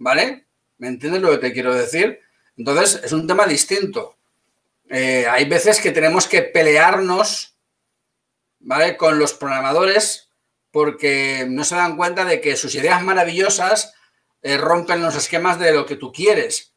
¿Vale? 0.02 0.46
¿Me 0.78 0.88
entiendes 0.88 1.22
lo 1.22 1.30
que 1.30 1.38
te 1.38 1.52
quiero 1.52 1.72
decir? 1.72 2.20
Entonces, 2.56 3.00
es 3.04 3.12
un 3.12 3.26
tema 3.26 3.46
distinto. 3.46 4.16
Eh, 4.90 5.26
hay 5.30 5.44
veces 5.44 5.80
que 5.80 5.92
tenemos 5.92 6.26
que 6.26 6.42
pelearnos, 6.42 7.56
¿vale? 8.58 8.96
Con 8.96 9.18
los 9.18 9.32
programadores 9.32 10.28
porque 10.72 11.46
no 11.48 11.64
se 11.64 11.76
dan 11.76 11.96
cuenta 11.96 12.24
de 12.24 12.40
que 12.40 12.56
sus 12.56 12.74
ideas 12.74 13.02
maravillosas 13.02 13.94
eh, 14.42 14.56
rompen 14.56 15.02
los 15.02 15.14
esquemas 15.14 15.58
de 15.60 15.72
lo 15.72 15.86
que 15.86 15.96
tú 15.96 16.12
quieres, 16.12 16.74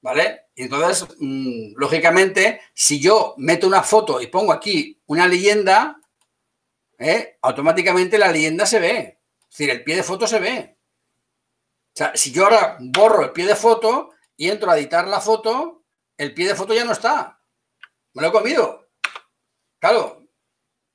¿vale? 0.00 0.42
Y 0.54 0.62
entonces, 0.64 1.08
mm, 1.18 1.72
lógicamente, 1.76 2.60
si 2.74 3.00
yo 3.00 3.34
meto 3.38 3.66
una 3.66 3.82
foto 3.82 4.20
y 4.20 4.28
pongo 4.28 4.52
aquí 4.52 5.00
una 5.06 5.26
leyenda, 5.26 6.00
¿eh? 6.98 7.38
automáticamente 7.42 8.18
la 8.18 8.30
leyenda 8.30 8.66
se 8.66 8.78
ve. 8.78 9.18
Es 9.50 9.58
decir, 9.58 9.70
el 9.70 9.82
pie 9.82 9.96
de 9.96 10.02
foto 10.04 10.26
se 10.28 10.38
ve. 10.38 10.77
Sea, 11.98 12.12
si 12.14 12.30
yo 12.30 12.44
ahora 12.44 12.76
borro 12.78 13.24
el 13.24 13.32
pie 13.32 13.44
de 13.44 13.56
foto 13.56 14.10
y 14.36 14.48
entro 14.48 14.70
a 14.70 14.78
editar 14.78 15.08
la 15.08 15.20
foto, 15.20 15.82
el 16.16 16.32
pie 16.32 16.46
de 16.46 16.54
foto 16.54 16.72
ya 16.72 16.84
no 16.84 16.92
está. 16.92 17.42
Me 18.12 18.22
lo 18.22 18.28
he 18.28 18.30
comido. 18.30 18.88
Claro, 19.80 20.22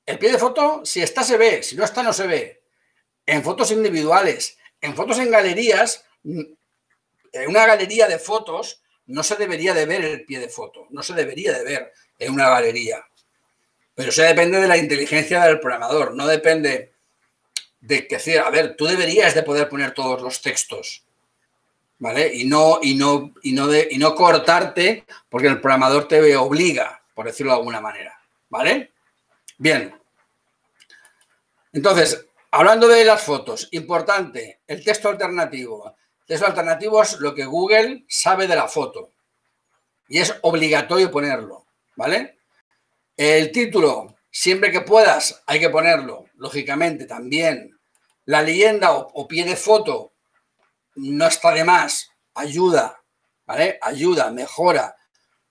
el 0.06 0.18
pie 0.18 0.32
de 0.32 0.38
foto, 0.38 0.80
si 0.82 1.02
está, 1.02 1.22
se 1.22 1.36
ve, 1.36 1.62
si 1.62 1.76
no 1.76 1.84
está, 1.84 2.02
no 2.02 2.14
se 2.14 2.26
ve. 2.26 2.64
En 3.26 3.42
fotos 3.42 3.70
individuales, 3.70 4.56
en 4.80 4.96
fotos 4.96 5.18
en 5.18 5.30
galerías, 5.30 6.06
en 6.22 7.50
una 7.50 7.66
galería 7.66 8.08
de 8.08 8.18
fotos 8.18 8.82
no 9.04 9.22
se 9.22 9.36
debería 9.36 9.74
de 9.74 9.84
ver 9.84 10.06
el 10.06 10.24
pie 10.24 10.38
de 10.38 10.48
foto, 10.48 10.86
no 10.88 11.02
se 11.02 11.12
debería 11.12 11.52
de 11.52 11.64
ver 11.64 11.92
en 12.18 12.32
una 12.32 12.48
galería. 12.48 13.04
Pero 13.94 14.08
eso 14.08 14.22
depende 14.22 14.58
de 14.58 14.68
la 14.68 14.78
inteligencia 14.78 15.44
del 15.44 15.60
programador, 15.60 16.14
no 16.14 16.26
depende 16.26 16.93
de 17.84 18.06
que 18.08 18.16
decir, 18.16 18.38
a 18.38 18.48
ver, 18.48 18.76
tú 18.76 18.86
deberías 18.86 19.34
de 19.34 19.42
poder 19.42 19.68
poner 19.68 19.92
todos 19.92 20.22
los 20.22 20.40
textos, 20.40 21.04
¿vale? 21.98 22.34
Y 22.34 22.46
no, 22.46 22.78
y 22.82 22.94
no, 22.94 23.34
y 23.42 23.52
no, 23.52 23.66
de, 23.66 23.88
y 23.90 23.98
no 23.98 24.14
cortarte 24.14 25.04
porque 25.28 25.48
el 25.48 25.60
programador 25.60 26.08
te 26.08 26.34
obliga, 26.36 27.02
por 27.14 27.26
decirlo 27.26 27.52
de 27.52 27.58
alguna 27.58 27.82
manera, 27.82 28.18
¿vale? 28.48 28.92
Bien. 29.58 29.94
Entonces, 31.74 32.26
hablando 32.50 32.88
de 32.88 33.04
las 33.04 33.22
fotos, 33.22 33.68
importante, 33.72 34.60
el 34.66 34.82
texto 34.82 35.10
alternativo. 35.10 35.94
El 36.20 36.26
texto 36.26 36.46
alternativo 36.46 37.02
es 37.02 37.20
lo 37.20 37.34
que 37.34 37.44
Google 37.44 38.06
sabe 38.08 38.46
de 38.46 38.56
la 38.56 38.66
foto 38.66 39.10
y 40.08 40.20
es 40.20 40.34
obligatorio 40.40 41.10
ponerlo, 41.10 41.66
¿vale? 41.96 42.38
El 43.14 43.52
título, 43.52 44.16
siempre 44.30 44.72
que 44.72 44.80
puedas, 44.80 45.42
hay 45.46 45.60
que 45.60 45.68
ponerlo, 45.68 46.24
lógicamente 46.36 47.04
también. 47.04 47.73
La 48.26 48.42
leyenda 48.42 48.92
o, 48.92 49.28
pie 49.28 49.44
de 49.44 49.56
foto 49.56 50.14
no 50.96 51.26
está 51.26 51.52
de 51.52 51.64
más, 51.64 52.10
ayuda, 52.34 53.02
¿vale? 53.46 53.78
Ayuda, 53.82 54.30
mejora, 54.30 54.96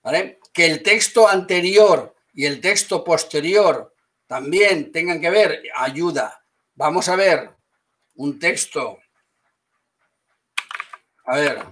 ¿vale? 0.02 0.40
Que 0.52 0.66
el 0.66 0.82
texto 0.82 1.28
anterior 1.28 2.14
y 2.32 2.46
el 2.46 2.60
texto 2.60 3.04
posterior 3.04 3.94
también 4.26 4.90
tengan 4.90 5.20
que 5.20 5.30
ver, 5.30 5.62
ayuda. 5.76 6.42
Vamos 6.74 7.08
a 7.08 7.16
ver 7.16 7.50
un 8.16 8.38
texto. 8.38 8.98
A 11.26 11.36
ver, 11.36 11.64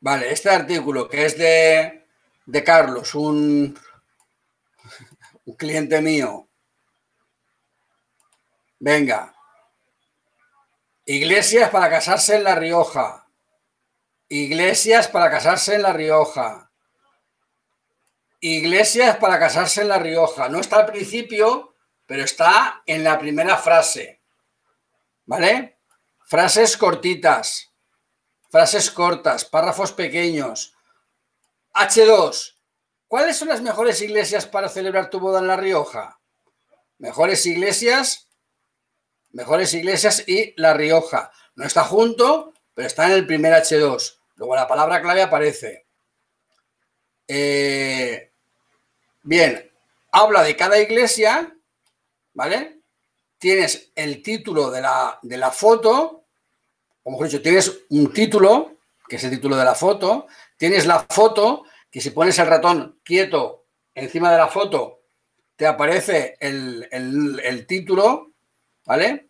Vale, 0.00 0.32
este 0.32 0.48
artículo 0.48 1.08
que 1.08 1.26
es 1.26 1.36
de, 1.36 2.64
Carlos, 2.64 3.14
un, 3.14 3.78
un 5.44 5.56
cliente 5.56 6.00
mío. 6.00 6.48
Venga. 8.78 9.34
Iglesias 11.04 11.68
para 11.68 11.90
casarse 11.90 12.36
en 12.36 12.44
La 12.44 12.54
Rioja. 12.54 13.26
Iglesias 14.28 15.08
para 15.08 15.30
casarse 15.30 15.74
en 15.74 15.82
La 15.82 15.92
Rioja. 15.92 16.70
Iglesias 18.40 19.18
para 19.18 19.38
casarse 19.38 19.82
en 19.82 19.88
La 19.88 19.98
Rioja. 19.98 20.48
No 20.48 20.60
está 20.60 20.76
al 20.76 20.86
principio, 20.86 21.74
pero 22.06 22.24
está 22.24 22.82
en 22.86 23.04
la 23.04 23.18
primera 23.18 23.58
frase. 23.58 24.22
¿Vale? 25.26 25.80
Frases 26.24 26.78
cortitas 26.78 27.69
frases 28.50 28.90
cortas, 28.90 29.44
párrafos 29.44 29.92
pequeños. 29.92 30.74
H2. 31.72 32.56
¿Cuáles 33.06 33.36
son 33.36 33.48
las 33.48 33.62
mejores 33.62 34.02
iglesias 34.02 34.46
para 34.46 34.68
celebrar 34.68 35.08
tu 35.10 35.20
boda 35.20 35.40
en 35.40 35.46
La 35.46 35.56
Rioja? 35.56 36.20
Mejores 36.98 37.46
iglesias, 37.46 38.28
mejores 39.30 39.72
iglesias 39.74 40.24
y 40.26 40.52
La 40.60 40.74
Rioja. 40.74 41.32
No 41.54 41.64
está 41.64 41.84
junto, 41.84 42.52
pero 42.74 42.86
está 42.86 43.06
en 43.06 43.12
el 43.12 43.26
primer 43.26 43.52
H2. 43.52 44.18
Luego 44.36 44.54
la 44.54 44.68
palabra 44.68 45.00
clave 45.00 45.22
aparece. 45.22 45.86
Eh, 47.26 48.32
bien, 49.22 49.72
habla 50.12 50.42
de 50.42 50.56
cada 50.56 50.78
iglesia, 50.78 51.56
¿vale? 52.34 52.80
Tienes 53.38 53.92
el 53.94 54.22
título 54.22 54.70
de 54.70 54.82
la, 54.82 55.18
de 55.22 55.36
la 55.36 55.50
foto, 55.50 56.19
como 57.10 57.22
mejor 57.22 57.32
dicho, 57.32 57.42
tienes 57.42 57.80
un 57.88 58.12
título, 58.12 58.76
que 59.08 59.16
es 59.16 59.24
el 59.24 59.30
título 59.30 59.56
de 59.56 59.64
la 59.64 59.74
foto, 59.74 60.28
tienes 60.56 60.86
la 60.86 61.00
foto, 61.00 61.64
que 61.90 62.00
si 62.00 62.10
pones 62.10 62.38
el 62.38 62.46
ratón 62.46 63.00
quieto 63.02 63.66
encima 63.96 64.30
de 64.30 64.38
la 64.38 64.46
foto, 64.46 65.00
te 65.56 65.66
aparece 65.66 66.36
el, 66.38 67.66
título, 67.66 68.30
¿vale? 68.86 69.28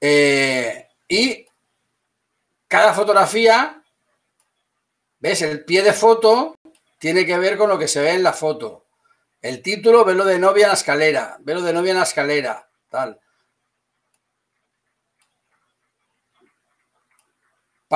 Eh, 0.00 0.88
y 1.06 1.44
cada 2.66 2.94
fotografía, 2.94 3.82
¿ves? 5.18 5.42
El 5.42 5.62
pie 5.62 5.82
de 5.82 5.92
foto 5.92 6.56
tiene 6.98 7.26
que 7.26 7.36
ver 7.36 7.58
con 7.58 7.68
lo 7.68 7.78
que 7.78 7.86
se 7.86 8.00
ve 8.00 8.12
en 8.12 8.22
la 8.22 8.32
foto. 8.32 8.86
El 9.42 9.60
título, 9.60 10.06
velo 10.06 10.24
de 10.24 10.38
novia 10.38 10.64
en 10.64 10.68
la 10.68 10.74
escalera, 10.74 11.36
velo 11.40 11.60
de 11.60 11.74
novia 11.74 11.90
en 11.90 11.98
la 11.98 12.04
escalera, 12.04 12.66
tal. 12.88 13.20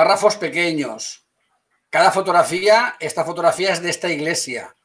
Párrafos 0.01 0.35
pequeños. 0.35 1.27
Cada 1.91 2.09
fotografía, 2.09 2.95
esta 2.99 3.23
fotografía 3.23 3.71
es 3.71 3.83
de 3.83 3.91
esta 3.91 4.09
iglesia. 4.09 4.75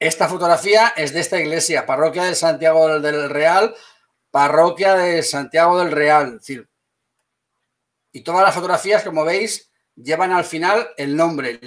Esta 0.00 0.26
fotografía 0.28 0.88
es 0.96 1.12
de 1.12 1.20
esta 1.20 1.38
iglesia, 1.38 1.86
parroquia 1.86 2.24
de 2.24 2.34
Santiago 2.34 2.98
del 2.98 3.30
Real, 3.30 3.76
parroquia 4.32 4.96
de 4.96 5.22
Santiago 5.22 5.78
del 5.78 5.92
Real. 5.92 6.40
y 8.10 8.20
todas 8.22 8.42
las 8.42 8.52
fotografías, 8.52 9.04
como 9.04 9.24
veis, 9.24 9.70
llevan 9.94 10.32
al 10.32 10.46
final 10.46 10.90
el 10.96 11.14
nombre. 11.14 11.60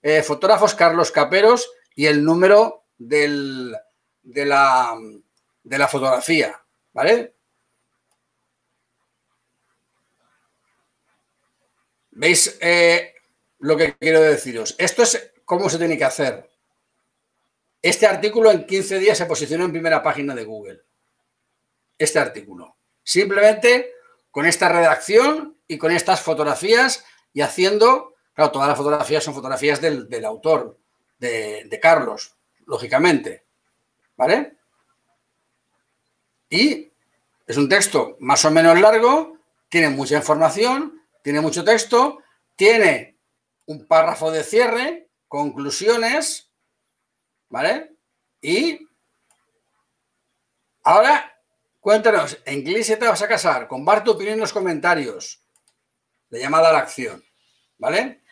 Eh, 0.00 0.22
fotógrafos 0.22 0.74
Carlos 0.74 1.12
Caperos 1.12 1.70
y 1.94 2.06
el 2.06 2.24
número 2.24 2.86
de, 2.96 3.76
la, 4.22 4.96
de 5.62 5.78
la 5.78 5.86
fotografía. 5.86 6.64
¿Vale? 6.94 7.35
¿Veis 12.18 12.56
eh, 12.62 13.14
lo 13.58 13.76
que 13.76 13.94
quiero 13.94 14.22
deciros? 14.22 14.74
Esto 14.78 15.02
es 15.02 15.32
cómo 15.44 15.68
se 15.68 15.76
tiene 15.76 15.98
que 15.98 16.04
hacer. 16.04 16.48
Este 17.82 18.06
artículo 18.06 18.50
en 18.50 18.64
15 18.64 18.98
días 18.98 19.18
se 19.18 19.26
posicionó 19.26 19.66
en 19.66 19.72
primera 19.72 20.02
página 20.02 20.34
de 20.34 20.44
Google. 20.44 20.80
Este 21.98 22.18
artículo. 22.18 22.76
Simplemente 23.02 23.92
con 24.30 24.46
esta 24.46 24.70
redacción 24.70 25.58
y 25.68 25.76
con 25.76 25.92
estas 25.92 26.22
fotografías 26.22 27.04
y 27.34 27.42
haciendo, 27.42 28.14
claro, 28.32 28.50
todas 28.50 28.68
las 28.68 28.78
fotografías 28.78 29.22
son 29.22 29.34
fotografías 29.34 29.82
del, 29.82 30.24
autor, 30.24 30.78
de, 31.18 31.64
de 31.66 31.80
Carlos, 31.80 32.34
lógicamente. 32.64 33.44
¿Vale? 34.16 34.56
Y 36.48 36.90
es 37.46 37.56
un 37.58 37.68
texto 37.68 38.16
más 38.20 38.42
o 38.46 38.50
menos 38.50 38.80
largo, 38.80 39.36
tiene 39.68 39.90
mucha 39.90 40.16
información, 40.16 40.96
tiene 41.26 41.40
mucho 41.40 41.64
texto, 41.64 42.22
tiene 42.54 43.18
un 43.64 43.88
párrafo 43.88 44.30
de 44.30 44.44
cierre, 44.44 45.10
conclusiones, 45.26 46.52
¿vale? 47.48 47.96
Y 48.40 48.78
ahora 50.84 51.36
cuéntanos, 51.80 52.38
¿en 52.44 52.62
qué 52.62 52.70
iglesia 52.70 52.96
te 52.96 53.08
vas 53.08 53.22
a 53.22 53.26
casar? 53.26 53.66
Comparte 53.66 54.04
tu 54.04 54.12
opinión 54.12 54.34
en 54.34 54.40
los 54.42 54.52
comentarios 54.52 55.42
de 56.28 56.38
llamada 56.38 56.68
a 56.68 56.74
la 56.74 56.78
acción, 56.78 57.24
¿vale? 57.76 58.22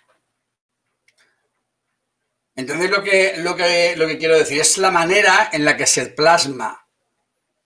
¿Entendéis 2.55 2.93
lo 2.93 3.03
que, 3.03 3.39
lo, 3.39 3.57
que, 3.57 3.97
lo 3.97 4.07
que 4.07 4.19
quiero 4.19 4.39
decir? 4.39 4.61
Es 4.61 4.79
la 4.79 4.93
manera 4.93 5.51
en 5.53 5.65
la 5.65 5.77
que 5.77 5.87
se 5.87 6.07
plasma, 6.11 6.89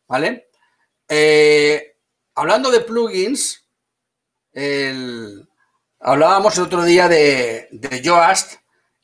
¿vale? 0.07 0.49
Eh, 1.07 1.99
hablando 2.35 2.71
de 2.71 2.81
plugins, 2.81 3.68
hablábamos 6.01 6.57
el 6.57 6.65
otro 6.65 6.85
día 6.85 7.09
de, 7.09 7.69
de 7.71 8.01
Yoast 8.03 8.55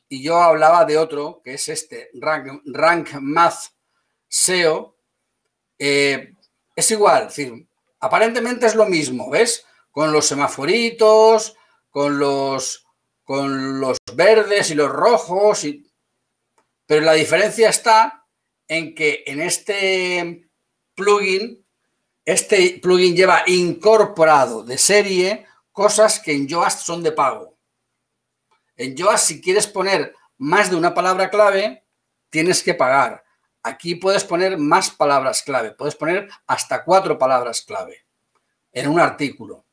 y 0.07 0.23
yo 0.23 0.37
hablaba 0.37 0.85
de 0.85 0.97
otro, 0.97 1.41
que 1.43 1.55
es 1.55 1.67
este, 1.69 2.09
Rank, 2.13 3.13
Math 3.21 3.73
SEO. 4.27 4.97
Eh, 5.77 6.33
es 6.75 6.91
igual, 6.91 7.29
aparentemente 7.99 8.65
es 8.65 8.75
lo 8.75 8.85
mismo, 8.85 9.29
¿ves? 9.29 9.65
Con 9.91 10.11
los 10.11 10.27
semaforitos, 10.27 11.57
con 11.89 12.19
los, 12.19 12.85
con 13.23 13.79
los 13.79 13.97
verdes 14.13 14.69
y 14.71 14.75
los 14.75 14.91
rojos, 14.91 15.65
pero 16.85 17.01
la 17.01 17.13
diferencia 17.13 17.69
está 17.69 18.27
en 18.67 18.93
que 18.93 19.23
en 19.25 19.41
este 19.41 20.49
plugin 20.95 21.64
este 22.25 22.79
plugin 22.81 23.15
lleva 23.15 23.43
incorporado 23.45 24.63
de 24.63 24.79
serie 24.79 25.45
cosas 25.71 26.19
que 26.19 26.33
en 26.33 26.47
Yoast 26.47 26.79
son 26.79 27.03
de 27.03 27.11
pago. 27.11 27.55
En 28.75 28.95
Yoast, 28.95 29.27
si 29.27 29.41
quieres 29.41 29.67
poner 29.67 30.13
más 30.37 30.69
de 30.69 30.75
una 30.75 30.93
palabra 30.93 31.29
clave, 31.29 31.85
tienes 32.29 32.63
que 32.63 32.73
pagar. 32.73 33.23
Aquí 33.61 33.95
puedes 33.95 34.23
poner 34.23 34.57
más 34.57 34.89
palabras 34.89 35.43
clave, 35.43 35.71
puedes 35.71 35.95
poner 35.95 36.27
hasta 36.47 36.83
cuatro 36.83 37.17
palabras 37.17 37.61
clave 37.61 38.05
en 38.71 38.89
un 38.89 38.99
artículo. 38.99 39.65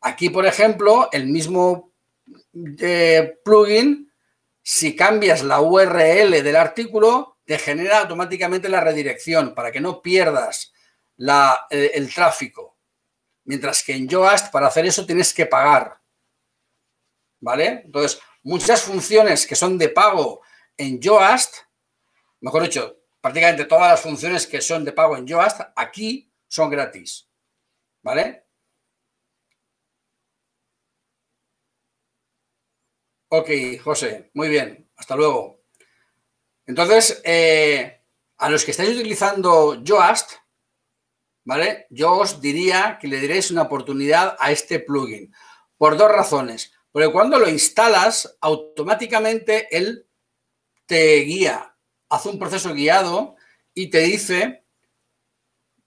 Aquí, 0.00 0.28
por 0.28 0.44
ejemplo, 0.44 1.08
el 1.12 1.26
mismo 1.26 1.92
eh, 2.80 3.38
plugin, 3.42 4.12
si 4.62 4.94
cambias 4.94 5.42
la 5.42 5.60
URL 5.62 6.42
del 6.42 6.56
artículo, 6.56 7.38
te 7.44 7.58
genera 7.58 8.00
automáticamente 8.00 8.68
la 8.68 8.80
redirección 8.80 9.54
para 9.54 9.72
que 9.72 9.80
no 9.80 10.02
pierdas 10.02 10.73
eh, 11.18 11.90
el 11.94 12.12
tráfico. 12.12 12.78
Mientras 13.44 13.82
que 13.82 13.94
en 13.94 14.08
Yoast, 14.08 14.50
para 14.50 14.68
hacer 14.68 14.86
eso, 14.86 15.04
tienes 15.04 15.32
que 15.34 15.46
pagar. 15.46 16.00
¿Vale? 17.40 17.82
Entonces, 17.84 18.20
muchas 18.42 18.82
funciones 18.82 19.46
que 19.46 19.54
son 19.54 19.76
de 19.76 19.90
pago 19.90 20.42
en 20.76 21.00
Yoast, 21.00 21.56
mejor 22.40 22.62
dicho, 22.62 23.04
prácticamente 23.20 23.66
todas 23.66 23.90
las 23.90 24.00
funciones 24.00 24.46
que 24.46 24.60
son 24.60 24.84
de 24.84 24.92
pago 24.92 25.16
en 25.16 25.26
Yoast 25.26 25.60
aquí 25.76 26.32
son 26.48 26.70
gratis. 26.70 27.28
¿Vale? 28.02 28.44
Ok, 33.28 33.50
José, 33.82 34.30
muy 34.34 34.48
bien, 34.48 34.88
hasta 34.96 35.16
luego. 35.16 35.64
Entonces, 36.66 37.20
eh, 37.24 38.00
a 38.38 38.48
los 38.48 38.64
que 38.64 38.70
estáis 38.70 38.90
utilizando 38.90 39.82
Yoast, 39.82 40.34
¿vale? 41.44 41.86
Yo 41.90 42.12
os 42.12 42.40
diría 42.40 42.98
que 43.00 43.08
le 43.08 43.20
diréis 43.20 43.50
una 43.50 43.62
oportunidad 43.62 44.36
a 44.38 44.50
este 44.50 44.80
plugin 44.80 45.32
por 45.76 45.96
dos 45.96 46.10
razones. 46.10 46.72
Porque 46.90 47.12
cuando 47.12 47.38
lo 47.38 47.48
instalas, 47.48 48.36
automáticamente 48.40 49.68
él 49.76 50.06
te 50.86 51.16
guía, 51.20 51.74
hace 52.08 52.28
un 52.28 52.38
proceso 52.38 52.72
guiado 52.72 53.36
y 53.74 53.90
te 53.90 54.00
dice, 54.00 54.64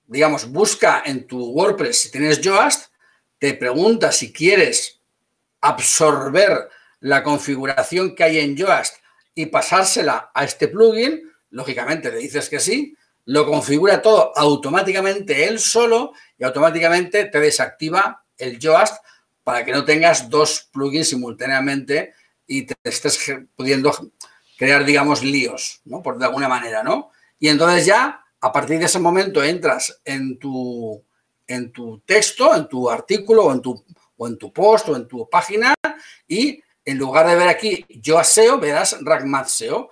digamos, 0.05 0.51
busca 0.51 1.03
en 1.05 1.25
tu 1.27 1.51
WordPress, 1.51 1.97
si 1.97 2.11
tienes 2.11 2.41
Yoast, 2.41 2.91
te 3.39 3.53
pregunta 3.53 4.11
si 4.11 4.33
quieres 4.33 5.01
absorber 5.61 6.69
la 6.99 7.23
configuración 7.23 8.15
que 8.15 8.23
hay 8.23 8.39
en 8.39 8.55
Yoast 8.55 8.97
y 9.35 9.45
pasársela 9.45 10.31
a 10.33 10.43
este 10.43 10.67
plugin, 10.67 11.21
lógicamente 11.51 12.11
le 12.11 12.17
dices 12.17 12.49
que 12.49 12.59
sí, 12.59 12.97
lo 13.27 13.45
configura 13.45 14.01
todo 14.01 14.31
automáticamente 14.37 15.47
él 15.47 15.59
solo 15.59 16.13
y 16.37 16.45
automáticamente 16.45 17.25
te 17.25 17.39
desactiva 17.41 18.23
el 18.37 18.57
Yoast 18.57 19.03
para 19.43 19.65
que 19.65 19.73
no 19.73 19.83
tengas 19.83 20.29
dos 20.29 20.69
plugins 20.71 21.09
simultáneamente 21.09 22.13
y 22.45 22.65
te 22.65 22.75
estés 22.83 23.19
pudiendo 23.55 23.91
crear, 24.57 24.85
digamos, 24.85 25.23
líos, 25.23 25.81
¿no? 25.83 26.01
Por 26.01 26.17
de 26.17 26.25
alguna 26.25 26.47
manera, 26.47 26.83
¿no? 26.83 27.11
Y 27.37 27.49
entonces 27.49 27.85
ya, 27.85 28.23
a 28.39 28.51
partir 28.53 28.79
de 28.79 28.85
ese 28.85 28.99
momento, 28.99 29.43
entras 29.43 29.99
en 30.05 30.39
tu, 30.39 31.03
en 31.45 31.73
tu 31.73 31.99
texto, 32.05 32.55
en 32.55 32.69
tu 32.69 32.89
artículo 32.89 33.45
o 33.45 33.51
en 33.51 33.61
tu, 33.61 33.85
o 34.15 34.27
en 34.27 34.37
tu 34.37 34.53
post 34.53 34.87
o 34.87 34.95
en 34.95 35.05
tu 35.05 35.29
página 35.29 35.73
y 36.29 36.63
en 36.85 36.97
lugar 36.97 37.27
de 37.27 37.35
ver 37.35 37.49
aquí 37.49 37.85
yo 37.89 38.23
SEO, 38.23 38.57
verás 38.57 38.97
RackMath 39.01 39.47
SEO. 39.47 39.89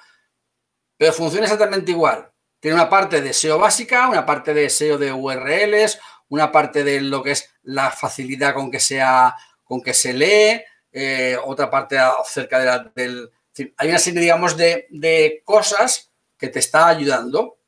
Pero 0.97 1.11
funciona 1.11 1.45
exactamente 1.45 1.91
igual. 1.91 2.31
Tiene 2.65 2.81
una 2.81 2.89
parte 2.89 3.21
de 3.21 3.31
SEO 3.31 3.59
básica, 3.59 4.09
una 4.09 4.25
parte 4.25 4.51
de 4.51 4.71
SEO 4.71 4.97
de 4.97 5.13
URLs, 5.13 5.99
una 6.29 6.51
parte 6.51 6.83
de 6.83 6.99
lo 6.99 7.21
que 7.21 7.29
es 7.29 7.47
la 7.61 7.91
facilidad 7.91 8.55
con 8.55 8.71
que, 8.71 8.79
sea, 8.79 9.35
con 9.63 9.83
que 9.83 9.93
se 9.93 10.13
lee, 10.13 10.63
eh, 10.91 11.37
otra 11.45 11.69
parte 11.69 11.99
acerca 11.99 12.57
de 12.57 12.65
la, 12.65 12.91
del... 12.95 13.29
Hay 13.77 13.89
una 13.89 13.99
serie, 13.99 14.21
digamos, 14.21 14.57
de, 14.57 15.43
cosas 15.45 16.11
que 16.39 16.47
te 16.47 16.57
está 16.57 16.87
ayudando, 16.87 17.59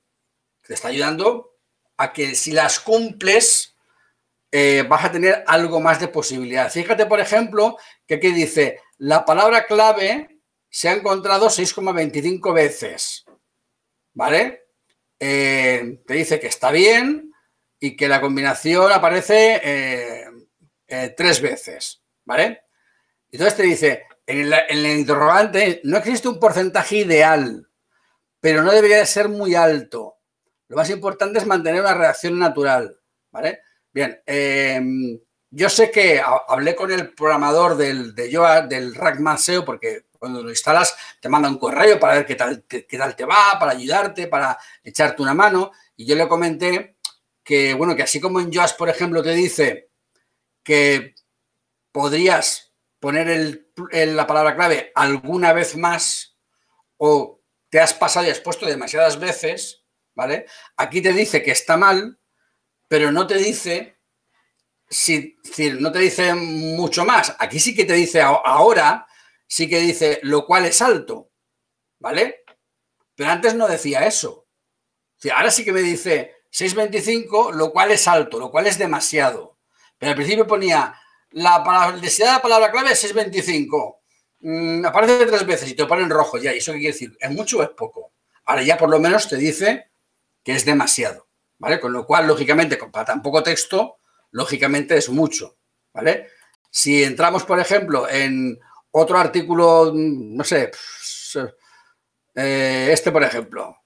te 0.65 0.73
está 0.73 0.87
ayudando 0.87 1.51
a 1.97 2.11
que 2.11 2.33
si 2.33 2.51
las 2.51 2.79
cumples, 2.79 3.75
eh, 4.51 4.83
vas 4.89 5.05
a 5.05 5.11
tener 5.11 5.43
algo 5.45 5.79
más 5.79 5.99
de 5.99 6.07
posibilidad. 6.07 6.71
Fíjate, 6.71 7.05
por 7.05 7.19
ejemplo, 7.19 7.77
que 8.07 8.15
aquí 8.15 8.31
dice, 8.31 8.79
la 8.97 9.23
palabra 9.25 9.67
clave 9.67 10.39
se 10.71 10.89
ha 10.89 10.93
encontrado 10.93 11.49
6,25 11.49 12.51
veces, 12.51 13.25
¿vale? 14.15 14.63
Eh, 15.19 16.01
te 16.05 16.13
dice 16.13 16.39
que 16.39 16.47
está 16.47 16.71
bien 16.71 17.31
y 17.79 17.95
que 17.95 18.07
la 18.07 18.21
combinación 18.21 18.91
aparece 18.91 19.61
eh, 19.63 21.13
tres 21.15 21.41
veces, 21.41 22.01
¿vale? 22.25 22.61
Entonces 23.31 23.57
te 23.57 23.63
dice, 23.63 24.05
en, 24.25 24.51
el 24.69 24.85
interrogante 24.99 25.81
no 25.83 25.97
existe 25.97 26.27
un 26.27 26.39
porcentaje 26.39 26.97
ideal, 26.97 27.67
pero 28.39 28.61
no 28.61 28.71
debería 28.71 28.97
de 28.97 29.05
ser 29.05 29.29
muy 29.29 29.55
alto. 29.55 30.17
Lo 30.67 30.77
más 30.77 30.89
importante 30.89 31.39
es 31.39 31.45
mantener 31.45 31.81
una 31.81 31.93
reacción 31.93 32.37
natural, 32.37 32.99
¿vale? 33.31 33.61
Bien, 33.93 34.21
em, 34.25 35.19
yo 35.49 35.69
sé 35.69 35.89
que 35.91 36.21
hablé 36.47 36.75
con 36.75 36.91
el 36.91 37.13
programador 37.13 37.77
del, 37.77 38.13
de 38.13 38.29
del 38.69 38.93
Rackman 38.95 39.37
SEO, 39.37 39.65
porque 39.65 40.03
cuando 40.17 40.43
lo 40.43 40.49
instalas 40.49 40.95
te 41.19 41.29
manda 41.29 41.49
un 41.49 41.57
correo 41.57 41.99
para 41.99 42.15
ver 42.15 42.25
qué 42.25 42.35
tal, 42.35 42.63
qué, 42.67 42.83
tal 42.83 43.15
te 43.15 43.25
va, 43.25 43.57
para 43.59 43.71
ayudarte, 43.71 44.27
para 44.27 44.57
echarte 44.83 45.21
una 45.21 45.33
mano. 45.33 45.71
Y 45.95 46.05
yo 46.05 46.15
le 46.15 46.27
comenté 46.27 46.97
que, 47.43 47.73
bueno, 47.73 47.95
que 47.95 48.03
así 48.03 48.19
como 48.19 48.39
en 48.39 48.51
Yoast, 48.51 48.77
por 48.77 48.89
ejemplo, 48.89 49.23
te 49.23 49.31
dice 49.31 49.89
que 50.63 51.15
podrías 51.91 52.73
poner 52.99 53.29
el, 53.29 54.15
la 54.15 54.27
palabra 54.27 54.55
clave 54.55 54.91
alguna 54.95 55.53
vez 55.53 55.75
más 55.75 56.37
o 56.97 57.41
te 57.69 57.79
has 57.79 57.93
pasado 57.93 58.25
y 58.25 58.29
has 58.29 58.39
puesto 58.39 58.65
demasiadas 58.65 59.19
veces, 59.19 59.83
¿vale? 60.15 60.45
Aquí 60.77 61.01
te 61.01 61.13
dice 61.13 61.43
que 61.43 61.51
está 61.51 61.77
mal, 61.77 62.19
pero 62.87 63.11
no 63.11 63.27
te 63.27 63.35
dice, 63.35 63.97
si, 64.89 65.37
no 65.79 65.91
te 65.91 65.99
dice 65.99 66.33
mucho 66.33 67.05
más. 67.05 67.35
Aquí 67.39 67.59
sí 67.59 67.75
que 67.75 67.85
te 67.85 67.93
dice 67.93 68.21
ahora, 68.21 69.07
sí 69.47 69.67
que 69.69 69.79
dice 69.79 70.19
lo 70.23 70.45
cual 70.45 70.65
es 70.65 70.81
alto, 70.81 71.31
¿vale? 71.99 72.43
Pero 73.15 73.31
antes 73.31 73.55
no 73.55 73.67
decía 73.67 74.05
eso. 74.05 74.47
ahora 75.33 75.51
sí 75.51 75.65
que 75.65 75.71
me 75.71 75.81
dice 75.81 76.35
6.25, 76.51 77.53
lo 77.53 77.71
cual 77.71 77.91
es 77.91 78.07
alto, 78.07 78.39
lo 78.39 78.51
cual 78.51 78.67
es 78.67 78.77
demasiado. 78.77 79.57
Pero 79.97 80.11
al 80.11 80.15
principio 80.15 80.45
ponía 80.45 80.95
la 81.31 81.97
deseada 82.01 82.41
palabra 82.41 82.71
clave 82.71 82.91
es 82.91 83.13
6.25. 83.13 83.97
Mm, 84.39 84.85
aparece 84.85 85.25
tres 85.25 85.45
veces 85.45 85.69
y 85.69 85.73
te 85.73 85.85
pone 85.85 86.03
en 86.03 86.09
rojo 86.09 86.37
ya. 86.37 86.53
¿Y 86.53 86.59
eso 86.59 86.73
qué 86.73 86.79
quiere 86.79 86.93
decir? 86.93 87.17
¿Es 87.19 87.31
mucho 87.31 87.59
o 87.59 87.63
es 87.63 87.69
poco? 87.69 88.13
Ahora 88.45 88.61
ya 88.61 88.77
por 88.77 88.89
lo 88.89 88.99
menos 88.99 89.27
te 89.27 89.35
dice 89.37 89.89
que 90.43 90.53
es 90.53 90.63
demasiado. 90.63 91.27
¿vale? 91.59 91.79
Con 91.79 91.93
lo 91.93 92.05
cual, 92.05 92.27
lógicamente, 92.27 92.77
para 92.77 93.05
tan 93.05 93.21
poco 93.21 93.43
texto, 93.43 93.99
lógicamente 94.31 94.97
es 94.97 95.09
mucho, 95.09 95.57
¿vale? 95.93 96.27
Si 96.69 97.03
entramos, 97.03 97.43
por 97.43 97.59
ejemplo, 97.59 98.09
en 98.09 98.59
otro 98.97 99.17
artículo, 99.17 99.91
no 99.95 100.43
sé, 100.43 100.71
eh, 102.35 102.89
este, 102.91 103.11
por 103.11 103.23
ejemplo, 103.23 103.77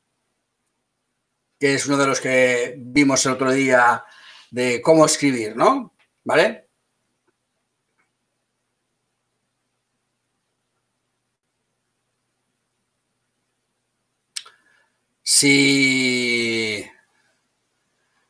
que 1.60 1.76
es 1.76 1.86
uno 1.88 1.98
de 1.98 2.08
los 2.08 2.20
que 2.20 2.76
vimos 2.78 3.26
el 3.26 3.34
otro 3.34 3.52
día 3.52 4.04
de 4.52 4.82
cómo 4.82 5.06
escribir, 5.06 5.56
¿no? 5.56 5.96
¿Vale? 6.24 6.68
Si 15.24 16.86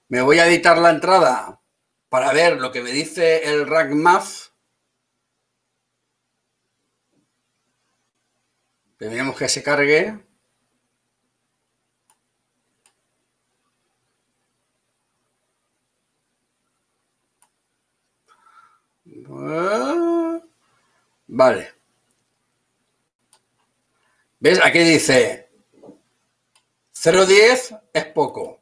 me 0.09 0.21
voy 0.21 0.39
a 0.39 0.47
editar 0.47 0.77
la 0.77 0.91
entrada 0.91 1.61
para 2.09 2.33
ver 2.33 2.57
lo 2.59 2.71
que 2.71 2.81
me 2.81 2.91
dice 2.91 3.49
el 3.49 3.65
RackMath. 3.65 4.50
Tenemos 9.01 9.35
que 9.35 9.49
se 9.49 9.63
cargue. 9.63 10.15
Vale. 21.25 21.73
¿Ves? 24.39 24.59
Aquí 24.63 24.77
dice 24.83 25.49
0.10 26.93 27.81
es 27.93 28.05
poco. 28.05 28.61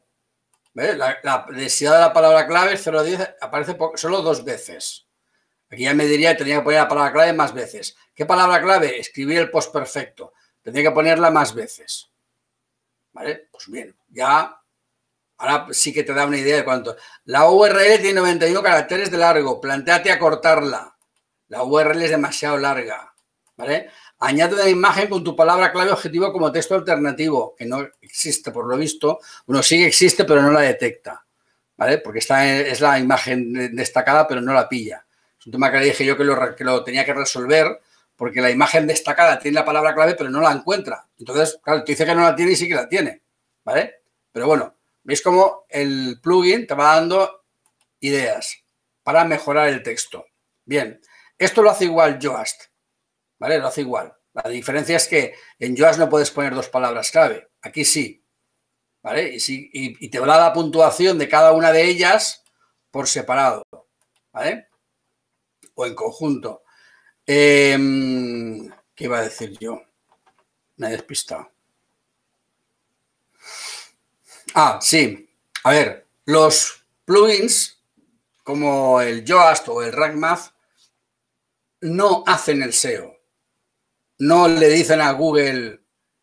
La, 0.72 1.18
la, 1.22 1.46
necesidad 1.50 1.96
de 1.96 2.00
la 2.00 2.14
palabra 2.14 2.46
clave 2.46 2.78
010 2.78 3.36
aparece 3.42 3.76
solo 3.96 4.22
dos 4.22 4.42
veces. 4.42 5.06
Aquí 5.70 5.84
ya 5.84 5.94
me 5.94 6.06
diría 6.06 6.32
que 6.32 6.38
tenía 6.38 6.56
que 6.56 6.62
poner 6.62 6.80
la 6.80 6.88
palabra 6.88 7.12
clave 7.12 7.32
más 7.32 7.54
veces. 7.54 7.96
¿Qué 8.14 8.26
palabra 8.26 8.60
clave? 8.60 8.98
Escribir 8.98 9.38
el 9.38 9.50
post 9.50 9.72
perfecto. 9.72 10.32
Tendría 10.62 10.90
que 10.90 10.94
ponerla 10.94 11.30
más 11.30 11.54
veces. 11.54 12.10
¿Vale? 13.12 13.48
Pues 13.50 13.68
bien, 13.68 13.96
ya 14.08 14.60
ahora 15.38 15.68
sí 15.70 15.92
que 15.92 16.02
te 16.02 16.12
da 16.12 16.26
una 16.26 16.38
idea 16.38 16.56
de 16.56 16.64
cuánto. 16.64 16.96
La 17.24 17.48
URL 17.48 17.98
tiene 18.00 18.14
91 18.14 18.62
caracteres 18.62 19.10
de 19.10 19.18
largo. 19.18 19.60
Plantéate 19.60 20.10
acortarla. 20.10 20.96
La 21.48 21.62
URL 21.62 22.02
es 22.02 22.10
demasiado 22.10 22.58
larga. 22.58 23.14
¿Vale? 23.56 23.90
Añade 24.22 24.54
una 24.54 24.68
imagen 24.68 25.08
con 25.08 25.24
tu 25.24 25.34
palabra 25.34 25.72
clave 25.72 25.92
objetivo 25.92 26.32
como 26.32 26.52
texto 26.52 26.74
alternativo, 26.74 27.54
que 27.56 27.64
no 27.64 27.86
existe 28.02 28.50
por 28.50 28.66
lo 28.66 28.76
visto. 28.76 29.20
Bueno, 29.46 29.62
sí 29.62 29.82
existe, 29.82 30.24
pero 30.24 30.42
no 30.42 30.50
la 30.50 30.60
detecta, 30.60 31.24
¿vale? 31.76 31.98
Porque 31.98 32.18
esta 32.18 32.46
es 32.46 32.80
la 32.82 32.98
imagen 32.98 33.74
destacada, 33.74 34.28
pero 34.28 34.42
no 34.42 34.52
la 34.52 34.68
pilla. 34.68 35.06
Es 35.40 35.46
un 35.46 35.52
tema 35.52 35.72
que 35.72 35.78
le 35.78 35.86
dije 35.86 36.04
yo 36.04 36.16
que 36.16 36.24
lo, 36.24 36.84
tenía 36.84 37.04
que 37.04 37.14
resolver, 37.14 37.80
porque 38.14 38.40
la 38.40 38.50
imagen 38.50 38.86
destacada 38.86 39.38
tiene 39.38 39.54
la 39.54 39.64
palabra 39.64 39.94
clave, 39.94 40.14
pero 40.14 40.28
no 40.30 40.40
la 40.40 40.52
encuentra. 40.52 41.08
Entonces, 41.18 41.58
claro, 41.62 41.82
te 41.82 41.92
dice 41.92 42.04
que 42.04 42.14
no 42.14 42.22
la 42.22 42.36
tiene 42.36 42.52
y 42.52 42.56
sí 42.56 42.68
que 42.68 42.74
la 42.74 42.88
tiene, 42.88 43.22
¿vale? 43.64 44.02
Pero 44.30 44.46
bueno, 44.46 44.76
veis 45.02 45.22
cómo 45.22 45.64
el 45.68 46.20
plugin 46.22 46.66
te 46.66 46.74
va 46.74 46.96
dando 46.96 47.44
ideas 48.00 48.62
para 49.02 49.24
mejorar 49.24 49.68
el 49.68 49.82
texto. 49.82 50.26
Bien, 50.64 51.00
esto 51.38 51.62
lo 51.62 51.70
hace 51.70 51.86
igual 51.86 52.18
Yoast. 52.18 52.64
¿vale? 53.40 53.58
Lo 53.58 53.66
hace 53.66 53.80
igual. 53.80 54.14
La 54.34 54.48
diferencia 54.48 54.96
es 54.96 55.08
que 55.08 55.34
en 55.58 55.74
Yoast 55.74 55.98
no 55.98 56.08
puedes 56.08 56.30
poner 56.30 56.54
dos 56.54 56.68
palabras 56.68 57.10
clave. 57.10 57.48
Aquí 57.62 57.84
sí. 57.84 58.22
¿vale? 59.02 59.34
Y, 59.34 59.40
si, 59.40 59.68
y, 59.72 60.08
te 60.08 60.20
da 60.20 60.38
la 60.38 60.52
puntuación 60.52 61.18
de 61.18 61.28
cada 61.28 61.52
una 61.52 61.72
de 61.72 61.84
ellas 61.84 62.44
por 62.90 63.08
separado, 63.08 63.62
¿vale? 64.32 64.68
En 65.86 65.94
conjunto. 65.94 66.62
Em, 67.26 68.70
¿Qué 68.94 69.04
iba 69.04 69.18
a 69.18 69.22
decir 69.22 69.56
yo? 69.58 69.82
Me 70.76 70.88
he 70.88 70.90
despistado. 70.90 71.50
Ah, 74.54 74.78
sí. 74.80 75.28
A 75.64 75.70
ver, 75.70 76.06
los 76.24 76.84
plugins 77.04 77.80
como 78.42 79.00
el 79.00 79.24
Yoast 79.24 79.68
o 79.68 79.82
el 79.82 79.92
RankMath 79.92 80.52
no 81.82 82.24
hacen 82.26 82.62
el 82.62 82.72
SEO. 82.72 83.16
No 84.18 84.48
le 84.48 84.68
dicen 84.68 85.00
a 85.00 85.12
Google 85.12 85.80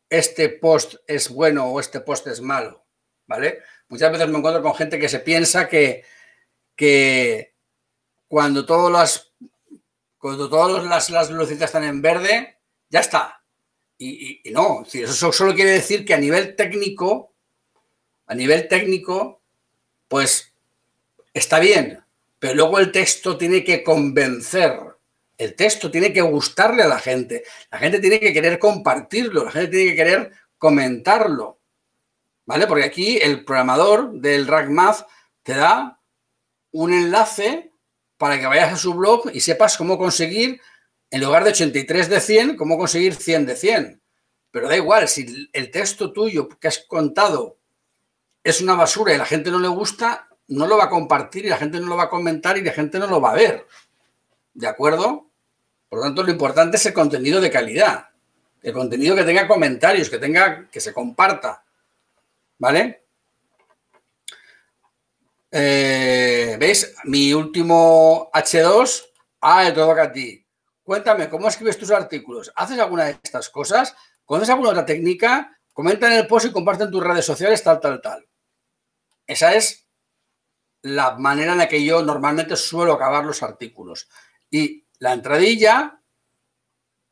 este 0.10 0.49
post 0.49 0.95
es 1.08 1.30
bueno 1.30 1.66
o 1.66 1.80
este 1.80 1.99
post 1.99 2.28
es 2.28 2.41
malo, 2.41 2.86
¿vale? 3.26 3.60
Muchas 3.89 4.12
veces 4.12 4.28
me 4.28 4.38
encuentro 4.38 4.62
con 4.62 4.76
gente 4.76 4.99
que 4.99 5.10
se 5.10 5.20
piensa 5.20 5.68
que, 5.68 6.03
que 6.76 7.55
cuando 8.28 8.66
todas 8.66 8.91
las 8.91 9.26
cuando 10.18 10.49
todas 10.49 10.84
las, 10.84 11.09
las 11.09 11.51
están 11.51 11.84
en 11.84 12.01
verde, 12.01 12.57
ya 12.89 13.01
está. 13.01 13.43
Y, 13.97 14.41
no, 14.51 14.86
eso 14.91 15.32
solo 15.32 15.55
quiere 15.55 15.72
decir 15.72 16.05
que 16.05 16.13
a 16.13 16.20
nivel 16.20 16.55
técnico, 16.55 17.34
a 18.28 18.36
nivel 18.36 18.68
técnico, 18.68 19.41
pues 20.07 20.53
está 21.34 21.59
bien, 21.59 22.03
pero 22.39 22.53
luego 22.53 22.80
el 22.80 22.91
texto 22.91 23.38
tiene 23.38 23.63
que 23.63 23.84
convencer, 23.84 24.80
el 25.38 25.55
texto 25.55 25.89
tiene 25.89 26.13
que 26.13 26.22
gustarle 26.22 26.84
a 26.84 26.88
la 26.88 26.99
gente, 26.99 27.43
la 27.72 27.80
gente 27.80 27.99
tiene 27.99 28.20
que 28.20 28.34
querer 28.34 28.59
compartirlo, 28.59 29.45
la 29.45 29.51
gente 29.51 29.72
tiene 29.72 29.91
que 29.91 29.97
querer 29.97 30.32
comentarlo, 30.57 31.59
¿vale? 32.45 32.68
Porque 32.68 32.86
aquí 32.86 33.18
el 33.18 33.45
programador 33.45 34.13
del 34.13 34.47
RackMath 34.47 35.07
te 35.41 35.55
da 35.55 35.99
un 36.72 36.93
enlace 36.93 37.72
para 38.18 38.39
que 38.39 38.47
vayas 38.47 38.74
a 38.74 38.78
su 38.78 38.93
blog 38.93 39.30
y 39.34 39.39
sepas 39.39 39.78
cómo 39.78 39.97
conseguir, 39.97 40.61
en 41.09 41.22
lugar 41.22 41.43
de 41.43 41.51
83 41.51 42.09
de 42.09 42.20
100, 42.20 42.57
cómo 42.57 42.78
conseguir 42.78 43.15
100 43.15 43.45
de 43.45 43.55
100. 43.55 44.01
Pero 44.51 44.68
da 44.68 44.76
igual, 44.76 45.07
si 45.07 45.49
el 45.53 45.72
texto 45.72 46.11
tuyo 46.11 46.49
que 46.49 46.68
has 46.68 46.80
contado 46.80 47.57
es 48.43 48.61
una 48.61 48.76
basura 48.76 49.13
y 49.13 49.18
la 49.18 49.26
gente 49.26 49.51
no 49.51 49.59
le 49.59 49.68
gusta, 49.68 50.30
no 50.47 50.68
lo 50.68 50.78
va 50.78 50.86
a 50.86 50.89
compartir 50.89 51.45
y 51.45 51.49
la 51.49 51.57
gente 51.57 51.80
no 51.80 51.88
lo 51.88 51.97
va 51.97 52.03
a 52.03 52.09
comentar 52.09 52.57
y 52.57 52.63
la 52.63 52.72
gente 52.72 52.97
no 52.99 53.07
lo 53.07 53.22
va 53.22 53.32
a 53.32 53.36
ver. 53.36 53.68
¿De 54.53 54.68
acuerdo? 54.68 55.30
Por 55.89 55.99
lo 55.99 56.05
tanto, 56.05 56.24
lo 56.24 56.32
importante 56.32 56.78
es 56.78 56.86
el 56.86 56.93
contenido 56.93 57.39
de 57.39 57.51
calidad. 57.51 58.09
El 58.61 58.74
contenido 58.74 59.15
que 59.15 59.24
tenga 59.24 59.47
comentarios, 59.47 60.09
que 60.09 60.18
tenga, 60.18 60.68
que 60.70 60.80
se 60.80 60.93
comparta. 60.93 61.63
¿Vale? 62.57 63.07
Eh, 65.52 66.58
¿Veis? 66.60 66.95
Mi 67.06 67.34
último 67.34 68.30
H2. 68.34 69.04
Ah, 69.41 69.72
todo 69.74 69.88
toca 69.88 70.04
a 70.04 70.12
ti. 70.12 70.45
Cuéntame, 70.84 71.30
¿cómo 71.30 71.48
escribes 71.48 71.78
tus 71.78 71.91
artículos? 71.91 72.52
¿Haces 72.56 72.80
alguna 72.80 73.06
de 73.06 73.12
estas 73.22 73.50
cosas? 73.50 73.95
¿Conoces 74.26 74.50
alguna 74.50 74.70
otra 74.70 74.86
técnica? 74.86 75.58
Comenta 75.74 76.08
en 76.08 76.14
el 76.14 76.28
post 76.28 76.48
y 76.48 76.52
comparte 76.52 76.86
en 76.86 76.91
tus 76.91 77.04
redes 77.04 77.26
sociales, 77.26 77.64
tal, 77.64 77.80
tal, 77.80 78.02
tal. 78.02 78.28
Esa 79.26 79.54
es 79.54 79.88
la 80.82 81.18
manera 81.18 81.52
en 81.52 81.58
la 81.58 81.68
que 81.68 81.84
yo 81.84 82.02
normalmente 82.02 82.56
suelo 82.56 82.93
acabar 82.93 83.26
los 83.26 83.43
artículos. 83.43 84.10
Y 84.50 84.88
la 85.00 85.14
entradilla, 85.14 86.02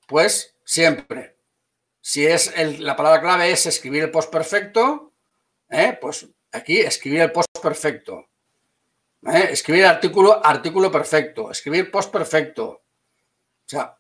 pues 0.08 0.56
siempre. 0.64 1.38
Si 2.02 2.26
es 2.26 2.54
la 2.80 2.96
palabra 2.96 3.22
clave 3.22 3.52
es 3.52 3.66
escribir 3.66 4.04
el 4.04 4.12
post 4.12 4.32
perfecto, 4.32 5.14
¿eh? 5.70 5.98
pues 6.00 6.28
aquí 6.56 6.80
escribir 6.80 7.22
el 7.22 7.32
post 7.32 7.50
perfecto. 7.62 8.30
¿eh? 9.28 9.48
Escribir 9.52 9.86
artículo, 9.86 10.46
artículo 10.46 10.92
perfecto. 10.92 11.52
Escribir 11.52 11.92
post 11.92 12.12
perfecto. 12.12 12.66
O 12.68 13.68
sea, 13.68 13.98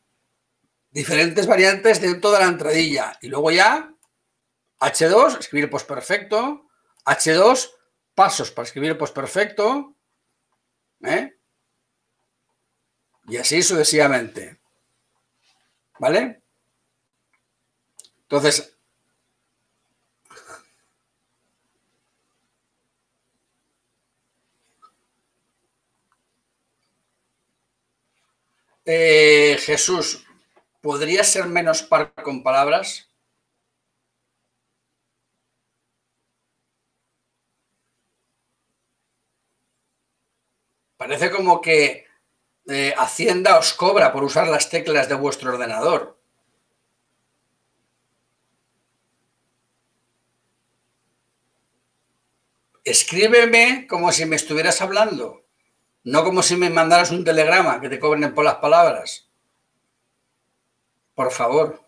diferentes 0.91 1.47
variantes 1.47 2.01
dentro 2.01 2.31
de 2.31 2.39
la 2.39 2.45
entradilla. 2.45 3.17
Y 3.21 3.27
luego 3.27 3.51
ya, 3.51 3.93
H2, 4.79 5.39
escribir 5.39 5.69
post 5.69 5.87
perfecto. 5.87 6.67
H2, 7.05 7.71
pasos 8.15 8.51
para 8.51 8.65
escribir 8.65 8.91
el 8.91 8.97
perfecto 8.97 9.95
¿eh? 11.03 11.37
Y 13.27 13.37
así 13.37 13.61
sucesivamente. 13.61 14.59
¿Vale? 15.99 16.41
Entonces, 18.21 18.74
eh, 28.85 29.57
Jesús, 29.59 30.25
¿podría 30.81 31.23
ser 31.23 31.45
menos 31.47 31.83
par 31.83 32.13
con 32.23 32.43
palabras? 32.43 33.09
Parece 40.97 41.29
como 41.29 41.61
que 41.61 42.05
eh, 42.67 42.93
Hacienda 42.97 43.59
os 43.59 43.73
cobra 43.73 44.11
por 44.13 44.23
usar 44.23 44.47
las 44.47 44.69
teclas 44.69 45.07
de 45.09 45.15
vuestro 45.15 45.51
ordenador. 45.53 46.17
Escríbeme 52.85 53.85
como 53.89 54.11
si 54.11 54.25
me 54.25 54.35
estuvieras 54.37 54.81
hablando, 54.81 55.44
no 56.05 56.23
como 56.23 56.41
si 56.43 56.55
me 56.55 56.69
mandaras 56.69 57.11
un 57.11 57.23
telegrama 57.23 57.81
que 57.81 57.89
te 57.89 57.99
cobren 57.99 58.33
por 58.33 58.45
las 58.45 58.55
palabras. 58.55 59.27
Por 61.15 61.31
favor. 61.31 61.84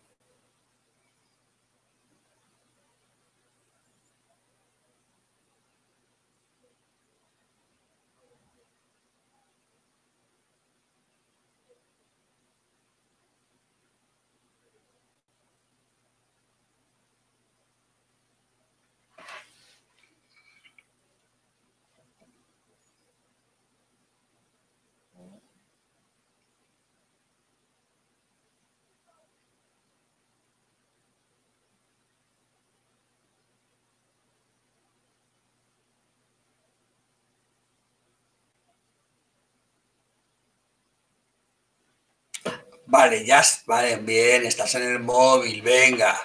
Vale, 42.97 43.23
ya, 43.23 43.43
vale, 43.67 43.97
bien, 43.97 44.43
estás 44.45 44.73
en 44.73 44.81
el 44.83 44.99
móvil, 44.99 45.61
venga. 45.61 46.17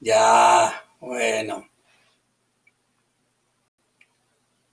Ya, 0.00 0.84
bueno. 1.00 1.66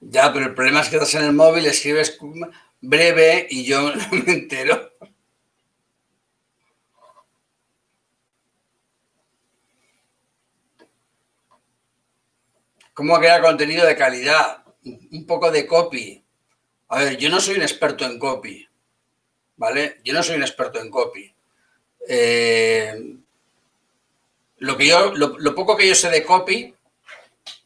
Ya, 0.01 0.31
pero 0.33 0.45
el 0.47 0.55
problema 0.55 0.81
es 0.81 0.89
que 0.89 0.95
estás 0.97 1.15
en 1.15 1.23
el 1.25 1.33
móvil, 1.33 1.65
escribes 1.65 2.17
breve 2.81 3.47
y 3.49 3.63
yo 3.65 3.93
no 3.95 4.03
me 4.11 4.31
entero. 4.33 4.91
¿Cómo 12.93 13.17
crear 13.17 13.41
contenido 13.41 13.87
de 13.87 13.95
calidad? 13.95 14.63
Un 15.11 15.25
poco 15.25 15.49
de 15.49 15.65
copy. 15.65 16.23
A 16.89 16.99
ver, 16.99 17.17
yo 17.17 17.29
no 17.29 17.41
soy 17.41 17.57
un 17.57 17.63
experto 17.63 18.05
en 18.05 18.19
copy. 18.19 18.68
¿Vale? 19.59 19.99
Yo 20.05 20.13
no 20.13 20.23
soy 20.23 20.37
un 20.37 20.41
experto 20.41 20.79
en 20.79 20.89
copy. 20.89 21.35
Eh, 22.07 23.17
lo, 24.57 24.77
que 24.77 24.87
yo, 24.87 25.13
lo, 25.13 25.53
poco 25.53 25.75
que 25.75 25.87
yo 25.87 25.93
sé 25.93 26.09
de 26.09 26.23
copy, 26.23 26.73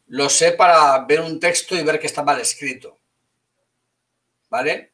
lo 0.07 0.27
sé 0.27 0.53
para 0.53 1.05
ver 1.05 1.21
un 1.21 1.39
texto 1.39 1.75
y 1.75 1.83
ver 1.83 1.99
que 1.99 2.07
está 2.07 2.23
mal 2.23 2.41
escrito. 2.41 2.97
¿Vale? 4.49 4.91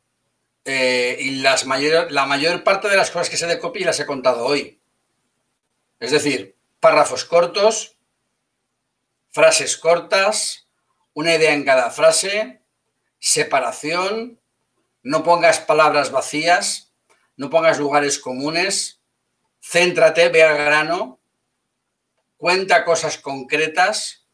Eh, 0.65 1.17
y 1.21 1.35
las 1.37 1.65
mayor, 1.65 2.11
la 2.11 2.25
mayor 2.25 2.63
parte 2.63 2.89
de 2.89 2.97
las 2.97 3.11
cosas 3.11 3.29
que 3.29 3.37
sé 3.37 3.47
de 3.47 3.59
copy 3.59 3.85
las 3.85 3.99
he 4.01 4.05
contado 4.05 4.45
hoy. 4.45 4.77
Es 6.01 6.11
decir, 6.11 6.57
párrafos 6.81 7.23
cortos, 7.23 7.95
frases 9.31 9.77
cortas, 9.77 10.67
una 11.13 11.33
idea 11.33 11.53
en 11.53 11.63
cada 11.63 11.91
frase, 11.91 12.61
separación, 13.19 14.39
no 15.01 15.23
pongas 15.23 15.59
palabras 15.59 16.11
vacías, 16.11 16.88
no 17.39 17.49
pongas 17.49 17.79
lugares 17.79 18.19
comunes, 18.19 18.99
céntrate, 19.61 20.27
ve 20.27 20.43
al 20.43 20.57
grano, 20.57 21.21
cuenta 22.35 22.83
cosas 22.83 23.17
concretas, 23.17 24.27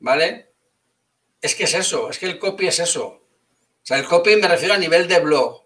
¿vale? 0.00 0.52
Es 1.40 1.54
que 1.54 1.62
es 1.62 1.74
eso, 1.74 2.10
es 2.10 2.18
que 2.18 2.26
el 2.26 2.40
copy 2.40 2.66
es 2.66 2.80
eso. 2.80 3.06
O 3.06 3.84
sea, 3.84 3.98
el 3.98 4.04
copy 4.04 4.34
me 4.34 4.48
refiero 4.48 4.74
a 4.74 4.78
nivel 4.78 5.06
de 5.06 5.20
blog, 5.20 5.64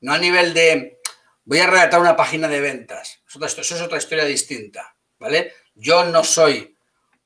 no 0.00 0.12
a 0.12 0.18
nivel 0.18 0.54
de 0.54 1.00
voy 1.44 1.58
a 1.58 1.66
redactar 1.66 1.98
una 1.98 2.14
página 2.14 2.46
de 2.46 2.60
ventas. 2.60 3.20
Eso, 3.26 3.44
es 3.60 3.82
otra 3.82 3.98
historia 3.98 4.26
distinta, 4.26 4.94
¿vale? 5.18 5.54
Yo 5.74 6.04
no 6.04 6.22
soy 6.22 6.76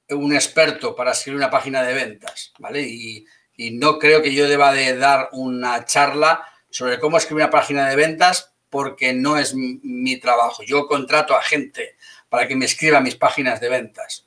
un 0.09 0.33
experto 0.33 0.97
para 0.97 1.13
escribir 1.13 1.37
una 1.37 1.51
página 1.51 1.83
de 1.83 1.93
ventas, 1.93 2.55
¿vale? 2.59 2.81
Y, 2.81 3.27
y 3.57 3.73
no 3.73 3.99
creo 3.99 4.23
que 4.23 4.33
yo 4.33 4.49
deba 4.49 4.73
de 4.73 4.97
dar 4.97 5.29
una 5.33 5.85
charla 5.85 6.49
sobre 6.73 6.99
cómo 6.99 7.19
escribir 7.19 7.45
una 7.45 7.51
página 7.51 7.89
de 7.89 7.97
ventas 7.97 8.55
porque 8.71 9.13
no 9.13 9.37
es 9.37 9.55
mi, 9.55 10.17
trabajo. 10.17 10.63
Yo 10.63 10.87
contrato 10.87 11.37
a 11.37 11.43
gente 11.43 11.97
para 12.31 12.49
que 12.49 12.57
me 12.57 12.65
escriba 12.65 13.03
mis 13.03 13.17
páginas 13.17 13.61
de 13.61 13.69
ventas. 13.69 14.27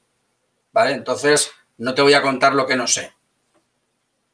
¿Vale? 0.72 0.92
Entonces, 0.92 1.52
no 1.78 1.96
te 1.96 2.04
voy 2.04 2.14
a 2.14 2.22
contar 2.22 2.54
lo 2.54 2.68
que 2.68 2.76
no 2.76 2.86
sé. 2.86 3.12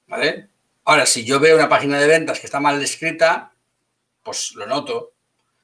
¿Vale? 0.08 0.50
Ahora, 0.84 1.06
si 1.06 1.24
yo 1.24 1.40
veo 1.40 1.56
una 1.56 1.70
página 1.70 1.98
de 1.98 2.08
ventas 2.08 2.42
que 2.42 2.48
está 2.48 2.60
mal 2.60 2.82
escrita, 2.82 3.54
pues 4.22 4.52
lo 4.56 4.68
noto. 4.68 5.14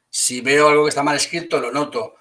Si 0.09 0.39
veo 0.39 0.69
algo 0.69 0.85
que 0.85 0.89
está 0.89 1.03
mal 1.03 1.17
escrito, 1.17 1.59
lo 1.59 1.71
noto. 1.71 2.15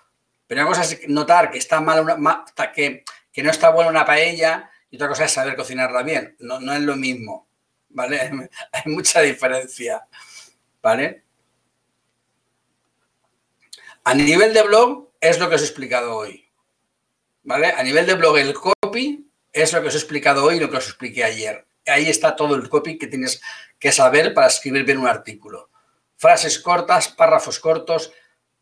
Pero 0.48 0.62
una 0.62 0.70
cosa 0.70 0.82
es 0.82 1.08
notar 1.08 1.52
que 1.52 1.58
está 1.58 1.80
mal 1.80 2.00
una, 2.00 2.44
que, 2.74 3.04
que 3.32 3.42
no 3.44 3.50
está 3.50 3.70
buena 3.70 3.90
una 3.90 4.04
paella 4.04 4.68
y 4.90 4.96
otra 4.96 5.08
cosa 5.08 5.26
es 5.26 5.32
saber 5.32 5.54
cocinarla 5.54 6.02
bien. 6.02 6.34
No, 6.40 6.58
no 6.58 6.72
es 6.72 6.80
lo 6.80 6.96
mismo. 6.96 7.46
¿Vale? 7.90 8.18
Hay 8.72 8.92
mucha 8.92 9.20
diferencia. 9.20 10.08
¿Vale? 10.86 11.24
A 14.04 14.14
nivel 14.14 14.54
de 14.54 14.62
blog 14.62 15.10
es 15.20 15.40
lo 15.40 15.48
que 15.48 15.56
os 15.56 15.62
he 15.62 15.64
explicado 15.64 16.14
hoy. 16.14 16.48
¿Vale? 17.42 17.72
A 17.72 17.82
nivel 17.82 18.06
de 18.06 18.14
blog 18.14 18.38
el 18.38 18.54
copy 18.54 19.28
es 19.52 19.72
lo 19.72 19.82
que 19.82 19.88
os 19.88 19.94
he 19.94 19.98
explicado 19.98 20.44
hoy 20.44 20.58
y 20.58 20.60
lo 20.60 20.70
que 20.70 20.76
os 20.76 20.86
expliqué 20.86 21.24
ayer. 21.24 21.66
Ahí 21.86 22.08
está 22.08 22.36
todo 22.36 22.54
el 22.54 22.68
copy 22.68 22.98
que 22.98 23.08
tienes 23.08 23.42
que 23.80 23.90
saber 23.90 24.32
para 24.32 24.46
escribir 24.46 24.84
bien 24.84 24.98
un 24.98 25.08
artículo. 25.08 25.70
Frases 26.18 26.60
cortas, 26.60 27.08
párrafos 27.08 27.58
cortos, 27.58 28.12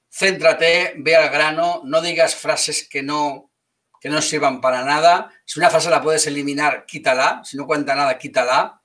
céntrate, 0.08 0.94
ve 0.96 1.16
al 1.16 1.28
grano, 1.28 1.82
no 1.84 2.00
digas 2.00 2.34
frases 2.34 2.88
que 2.88 3.02
no, 3.02 3.50
que 4.00 4.08
no 4.08 4.22
sirvan 4.22 4.62
para 4.62 4.82
nada. 4.82 5.30
Si 5.44 5.60
una 5.60 5.68
frase 5.68 5.90
la 5.90 6.00
puedes 6.00 6.26
eliminar, 6.26 6.86
quítala. 6.86 7.42
Si 7.44 7.58
no 7.58 7.66
cuenta 7.66 7.94
nada, 7.94 8.16
quítala. 8.16 8.80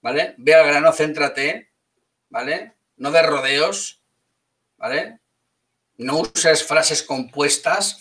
¿Vale? 0.00 0.34
Ve 0.38 0.56
al 0.56 0.66
grano, 0.66 0.92
céntrate, 0.92 1.71
¿vale? 2.32 2.72
No 2.96 3.10
de 3.10 3.22
rodeos, 3.22 4.00
¿vale? 4.78 5.20
No 5.98 6.20
uses 6.20 6.64
frases 6.64 7.02
compuestas, 7.02 7.98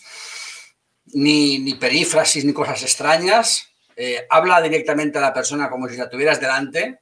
ni, 1.08 1.60
ni 1.60 1.76
perífrasis, 1.76 2.46
ni 2.46 2.54
cosas 2.54 2.82
extrañas. 2.82 3.68
Eh, 3.98 4.26
habla 4.30 4.62
directamente 4.62 5.18
a 5.18 5.22
la 5.22 5.34
persona 5.34 5.70
como 5.70 5.88
si 5.90 5.98
la 5.98 6.10
tuvieras 6.10 6.40
delante. 6.40 7.02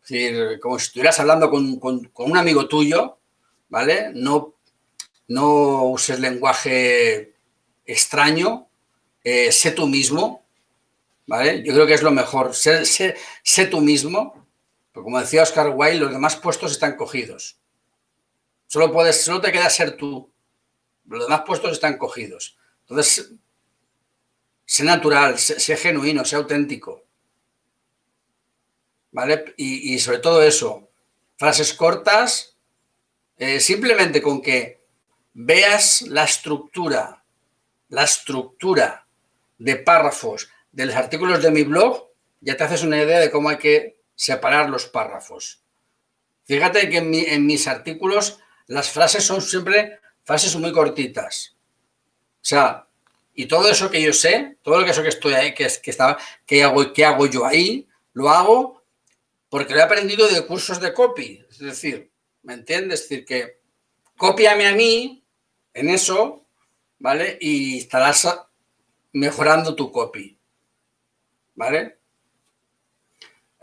Decir, 0.00 0.60
como 0.60 0.78
si 0.78 0.86
estuvieras 0.86 1.18
hablando 1.18 1.50
con, 1.50 1.80
un 2.14 2.36
amigo 2.36 2.68
tuyo, 2.68 3.18
¿vale? 3.68 4.12
No, 4.14 4.54
no 5.28 5.84
uses 5.86 6.20
lenguaje 6.20 7.34
extraño, 7.84 8.68
eh, 9.24 9.50
sé 9.50 9.72
tú 9.72 9.88
mismo, 9.88 10.46
¿vale? 11.26 11.64
Yo 11.64 11.74
creo 11.74 11.86
que 11.86 11.94
es 11.94 12.02
lo 12.02 12.12
mejor, 12.12 12.54
sé, 12.54 12.84
sé 12.84 13.66
tú 13.66 13.80
mismo, 13.80 14.43
porque 14.94 15.06
como 15.06 15.18
decía 15.18 15.42
Oscar 15.42 15.72
Wilde, 15.74 15.98
los 15.98 16.12
demás 16.12 16.36
puestos 16.36 16.70
están 16.70 16.94
cogidos. 16.94 17.58
Solo, 18.68 18.92
puedes, 18.92 19.24
solo 19.24 19.40
te 19.40 19.50
queda 19.50 19.68
ser 19.68 19.96
tú. 19.96 20.32
Los 21.06 21.24
demás 21.24 21.42
puestos 21.44 21.72
están 21.72 21.98
cogidos. 21.98 22.56
Entonces, 22.82 23.32
sé 24.64 24.84
natural, 24.84 25.36
sé, 25.36 25.76
genuino, 25.76 26.24
sé 26.24 26.36
auténtico. 26.36 27.04
¿Vale? 29.10 29.54
Y, 29.56 29.98
sobre 29.98 30.18
todo 30.18 30.40
eso, 30.44 30.88
frases 31.38 31.74
cortas, 31.74 32.56
eh, 33.36 33.58
simplemente 33.58 34.22
con 34.22 34.40
que 34.40 34.80
veas 35.32 36.02
la 36.02 36.22
estructura, 36.22 37.24
la 37.88 38.04
estructura 38.04 39.08
de 39.58 39.74
párrafos 39.74 40.48
de 40.70 40.86
los 40.86 40.94
artículos 40.94 41.42
de 41.42 41.50
mi 41.50 41.64
blog, 41.64 42.10
ya 42.40 42.56
te 42.56 42.62
haces 42.62 42.84
una 42.84 43.02
idea 43.02 43.18
de 43.18 43.32
cómo 43.32 43.48
hay 43.48 43.58
que 43.58 44.03
separar 44.14 44.70
los 44.70 44.86
párrafos. 44.86 45.62
Fíjate 46.44 46.88
que 46.90 46.98
en 46.98 47.46
mis 47.46 47.66
artículos 47.66 48.40
las 48.66 48.90
frases 48.90 49.24
son 49.24 49.40
siempre 49.42 50.00
frases 50.24 50.56
muy 50.56 50.72
cortitas. 50.72 51.56
O 52.36 52.46
sea, 52.46 52.86
y 53.34 53.46
todo 53.46 53.68
eso 53.68 53.90
que 53.90 54.02
yo 54.02 54.12
sé, 54.12 54.58
todo 54.62 54.78
lo 54.78 54.84
que 54.84 54.92
eso 54.92 55.02
que 55.02 55.08
estoy 55.08 55.34
ahí, 55.34 55.54
que, 55.54 55.68
que, 55.82 55.90
estaba, 55.90 56.18
que, 56.46 56.62
hago, 56.62 56.92
que 56.92 57.04
hago 57.04 57.26
yo 57.26 57.44
ahí, 57.44 57.88
lo 58.12 58.28
hago 58.30 58.82
porque 59.48 59.72
lo 59.72 59.80
he 59.80 59.82
aprendido 59.82 60.28
de 60.28 60.46
cursos 60.46 60.80
de 60.80 60.92
copy. 60.92 61.44
Es 61.50 61.58
decir, 61.58 62.10
¿me 62.42 62.54
entiendes? 62.54 63.02
Es 63.02 63.08
decir, 63.08 63.24
que 63.24 63.60
cópiame 64.16 64.66
a 64.66 64.74
mí 64.74 65.24
en 65.72 65.90
eso, 65.90 66.44
¿vale? 66.98 67.38
Y 67.40 67.78
estarás 67.78 68.28
mejorando 69.12 69.74
tu 69.74 69.90
copy. 69.90 70.38
¿Vale? 71.54 71.98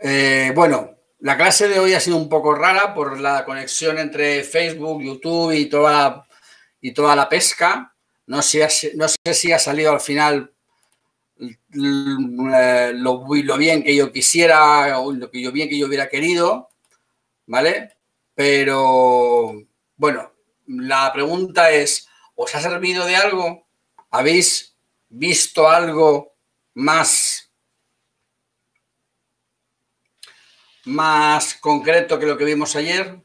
Eh, 0.04 0.52
bueno, 0.54 0.96
la 1.20 1.36
clase 1.36 1.68
de 1.68 1.78
hoy 1.78 1.94
ha 1.94 2.00
sido 2.00 2.16
un 2.16 2.28
poco 2.28 2.54
rara 2.54 2.92
por 2.92 3.20
la 3.20 3.44
conexión 3.44 3.98
entre 3.98 4.42
Facebook, 4.42 5.00
YouTube 5.00 5.52
y 5.52 5.66
toda 5.66 6.26
y 6.80 6.92
toda 6.92 7.14
la 7.14 7.28
pesca. 7.28 7.94
No 8.26 8.42
sé, 8.42 8.66
no 8.96 9.06
sé 9.08 9.34
si 9.34 9.52
ha 9.52 9.58
salido 9.60 9.92
al 9.92 10.00
final 10.00 10.52
lo, 11.70 13.24
lo, 13.26 13.56
bien 13.56 13.82
que 13.82 13.94
yo 13.94 14.12
quisiera 14.12 14.98
o 14.98 15.12
lo 15.12 15.30
que 15.30 15.40
yo 15.40 15.52
bien 15.52 15.68
que 15.68 15.78
yo 15.78 15.86
hubiera 15.86 16.08
querido, 16.08 16.70
¿vale? 17.46 17.96
Pero 18.34 19.52
bueno, 19.96 20.32
la 20.66 21.12
pregunta 21.12 21.70
es, 21.70 22.08
¿os 22.34 22.54
ha 22.54 22.60
servido 22.60 23.06
de 23.06 23.16
algo? 23.16 23.66
¿Habéis 24.10 24.76
visto 25.08 25.68
algo 25.68 26.34
más 26.74 27.41
más 30.84 31.54
concreto 31.54 32.18
que 32.18 32.26
lo 32.26 32.36
que 32.36 32.44
vimos 32.44 32.76
ayer? 32.76 33.22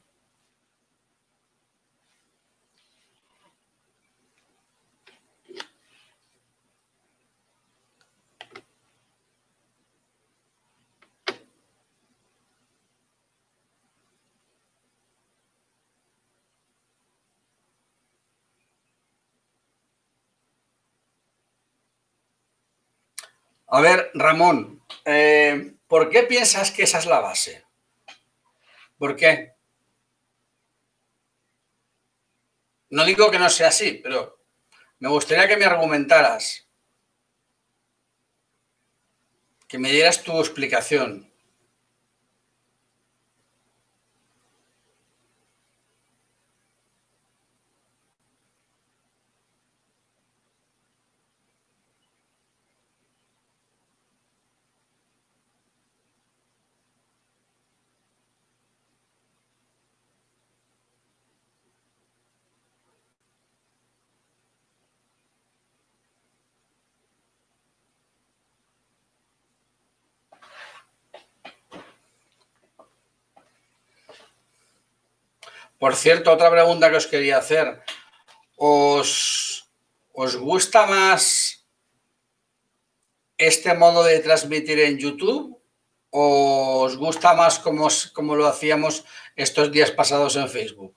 A 23.69 23.81
ver, 23.81 24.11
Ramón, 24.13 24.81
eh, 25.03 25.76
¿Por 25.87 26.09
qué 26.09 26.23
piensas 26.23 26.71
que 26.71 26.83
esa 26.83 26.99
es 26.99 27.05
la 27.05 27.21
base? 27.21 27.65
¿Por 28.97 29.15
qué? 29.15 29.53
No 32.89 33.05
digo 33.05 33.31
que 33.31 33.39
no 33.39 33.49
sea 33.49 33.69
así, 33.69 33.99
pero 34.03 34.39
me 34.99 35.09
gustaría 35.09 35.47
que 35.47 35.57
me 35.57 35.65
argumentaras, 35.65 36.67
que 39.67 39.77
me 39.77 39.91
dieras 39.91 40.23
tu 40.23 40.39
explicación. 40.39 41.31
Por 75.77 75.95
cierto, 75.95 76.31
otra 76.31 76.49
pregunta 76.49 76.89
que 76.89 76.97
os 76.97 77.07
quería 77.07 77.37
hacer. 77.37 77.81
¿Os, 78.55 79.69
gusta 80.39 80.87
más 80.87 81.67
este 83.37 83.75
modo 83.75 84.03
de 84.03 84.19
transmitir 84.19 84.79
en 84.79 84.97
YouTube 84.97 85.61
o 86.09 86.81
os 86.81 86.97
gusta 86.97 87.35
más 87.35 87.59
como 87.59 88.35
lo 88.35 88.47
hacíamos 88.47 89.05
estos 89.35 89.71
días 89.71 89.91
pasados 89.91 90.35
en 90.35 90.49
Facebook? 90.49 90.96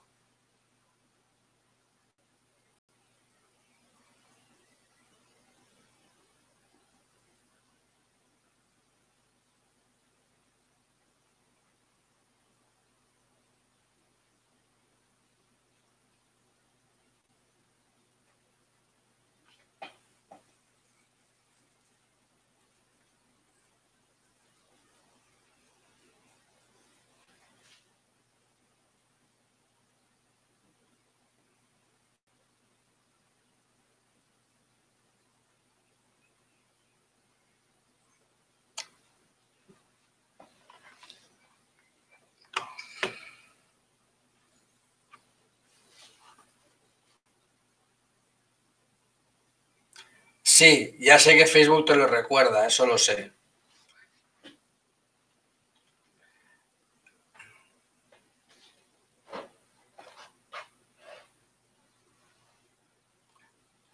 Sí, 50.61 50.95
ya 51.01 51.19
sé 51.19 51.37
que 51.39 51.47
Facebook 51.47 51.87
te 51.87 51.97
lo 51.97 52.07
recuerda, 52.07 52.67
eso 52.67 52.85
lo 52.85 52.99
sé. 52.99 53.33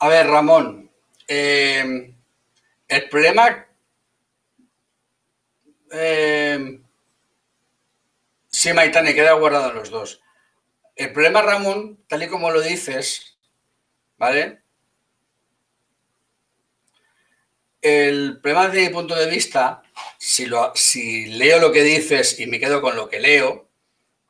A 0.00 0.08
ver, 0.08 0.26
Ramón, 0.26 0.90
eh, 1.28 2.12
el 2.88 3.08
problema... 3.08 3.68
Eh, 5.92 6.80
sí, 8.48 8.72
Maitane, 8.72 9.14
queda 9.14 9.34
guardado 9.34 9.72
los 9.72 9.90
dos. 9.90 10.20
El 10.96 11.12
problema, 11.12 11.42
Ramón, 11.42 12.02
tal 12.08 12.24
y 12.24 12.28
como 12.28 12.50
lo 12.50 12.60
dices, 12.60 13.38
¿vale? 14.18 14.65
El 17.80 18.40
problema 18.40 18.68
desde 18.68 18.88
mi 18.88 18.92
punto 18.92 19.14
de 19.14 19.28
vista, 19.28 19.82
si, 20.18 20.46
lo, 20.46 20.72
si 20.74 21.26
leo 21.26 21.60
lo 21.60 21.72
que 21.72 21.82
dices 21.82 22.40
y 22.40 22.46
me 22.46 22.58
quedo 22.58 22.80
con 22.80 22.96
lo 22.96 23.08
que 23.08 23.20
leo, 23.20 23.68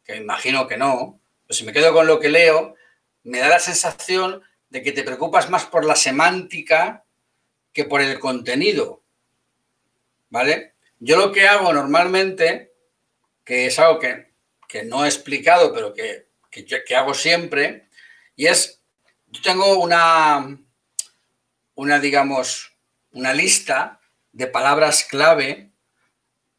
que 0.04 0.16
imagino 0.16 0.66
que 0.66 0.76
no, 0.76 1.20
pero 1.46 1.56
si 1.56 1.64
me 1.64 1.72
quedo 1.72 1.92
con 1.92 2.06
lo 2.06 2.20
que 2.20 2.28
leo, 2.28 2.74
me 3.22 3.38
da 3.38 3.48
la 3.48 3.58
sensación 3.58 4.42
de 4.68 4.82
que 4.82 4.92
te 4.92 5.02
preocupas 5.02 5.50
más 5.50 5.64
por 5.64 5.84
la 5.84 5.96
semántica 5.96 7.04
que 7.72 7.84
por 7.84 8.00
el 8.00 8.18
contenido. 8.18 9.02
¿Vale? 10.30 10.74
Yo 10.98 11.16
lo 11.16 11.32
que 11.32 11.46
hago 11.46 11.72
normalmente, 11.72 12.72
que 13.44 13.66
es 13.66 13.78
algo 13.78 13.98
que, 13.98 14.26
no 14.84 15.04
he 15.04 15.08
explicado, 15.08 15.72
pero 15.72 15.94
que, 15.94 16.28
que, 16.50 16.96
hago 16.96 17.14
siempre, 17.14 17.88
y 18.34 18.46
es, 18.46 18.82
yo 19.28 19.40
tengo 19.40 19.78
una, 19.78 20.58
una, 21.74 21.98
digamos, 21.98 22.75
una 23.16 23.32
lista 23.32 23.98
de 24.32 24.46
palabras 24.46 25.04
clave 25.04 25.70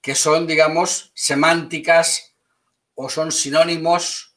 que 0.01 0.15
son, 0.15 0.47
digamos, 0.47 1.11
semánticas 1.13 2.35
o 2.95 3.09
son 3.09 3.31
sinónimos 3.31 4.35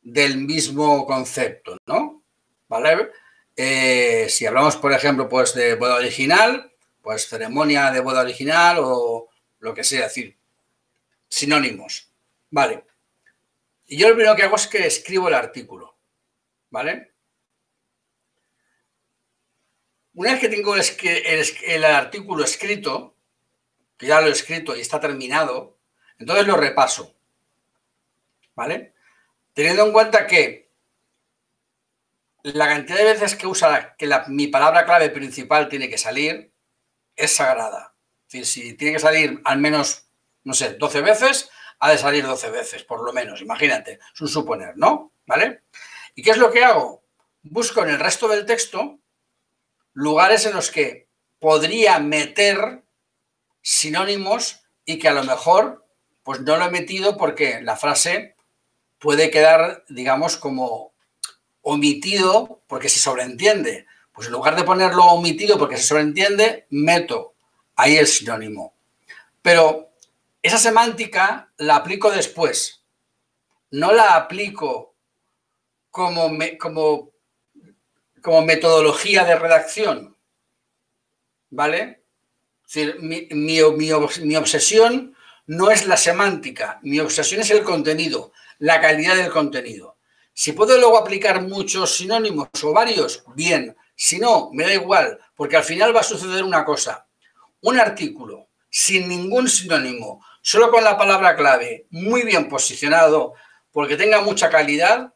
del 0.00 0.38
mismo 0.38 1.06
concepto, 1.06 1.76
¿no? 1.86 2.22
¿Vale? 2.68 3.10
Eh, 3.54 4.26
si 4.30 4.46
hablamos, 4.46 4.76
por 4.76 4.92
ejemplo, 4.92 5.28
pues 5.28 5.54
de 5.54 5.74
boda 5.74 5.96
original, 5.96 6.72
pues 7.02 7.28
ceremonia 7.28 7.90
de 7.90 8.00
boda 8.00 8.22
original 8.22 8.78
o 8.80 9.28
lo 9.58 9.74
que 9.74 9.84
sea, 9.84 10.04
decir, 10.04 10.38
sinónimos. 11.28 12.10
Vale. 12.50 12.84
Y 13.86 13.98
yo 13.98 14.08
lo 14.08 14.14
primero 14.14 14.36
que 14.36 14.44
hago 14.44 14.56
es 14.56 14.66
que 14.66 14.86
escribo 14.86 15.28
el 15.28 15.34
artículo. 15.34 15.98
¿Vale? 16.70 17.07
Una 20.18 20.32
vez 20.32 20.40
que 20.40 20.48
tengo 20.48 20.74
el, 20.74 20.82
el, 21.64 21.84
artículo 21.84 22.42
escrito, 22.42 23.14
que 23.96 24.08
ya 24.08 24.20
lo 24.20 24.26
he 24.26 24.32
escrito 24.32 24.74
y 24.74 24.80
está 24.80 24.98
terminado, 24.98 25.78
entonces 26.18 26.44
lo 26.44 26.56
repaso. 26.56 27.14
¿Vale? 28.56 28.94
Teniendo 29.54 29.86
en 29.86 29.92
cuenta 29.92 30.26
que 30.26 30.72
la 32.42 32.66
cantidad 32.66 32.98
de 32.98 33.04
veces 33.04 33.36
que 33.36 33.46
usa 33.46 33.94
que 33.96 34.10
mi 34.26 34.48
palabra 34.48 34.84
clave 34.84 35.10
principal 35.10 35.68
tiene 35.68 35.88
que 35.88 35.98
salir 35.98 36.52
es 37.14 37.36
sagrada. 37.36 37.94
Es 38.26 38.32
decir, 38.32 38.46
si 38.46 38.74
tiene 38.74 38.94
que 38.94 39.00
salir 39.00 39.40
al 39.44 39.58
menos, 39.58 40.08
no 40.42 40.52
sé, 40.52 40.74
12 40.74 41.00
veces, 41.00 41.48
ha 41.78 41.92
de 41.92 41.98
salir 41.98 42.26
12 42.26 42.50
veces, 42.50 42.82
por 42.82 43.04
lo 43.04 43.12
menos, 43.12 43.40
imagínate, 43.40 44.00
es 44.12 44.20
un 44.20 44.26
suponer, 44.26 44.76
¿no? 44.76 45.12
¿Vale? 45.26 45.62
¿Y 46.16 46.22
qué 46.22 46.32
es 46.32 46.38
lo 46.38 46.50
que 46.50 46.64
hago? 46.64 47.04
Busco 47.42 47.84
en 47.84 47.90
el 47.90 48.00
resto 48.00 48.26
del 48.26 48.46
texto 48.46 48.98
lugares 49.98 50.46
en 50.46 50.54
los 50.54 50.70
que 50.70 51.08
podría 51.40 51.98
meter 51.98 52.84
sinónimos 53.62 54.60
y 54.84 55.00
que 55.00 55.08
a 55.08 55.12
lo 55.12 55.24
mejor 55.24 55.84
pues 56.22 56.40
no 56.42 56.56
lo 56.56 56.66
he 56.66 56.70
metido 56.70 57.16
porque 57.16 57.60
la 57.62 57.76
frase 57.76 58.36
puede 59.00 59.32
quedar, 59.32 59.84
digamos, 59.88 60.36
como 60.36 60.92
omitido 61.62 62.60
porque 62.68 62.88
se 62.88 63.00
sobreentiende. 63.00 63.86
Pues 64.12 64.28
en 64.28 64.34
lugar 64.34 64.54
de 64.54 64.62
ponerlo 64.62 65.04
omitido 65.06 65.58
porque 65.58 65.76
se 65.76 65.82
sobreentiende, 65.82 66.66
meto 66.70 67.34
ahí 67.74 67.96
el 67.96 68.06
sinónimo. 68.06 68.74
Pero 69.42 69.90
esa 70.42 70.58
semántica 70.58 71.50
la 71.56 71.74
aplico 71.74 72.12
después. 72.12 72.82
No 73.72 73.90
la 73.92 74.14
aplico 74.14 74.94
como, 75.90 76.30
como, 76.60 77.10
como 78.22 78.42
metodología 78.42 79.24
de 79.24 79.36
redacción. 79.36 80.16
¿Vale? 81.50 82.04
Es 82.66 82.74
decir, 82.74 82.96
mi, 83.00 83.28
mi 83.32 84.36
obsesión 84.36 85.16
no 85.46 85.70
es 85.70 85.86
la 85.86 85.96
semántica, 85.96 86.78
mi 86.82 87.00
obsesión 87.00 87.40
es 87.40 87.50
el 87.50 87.62
contenido, 87.62 88.32
la 88.58 88.80
calidad 88.80 89.16
del 89.16 89.30
contenido. 89.30 89.96
Si 90.34 90.52
puedo 90.52 90.78
luego 90.78 90.98
aplicar 90.98 91.42
muchos 91.42 91.96
sinónimos 91.96 92.48
o 92.62 92.72
varios, 92.72 93.24
bien. 93.34 93.76
Si 93.96 94.18
no, 94.20 94.50
me 94.52 94.64
da 94.64 94.74
igual, 94.74 95.18
porque 95.34 95.56
al 95.56 95.64
final 95.64 95.96
va 95.96 96.00
a 96.00 96.04
suceder 96.04 96.44
una 96.44 96.64
cosa. 96.64 97.08
Un 97.62 97.80
artículo 97.80 98.48
sin 98.70 99.08
ningún 99.08 99.48
sinónimo, 99.48 100.24
solo 100.42 100.70
con 100.70 100.84
la 100.84 100.96
palabra 100.96 101.34
clave, 101.34 101.86
muy 101.90 102.22
bien 102.22 102.48
posicionado, 102.48 103.34
porque 103.72 103.96
tenga 103.96 104.20
mucha 104.20 104.50
calidad, 104.50 105.12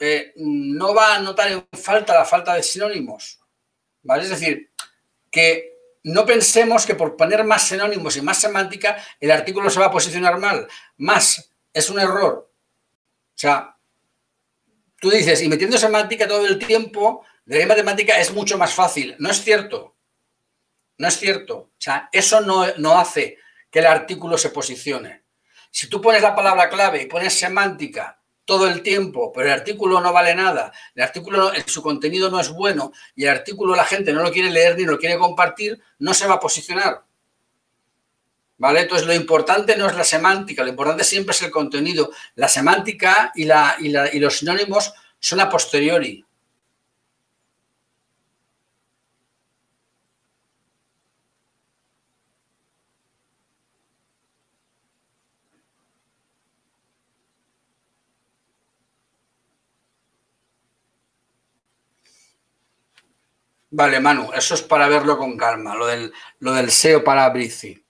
eh, 0.00 0.32
no 0.36 0.94
va 0.94 1.14
a 1.14 1.20
notar 1.20 1.52
en 1.52 1.68
falta 1.72 2.14
la 2.14 2.24
falta 2.24 2.54
de 2.54 2.62
sinónimos. 2.62 3.38
¿Vale? 4.02 4.22
Es 4.22 4.30
decir, 4.30 4.72
que 5.30 5.74
no 6.04 6.24
pensemos 6.24 6.86
que 6.86 6.94
por 6.94 7.16
poner 7.16 7.44
más 7.44 7.68
sinónimos 7.68 8.16
y 8.16 8.22
más 8.22 8.38
semántica, 8.38 8.96
el 9.20 9.30
artículo 9.30 9.68
se 9.68 9.78
va 9.78 9.86
a 9.86 9.90
posicionar 9.90 10.38
mal. 10.38 10.66
Más, 10.96 11.52
es 11.72 11.90
un 11.90 12.00
error. 12.00 12.50
O 12.50 13.38
sea, 13.38 13.76
tú 14.98 15.10
dices, 15.10 15.42
y 15.42 15.48
metiendo 15.48 15.76
semántica 15.76 16.26
todo 16.26 16.46
el 16.46 16.58
tiempo, 16.58 17.26
de 17.44 17.66
matemática 17.66 18.18
es 18.18 18.32
mucho 18.32 18.56
más 18.56 18.72
fácil. 18.72 19.16
No 19.18 19.30
es 19.30 19.42
cierto. 19.42 19.96
No 20.96 21.08
es 21.08 21.18
cierto. 21.18 21.56
O 21.56 21.70
sea, 21.76 22.08
eso 22.10 22.40
no, 22.40 22.66
no 22.78 22.98
hace 22.98 23.38
que 23.70 23.80
el 23.80 23.86
artículo 23.86 24.38
se 24.38 24.48
posicione. 24.48 25.24
Si 25.70 25.88
tú 25.88 26.00
pones 26.00 26.22
la 26.22 26.34
palabra 26.34 26.70
clave 26.70 27.02
y 27.02 27.06
pones 27.06 27.38
semántica 27.38 28.19
todo 28.50 28.66
el 28.66 28.82
tiempo, 28.82 29.32
pero 29.32 29.46
el 29.46 29.52
artículo 29.52 30.00
no 30.00 30.12
vale 30.12 30.34
nada, 30.34 30.72
el 30.96 31.04
artículo, 31.04 31.52
su 31.66 31.82
contenido 31.82 32.30
no 32.30 32.40
es 32.40 32.48
bueno 32.48 32.90
y 33.14 33.22
el 33.22 33.28
artículo 33.28 33.76
la 33.76 33.84
gente 33.84 34.12
no 34.12 34.24
lo 34.24 34.32
quiere 34.32 34.50
leer 34.50 34.76
ni 34.76 34.82
lo 34.82 34.98
quiere 34.98 35.16
compartir, 35.16 35.80
no 36.00 36.12
se 36.14 36.26
va 36.26 36.34
a 36.34 36.40
posicionar. 36.40 37.04
¿Vale? 38.58 38.80
Entonces, 38.80 39.06
lo 39.06 39.14
importante 39.14 39.76
no 39.76 39.86
es 39.86 39.94
la 39.94 40.02
semántica, 40.02 40.64
lo 40.64 40.68
importante 40.68 41.04
siempre 41.04 41.32
es 41.32 41.42
el 41.42 41.52
contenido. 41.52 42.10
La 42.34 42.48
semántica 42.48 43.30
y, 43.36 43.44
la, 43.44 43.76
y, 43.78 44.18
los 44.18 44.38
sinónimos 44.38 44.94
son 45.20 45.38
a 45.38 45.48
posteriori. 45.48 46.24
Vale, 63.72 64.00
Manu, 64.00 64.32
eso 64.34 64.54
es 64.54 64.62
para 64.62 64.88
verlo 64.88 65.16
con 65.16 65.36
calma, 65.36 65.76
lo 65.76 65.86
del, 65.86 66.12
lo 66.40 66.52
del 66.52 66.72
SEO 66.72 67.04
para 67.04 67.28
Brici. 67.28 67.86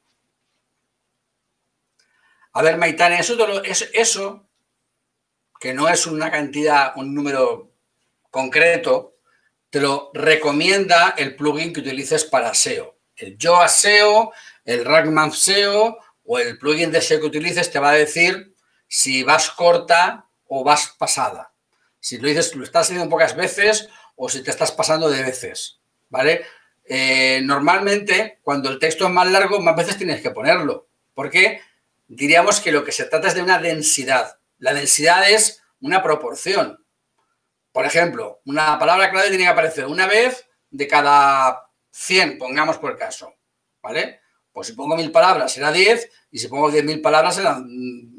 A 2.53 2.63
ver, 2.63 2.77
Maitane, 2.77 3.19
eso, 3.19 3.35
eso, 3.95 4.47
que 5.59 5.73
no 5.73 5.89
es 5.89 6.07
una 6.07 6.31
cantidad, 6.31 6.93
un 6.97 7.15
número 7.15 7.73
concreto, 8.31 9.17
te 9.71 9.81
lo 9.81 10.11
recomienda 10.13 11.15
el 11.17 11.35
plugin 11.35 11.73
que 11.73 11.81
utilices 11.81 12.25
para 12.25 12.53
SEO. 12.53 12.99
El 13.17 13.39
Yoa 13.39 13.69
SEO, 13.69 14.33
el 14.65 14.85
Ragman 14.85 15.33
SEO 15.33 15.97
o 16.25 16.39
el 16.39 16.59
plugin 16.59 16.91
de 16.91 17.01
SEO 17.01 17.21
que 17.21 17.27
utilices 17.27 17.71
te 17.71 17.79
va 17.79 17.91
a 17.91 17.95
decir 17.95 18.55
si 18.87 19.23
vas 19.23 19.51
corta 19.51 20.29
o 20.47 20.63
vas 20.63 20.95
pasada. 20.99 21.55
Si 22.01 22.19
lo 22.19 22.29
dices, 22.29 22.55
lo 22.55 22.65
estás 22.65 22.87
haciendo 22.87 23.09
pocas 23.09 23.37
veces 23.37 23.89
o 24.23 24.29
si 24.29 24.43
te 24.43 24.51
estás 24.51 24.71
pasando 24.71 25.09
de 25.09 25.23
veces, 25.23 25.81
¿vale? 26.11 26.45
Eh, 26.85 27.41
normalmente, 27.43 28.39
cuando 28.43 28.69
el 28.69 28.79
texto 28.79 29.07
es 29.07 29.11
más 29.11 29.31
largo, 29.31 29.61
más 29.61 29.75
veces 29.75 29.97
tienes 29.97 30.21
que 30.21 30.31
ponerlo. 30.31 30.89
¿Por 31.15 31.31
qué? 31.31 31.63
diríamos 32.07 32.61
que 32.61 32.73
lo 32.73 32.85
que 32.85 32.93
se 32.93 33.05
trata 33.05 33.29
es 33.29 33.35
de 33.35 33.43
una 33.43 33.59
densidad. 33.59 34.39
La 34.59 34.75
densidad 34.75 35.31
es 35.31 35.63
una 35.81 36.03
proporción. 36.03 36.85
Por 37.73 37.87
ejemplo, 37.87 38.41
una 38.45 38.79
palabra 38.79 39.11
clave 39.11 39.29
tiene 39.29 39.45
que 39.45 39.51
aparecer 39.51 39.87
una 39.87 40.07
vez 40.07 40.47
de 40.71 40.89
cada 40.89 41.71
100, 41.93 42.37
pongamos 42.37 42.79
por 42.79 42.99
caso. 42.99 43.33
¿Vale? 43.81 44.21
Pues 44.53 44.67
si 44.67 44.73
pongo 44.75 44.97
mil 44.97 45.13
palabras 45.13 45.53
será 45.53 45.73
10 45.73 46.11
y 46.33 46.39
si 46.39 46.49
pongo 46.49 46.71
10.000 46.71 47.01
palabras 47.01 47.37
serán 47.37 47.67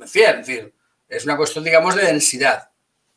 100. 0.04 0.40
Es 0.40 0.48
decir, 0.48 0.74
es 1.08 1.26
una 1.26 1.38
cuestión, 1.38 1.64
digamos, 1.64 1.96
de 1.96 2.06
densidad. 2.06 2.72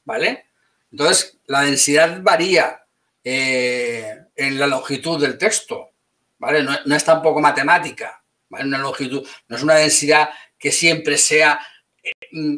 ¿Vale? 0.05 0.49
Entonces, 0.95 1.39
la 1.47 1.63
densidad 1.63 2.23
varía. 2.23 2.81
Eh, 3.27 4.25
en 4.37 4.59
la 4.59 4.67
longitud 4.67 5.21
del 5.21 5.39
texto, 5.39 5.93
¿vale? 6.39 6.63
No, 6.63 6.95
es 6.95 7.05
tampoco 7.05 7.41
matemática, 7.41 8.23
¿vale? 8.49 8.67
Una 8.67 8.79
longitud, 8.79 9.27
no 9.49 9.57
es 9.57 9.63
una 9.63 9.75
densidad 9.75 10.31
que 10.59 10.73
siempre 10.73 11.17
sea 11.17 11.61
eh, 12.03 12.13
mm, 12.33 12.57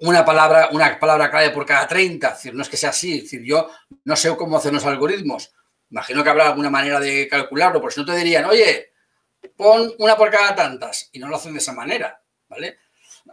una 0.00 0.24
palabra, 0.24 0.68
una 0.72 0.98
palabra 0.98 1.30
clave 1.30 1.50
por 1.50 1.66
cada 1.66 1.86
30, 1.86 2.28
es 2.28 2.34
decir, 2.34 2.54
no 2.54 2.62
es 2.62 2.68
que 2.68 2.76
sea 2.76 2.90
así, 2.90 3.20
decir, 3.20 3.42
yo 3.42 3.70
no 4.04 4.16
sé 4.16 4.34
cómo 4.36 4.56
hacen 4.56 4.74
los 4.74 4.84
algoritmos, 4.86 5.52
imagino 5.90 6.22
que 6.22 6.30
habrá 6.30 6.48
alguna 6.48 6.70
manera 6.70 6.98
de 7.00 7.28
calcularlo, 7.28 7.80
por 7.80 7.92
si 7.92 8.00
no 8.00 8.06
te 8.06 8.16
dirían, 8.16 8.46
oye, 8.46 8.92
pon 9.56 9.92
una 9.98 10.16
por 10.16 10.30
cada 10.30 10.54
tantas, 10.54 11.10
y 11.12 11.18
no 11.18 11.28
lo 11.28 11.36
hacen 11.36 11.52
de 11.52 11.58
esa 11.58 11.72
manera, 11.72 12.20
¿vale? 12.48 12.78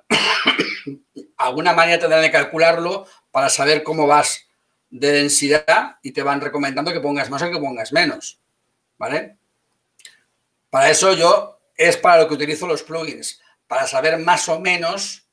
alguna 1.38 1.74
manera 1.74 2.00
tendrán 2.00 2.22
de 2.22 2.32
calcularlo 2.32 3.06
para 3.38 3.50
saber 3.50 3.84
cómo 3.84 4.08
vas 4.08 4.48
de 4.90 5.12
densidad 5.12 6.00
y 6.02 6.12
te 6.12 6.24
van 6.24 6.42
recomendando 6.42 6.92
que 6.92 7.00
pongas 7.00 7.30
más 7.30 7.44
o 7.44 7.52
que 7.52 7.60
pongas 7.60 7.94
menos, 7.94 8.42
¿vale? 8.98 9.38
Para 10.72 10.90
eso 10.90 11.14
yo 11.14 11.60
es 11.76 11.98
para 11.98 12.24
lo 12.24 12.28
que 12.28 12.34
utilizo 12.34 12.66
los 12.66 12.82
plugins, 12.82 13.40
para 13.68 13.86
saber 13.86 14.18
más 14.18 14.50
o 14.50 14.60
menos, 14.60 15.28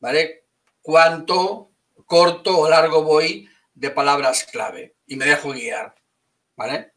¿vale? 0.00 0.44
Cuánto 0.82 1.70
corto 2.04 2.58
o 2.58 2.68
largo 2.68 3.02
voy 3.02 3.48
de 3.72 3.88
palabras 3.88 4.44
clave 4.44 4.94
y 5.06 5.16
me 5.16 5.24
dejo 5.24 5.52
guiar, 5.52 5.94
¿vale? 6.56 6.92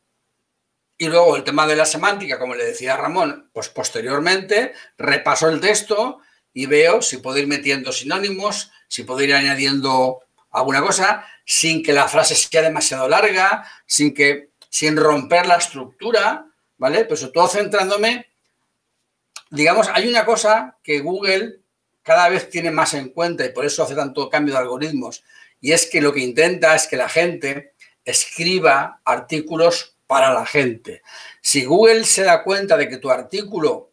Y 0.98 1.08
luego 1.08 1.38
el 1.38 1.46
tema 1.46 1.66
de 1.66 1.78
la 1.78 1.86
semántica, 1.86 2.38
como 2.38 2.54
le 2.54 2.66
decía 2.66 2.98
Ramón, 2.98 3.50
pues 3.54 3.70
posteriormente 3.70 4.74
repaso 4.98 5.48
el 5.48 5.62
texto 5.62 6.20
y 6.58 6.66
veo 6.66 7.04
si 7.04 7.18
puedo 7.18 7.38
ir 7.38 7.46
metiendo 7.46 7.92
sinónimos, 7.92 8.72
si 8.88 9.04
puedo 9.04 9.22
ir 9.22 9.32
añadiendo 9.36 10.24
alguna 10.50 10.82
cosa 10.82 11.24
sin 11.46 11.84
que 11.84 11.94
la 11.94 12.08
frase 12.08 12.34
sea 12.34 12.64
demasiado 12.64 13.08
larga, 13.08 13.64
sin 13.86 14.12
que 14.12 14.50
sin 14.68 14.98
romper 14.98 15.46
la 15.46 15.58
estructura, 15.58 16.48
¿vale? 16.80 17.04
Pero 17.04 17.16
sobre 17.16 17.34
todo 17.34 17.48
centrándome, 17.48 18.26
digamos, 19.52 19.88
hay 19.94 20.08
una 20.08 20.26
cosa 20.26 20.76
que 20.82 21.00
Google 21.00 21.60
cada 22.02 22.28
vez 22.28 22.50
tiene 22.50 22.72
más 22.72 22.96
en 22.96 23.10
cuenta 23.10 23.46
y 23.46 23.50
por 23.50 23.64
eso 23.64 23.84
hace 23.84 23.94
tanto 23.94 24.28
cambio 24.28 24.56
de 24.56 24.62
algoritmos, 24.62 25.24
y 25.62 25.74
es 25.74 25.86
que 25.86 26.02
lo 26.02 26.12
que 26.12 26.22
intenta 26.22 26.74
es 26.74 26.88
que 26.88 26.98
la 26.98 27.08
gente 27.08 27.76
escriba 28.04 29.00
artículos 29.06 29.96
para 30.08 30.34
la 30.34 30.48
gente. 30.48 31.04
Si 31.40 31.66
Google 31.66 32.04
se 32.04 32.24
da 32.24 32.44
cuenta 32.44 32.76
de 32.78 32.90
que 32.90 32.98
tu 32.98 33.12
artículo 33.12 33.92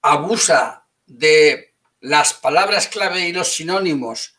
abusa 0.00 0.77
de 1.08 1.74
las 2.00 2.34
palabras 2.34 2.86
clave 2.86 3.28
y 3.28 3.32
los 3.32 3.52
sinónimos 3.52 4.36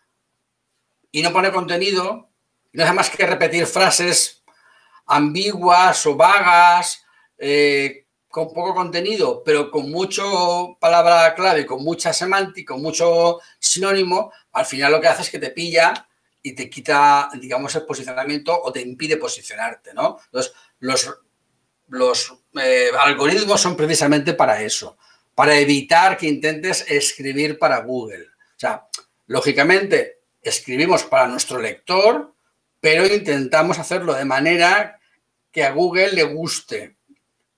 y 1.11 1.21
no 1.21 1.33
pone 1.33 1.51
contenido, 1.51 2.29
no 2.71 2.83
hace 2.83 2.93
más 2.93 3.09
que 3.09 3.25
repetir 3.25 3.65
frases 3.65 4.43
ambiguas 5.07 6.05
o 6.05 6.15
vagas, 6.15 7.03
eh, 7.37 8.05
con 8.29 8.53
poco 8.53 8.75
contenido, 8.75 9.41
pero 9.43 9.71
con 9.71 9.89
mucho 9.89 10.77
palabra 10.79 11.33
clave, 11.33 11.65
con 11.65 11.83
mucha 11.83 12.13
semántica, 12.13 12.75
con 12.75 12.83
mucho 12.83 13.39
sinónimo, 13.57 14.31
al 14.51 14.65
final 14.67 14.91
lo 14.91 15.01
que 15.01 15.07
hace 15.07 15.23
es 15.23 15.31
que 15.31 15.39
te 15.39 15.49
pilla 15.49 16.07
y 16.43 16.53
te 16.53 16.69
quita, 16.69 17.29
digamos, 17.41 17.73
el 17.75 17.85
posicionamiento 17.85 18.57
o 18.61 18.71
te 18.71 18.81
impide 18.81 19.17
posicionarte, 19.17 19.95
¿no? 19.95 20.19
Entonces, 20.25 20.53
los, 20.77 21.17
los 21.87 22.35
eh, 22.61 22.91
algoritmos 22.99 23.59
son 23.59 23.75
precisamente 23.75 24.33
para 24.33 24.61
eso, 24.61 24.97
para 25.39 25.57
evitar 25.57 26.17
que 26.17 26.27
intentes 26.27 26.83
escribir 26.89 27.57
para 27.57 27.77
Google. 27.77 28.25
O 28.25 28.59
sea, 28.59 28.89
lógicamente, 29.27 30.19
escribimos 30.41 31.05
para 31.05 31.29
nuestro 31.29 31.61
lector, 31.61 32.33
pero 32.81 33.05
intentamos 33.05 33.79
hacerlo 33.79 34.13
de 34.15 34.25
manera 34.25 34.99
que 35.49 35.63
a 35.63 35.71
Google 35.71 36.11
le 36.11 36.23
guste, 36.23 36.97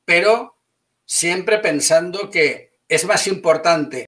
pero 0.05 0.59
siempre 1.07 1.57
pensando 1.57 2.29
que 2.29 2.77
es 2.87 3.03
más 3.05 3.25
importante 3.25 4.05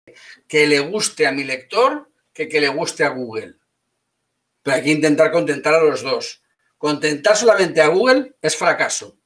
que 0.47 0.67
le 0.67 0.79
guste 0.79 1.25
a 1.25 1.31
mi 1.31 1.43
lector 1.43 2.11
que 2.31 2.47
que 2.47 2.61
le 2.61 2.67
guste 2.67 3.03
a 3.03 3.09
Google. 3.09 3.55
Pero 4.61 4.75
hay 4.75 4.83
que 4.83 4.91
intentar 4.91 5.31
contentar 5.31 5.73
a 5.73 5.81
los 5.81 6.03
dos. 6.03 6.43
Contentar 6.77 7.35
solamente 7.35 7.81
a 7.81 7.87
Google 7.87 8.35
es 8.39 8.55
fracaso. 8.55 9.17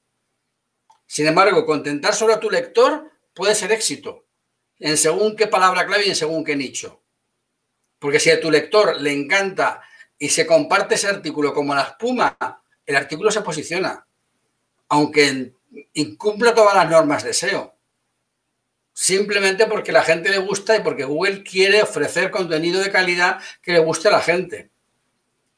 Sin 1.06 1.28
embargo, 1.28 1.66
contentar 1.66 2.16
solo 2.16 2.34
a 2.34 2.40
tu 2.40 2.50
lector 2.50 3.12
puede 3.34 3.54
ser 3.54 3.74
éxito, 3.74 4.24
en 4.80 4.98
según 4.98 5.36
qué 5.36 5.48
palabra 5.48 5.86
clave 5.86 6.06
y 6.06 6.10
en 6.10 6.16
según 6.16 6.44
qué 6.44 6.56
nicho. 6.56 7.02
Porque 8.00 8.20
si 8.20 8.30
a 8.30 8.40
tu 8.40 8.52
lector 8.52 9.00
le 9.02 9.12
encanta 9.12 9.82
y 10.18 10.30
se 10.30 10.46
comparte 10.46 10.96
ese 10.96 11.08
artículo 11.08 11.54
como 11.54 11.74
la 11.74 11.84
espuma, 11.84 12.38
el 12.86 12.96
artículo 12.96 13.32
se 13.32 13.42
posiciona, 13.42 14.06
aunque 14.90 15.54
incumpla 15.94 16.54
todas 16.54 16.76
las 16.76 16.90
normas 16.90 17.24
de 17.24 17.34
SEO. 17.34 17.76
Simplemente 18.94 19.68
porque 19.68 19.92
la 19.92 20.04
gente 20.04 20.30
le 20.30 20.40
gusta 20.40 20.76
y 20.76 20.82
porque 20.82 21.04
Google 21.04 21.44
quiere 21.44 21.84
ofrecer 21.84 22.32
contenido 22.32 22.82
de 22.82 22.92
calidad 22.92 23.40
que 23.62 23.74
le 23.74 23.80
guste 23.80 24.08
a 24.08 24.12
la 24.12 24.22
gente. 24.22 24.72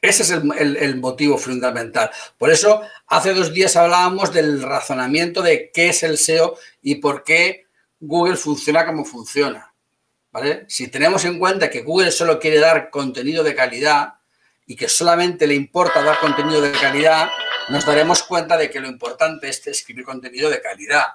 Ese 0.01 0.23
es 0.23 0.31
el, 0.31 0.77
el, 0.77 0.95
motivo 0.97 1.37
fundamental. 1.37 2.09
Por 2.37 2.51
eso, 2.51 2.81
hace 3.07 3.33
dos 3.33 3.53
días 3.53 3.75
hablábamos 3.75 4.33
del 4.33 4.61
razonamiento 4.61 5.41
de 5.41 5.71
qué 5.73 5.89
es 5.89 6.03
el 6.03 6.17
SEO 6.17 6.57
y 6.81 6.95
por 6.95 7.23
qué 7.23 7.68
Google 7.99 8.37
funciona 8.37 8.85
como 8.85 9.05
funciona. 9.05 9.73
Si 10.67 10.87
tenemos 10.87 11.25
en 11.25 11.39
cuenta 11.39 11.69
que 11.69 11.81
Google 11.81 12.11
solo 12.11 12.39
quiere 12.39 12.59
dar 12.59 12.89
contenido 12.89 13.43
de 13.43 13.55
calidad 13.55 14.15
y 14.65 14.75
que 14.75 14.87
solamente 14.87 15.47
le 15.47 15.55
importa 15.55 16.03
dar 16.03 16.19
contenido 16.19 16.61
de 16.61 16.71
calidad, 16.71 17.29
nos 17.69 17.85
daremos 17.85 18.23
cuenta 18.23 18.55
de 18.55 18.69
que 18.69 18.79
lo 18.79 18.87
importante 18.87 19.49
es 19.49 19.65
escribir 19.67 20.05
contenido 20.05 20.49
de 20.49 20.61
calidad, 20.61 21.05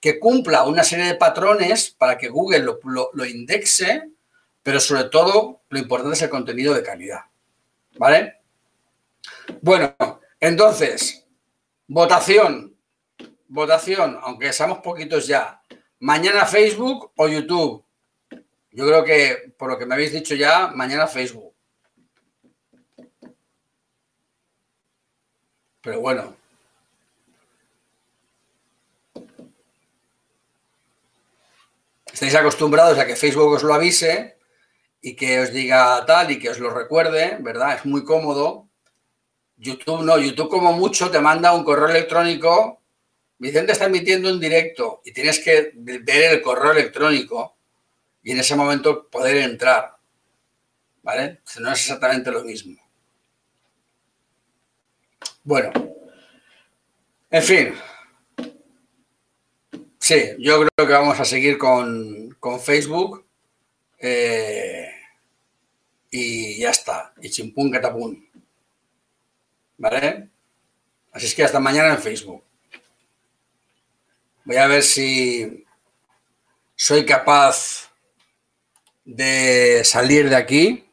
que 0.00 0.18
cumpla 0.18 0.64
una 0.64 0.82
serie 0.82 1.06
de 1.06 1.14
patrones 1.14 1.90
para 1.90 2.16
que 2.16 2.28
Google 2.28 2.60
lo, 2.60 2.80
lo 3.12 3.24
indexe, 3.24 4.10
pero 4.62 4.80
sobre 4.80 5.04
todo 5.04 5.62
lo 5.68 5.78
importante 5.78 6.16
es 6.16 6.22
el 6.22 6.30
contenido 6.30 6.74
de 6.74 6.82
calidad. 6.82 7.20
¿Vale? 7.98 8.38
Bueno, 9.60 9.94
entonces, 10.40 11.26
votación. 11.86 12.74
Votación, 13.48 14.18
aunque 14.22 14.52
seamos 14.52 14.78
poquitos 14.78 15.26
ya. 15.26 15.62
Mañana 16.00 16.46
Facebook 16.46 17.12
o 17.16 17.28
YouTube. 17.28 17.84
Yo 18.70 18.86
creo 18.86 19.04
que, 19.04 19.52
por 19.58 19.70
lo 19.70 19.78
que 19.78 19.86
me 19.86 19.94
habéis 19.94 20.12
dicho 20.12 20.34
ya, 20.34 20.68
mañana 20.68 21.06
Facebook. 21.06 21.52
Pero 25.80 26.00
bueno. 26.00 26.36
Estáis 32.12 32.34
acostumbrados 32.34 32.98
a 32.98 33.06
que 33.06 33.16
Facebook 33.16 33.52
os 33.52 33.62
lo 33.62 33.74
avise 33.74 34.38
y 35.00 35.14
que 35.14 35.40
os 35.40 35.52
diga 35.52 36.04
tal 36.06 36.30
y 36.30 36.38
que 36.38 36.50
os 36.50 36.58
lo 36.58 36.70
recuerde, 36.70 37.38
¿verdad? 37.40 37.76
Es 37.76 37.86
muy 37.86 38.04
cómodo. 38.04 38.68
YouTube 39.56 40.02
no, 40.02 40.18
YouTube 40.18 40.48
como 40.48 40.72
mucho 40.72 41.10
te 41.10 41.20
manda 41.20 41.52
un 41.52 41.64
correo 41.64 41.88
electrónico. 41.88 42.82
Vicente 43.38 43.72
está 43.72 43.86
emitiendo 43.86 44.30
un 44.30 44.40
directo 44.40 45.00
y 45.04 45.12
tienes 45.12 45.38
que 45.38 45.72
ver 45.74 46.32
el 46.32 46.42
correo 46.42 46.72
electrónico 46.72 47.56
y 48.22 48.32
en 48.32 48.40
ese 48.40 48.56
momento 48.56 49.08
poder 49.08 49.36
entrar. 49.38 49.96
¿Vale? 51.02 51.40
No 51.60 51.72
es 51.72 51.80
exactamente 51.80 52.30
lo 52.32 52.42
mismo. 52.42 52.76
Bueno, 55.44 55.72
en 57.30 57.42
fin. 57.42 57.74
Sí, 59.98 60.34
yo 60.38 60.58
creo 60.58 60.86
que 60.86 60.92
vamos 60.92 61.18
a 61.20 61.24
seguir 61.24 61.58
con, 61.58 62.36
Facebook. 62.60 63.24
Eh, 64.00 64.90
y 66.10 66.58
ya 66.58 66.70
está. 66.70 67.14
Y 67.22 67.30
chimpún 67.30 67.70
catapún. 67.70 68.28
¿Vale? 69.76 70.28
Así 71.12 71.26
es 71.26 71.34
que 71.34 71.44
hasta 71.44 71.60
mañana 71.60 71.94
en 71.94 72.02
Facebook. 72.02 72.42
Voy 74.48 74.56
a 74.56 74.66
ver 74.66 74.82
si 74.82 75.66
soy 76.74 77.04
capaz 77.04 77.92
de 79.04 79.82
salir 79.84 80.30
de 80.30 80.36
aquí. 80.36 80.90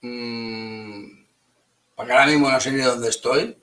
Mm, 0.00 1.26
porque 1.94 2.12
ahora 2.12 2.24
mismo 2.24 2.50
no 2.50 2.58
sé 2.58 2.72
ni 2.72 2.80
dónde 2.80 3.10
estoy. 3.10 3.62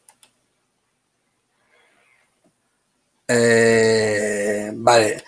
Eh, 3.28 4.70
vale. 4.76 5.24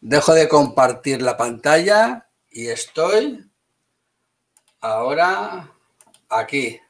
Dejo 0.00 0.32
de 0.32 0.48
compartir 0.48 1.22
la 1.22 1.36
pantalla 1.36 2.30
y 2.52 2.68
estoy 2.68 3.50
ahora 4.80 5.72
aquí. 6.28 6.80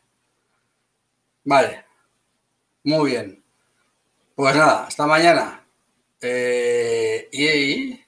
Vale. 1.42 1.83
Muy 2.84 3.12
bien. 3.12 3.42
Pues 4.34 4.54
nada, 4.54 4.86
hasta 4.86 5.06
mañana. 5.06 5.66
Eh, 6.20 7.28
y, 7.32 8.00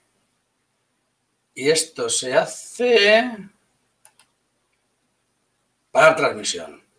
esto 1.54 2.08
se 2.10 2.34
hace 2.34 3.38
Parar 5.90 6.16
transmisión. 6.16 6.85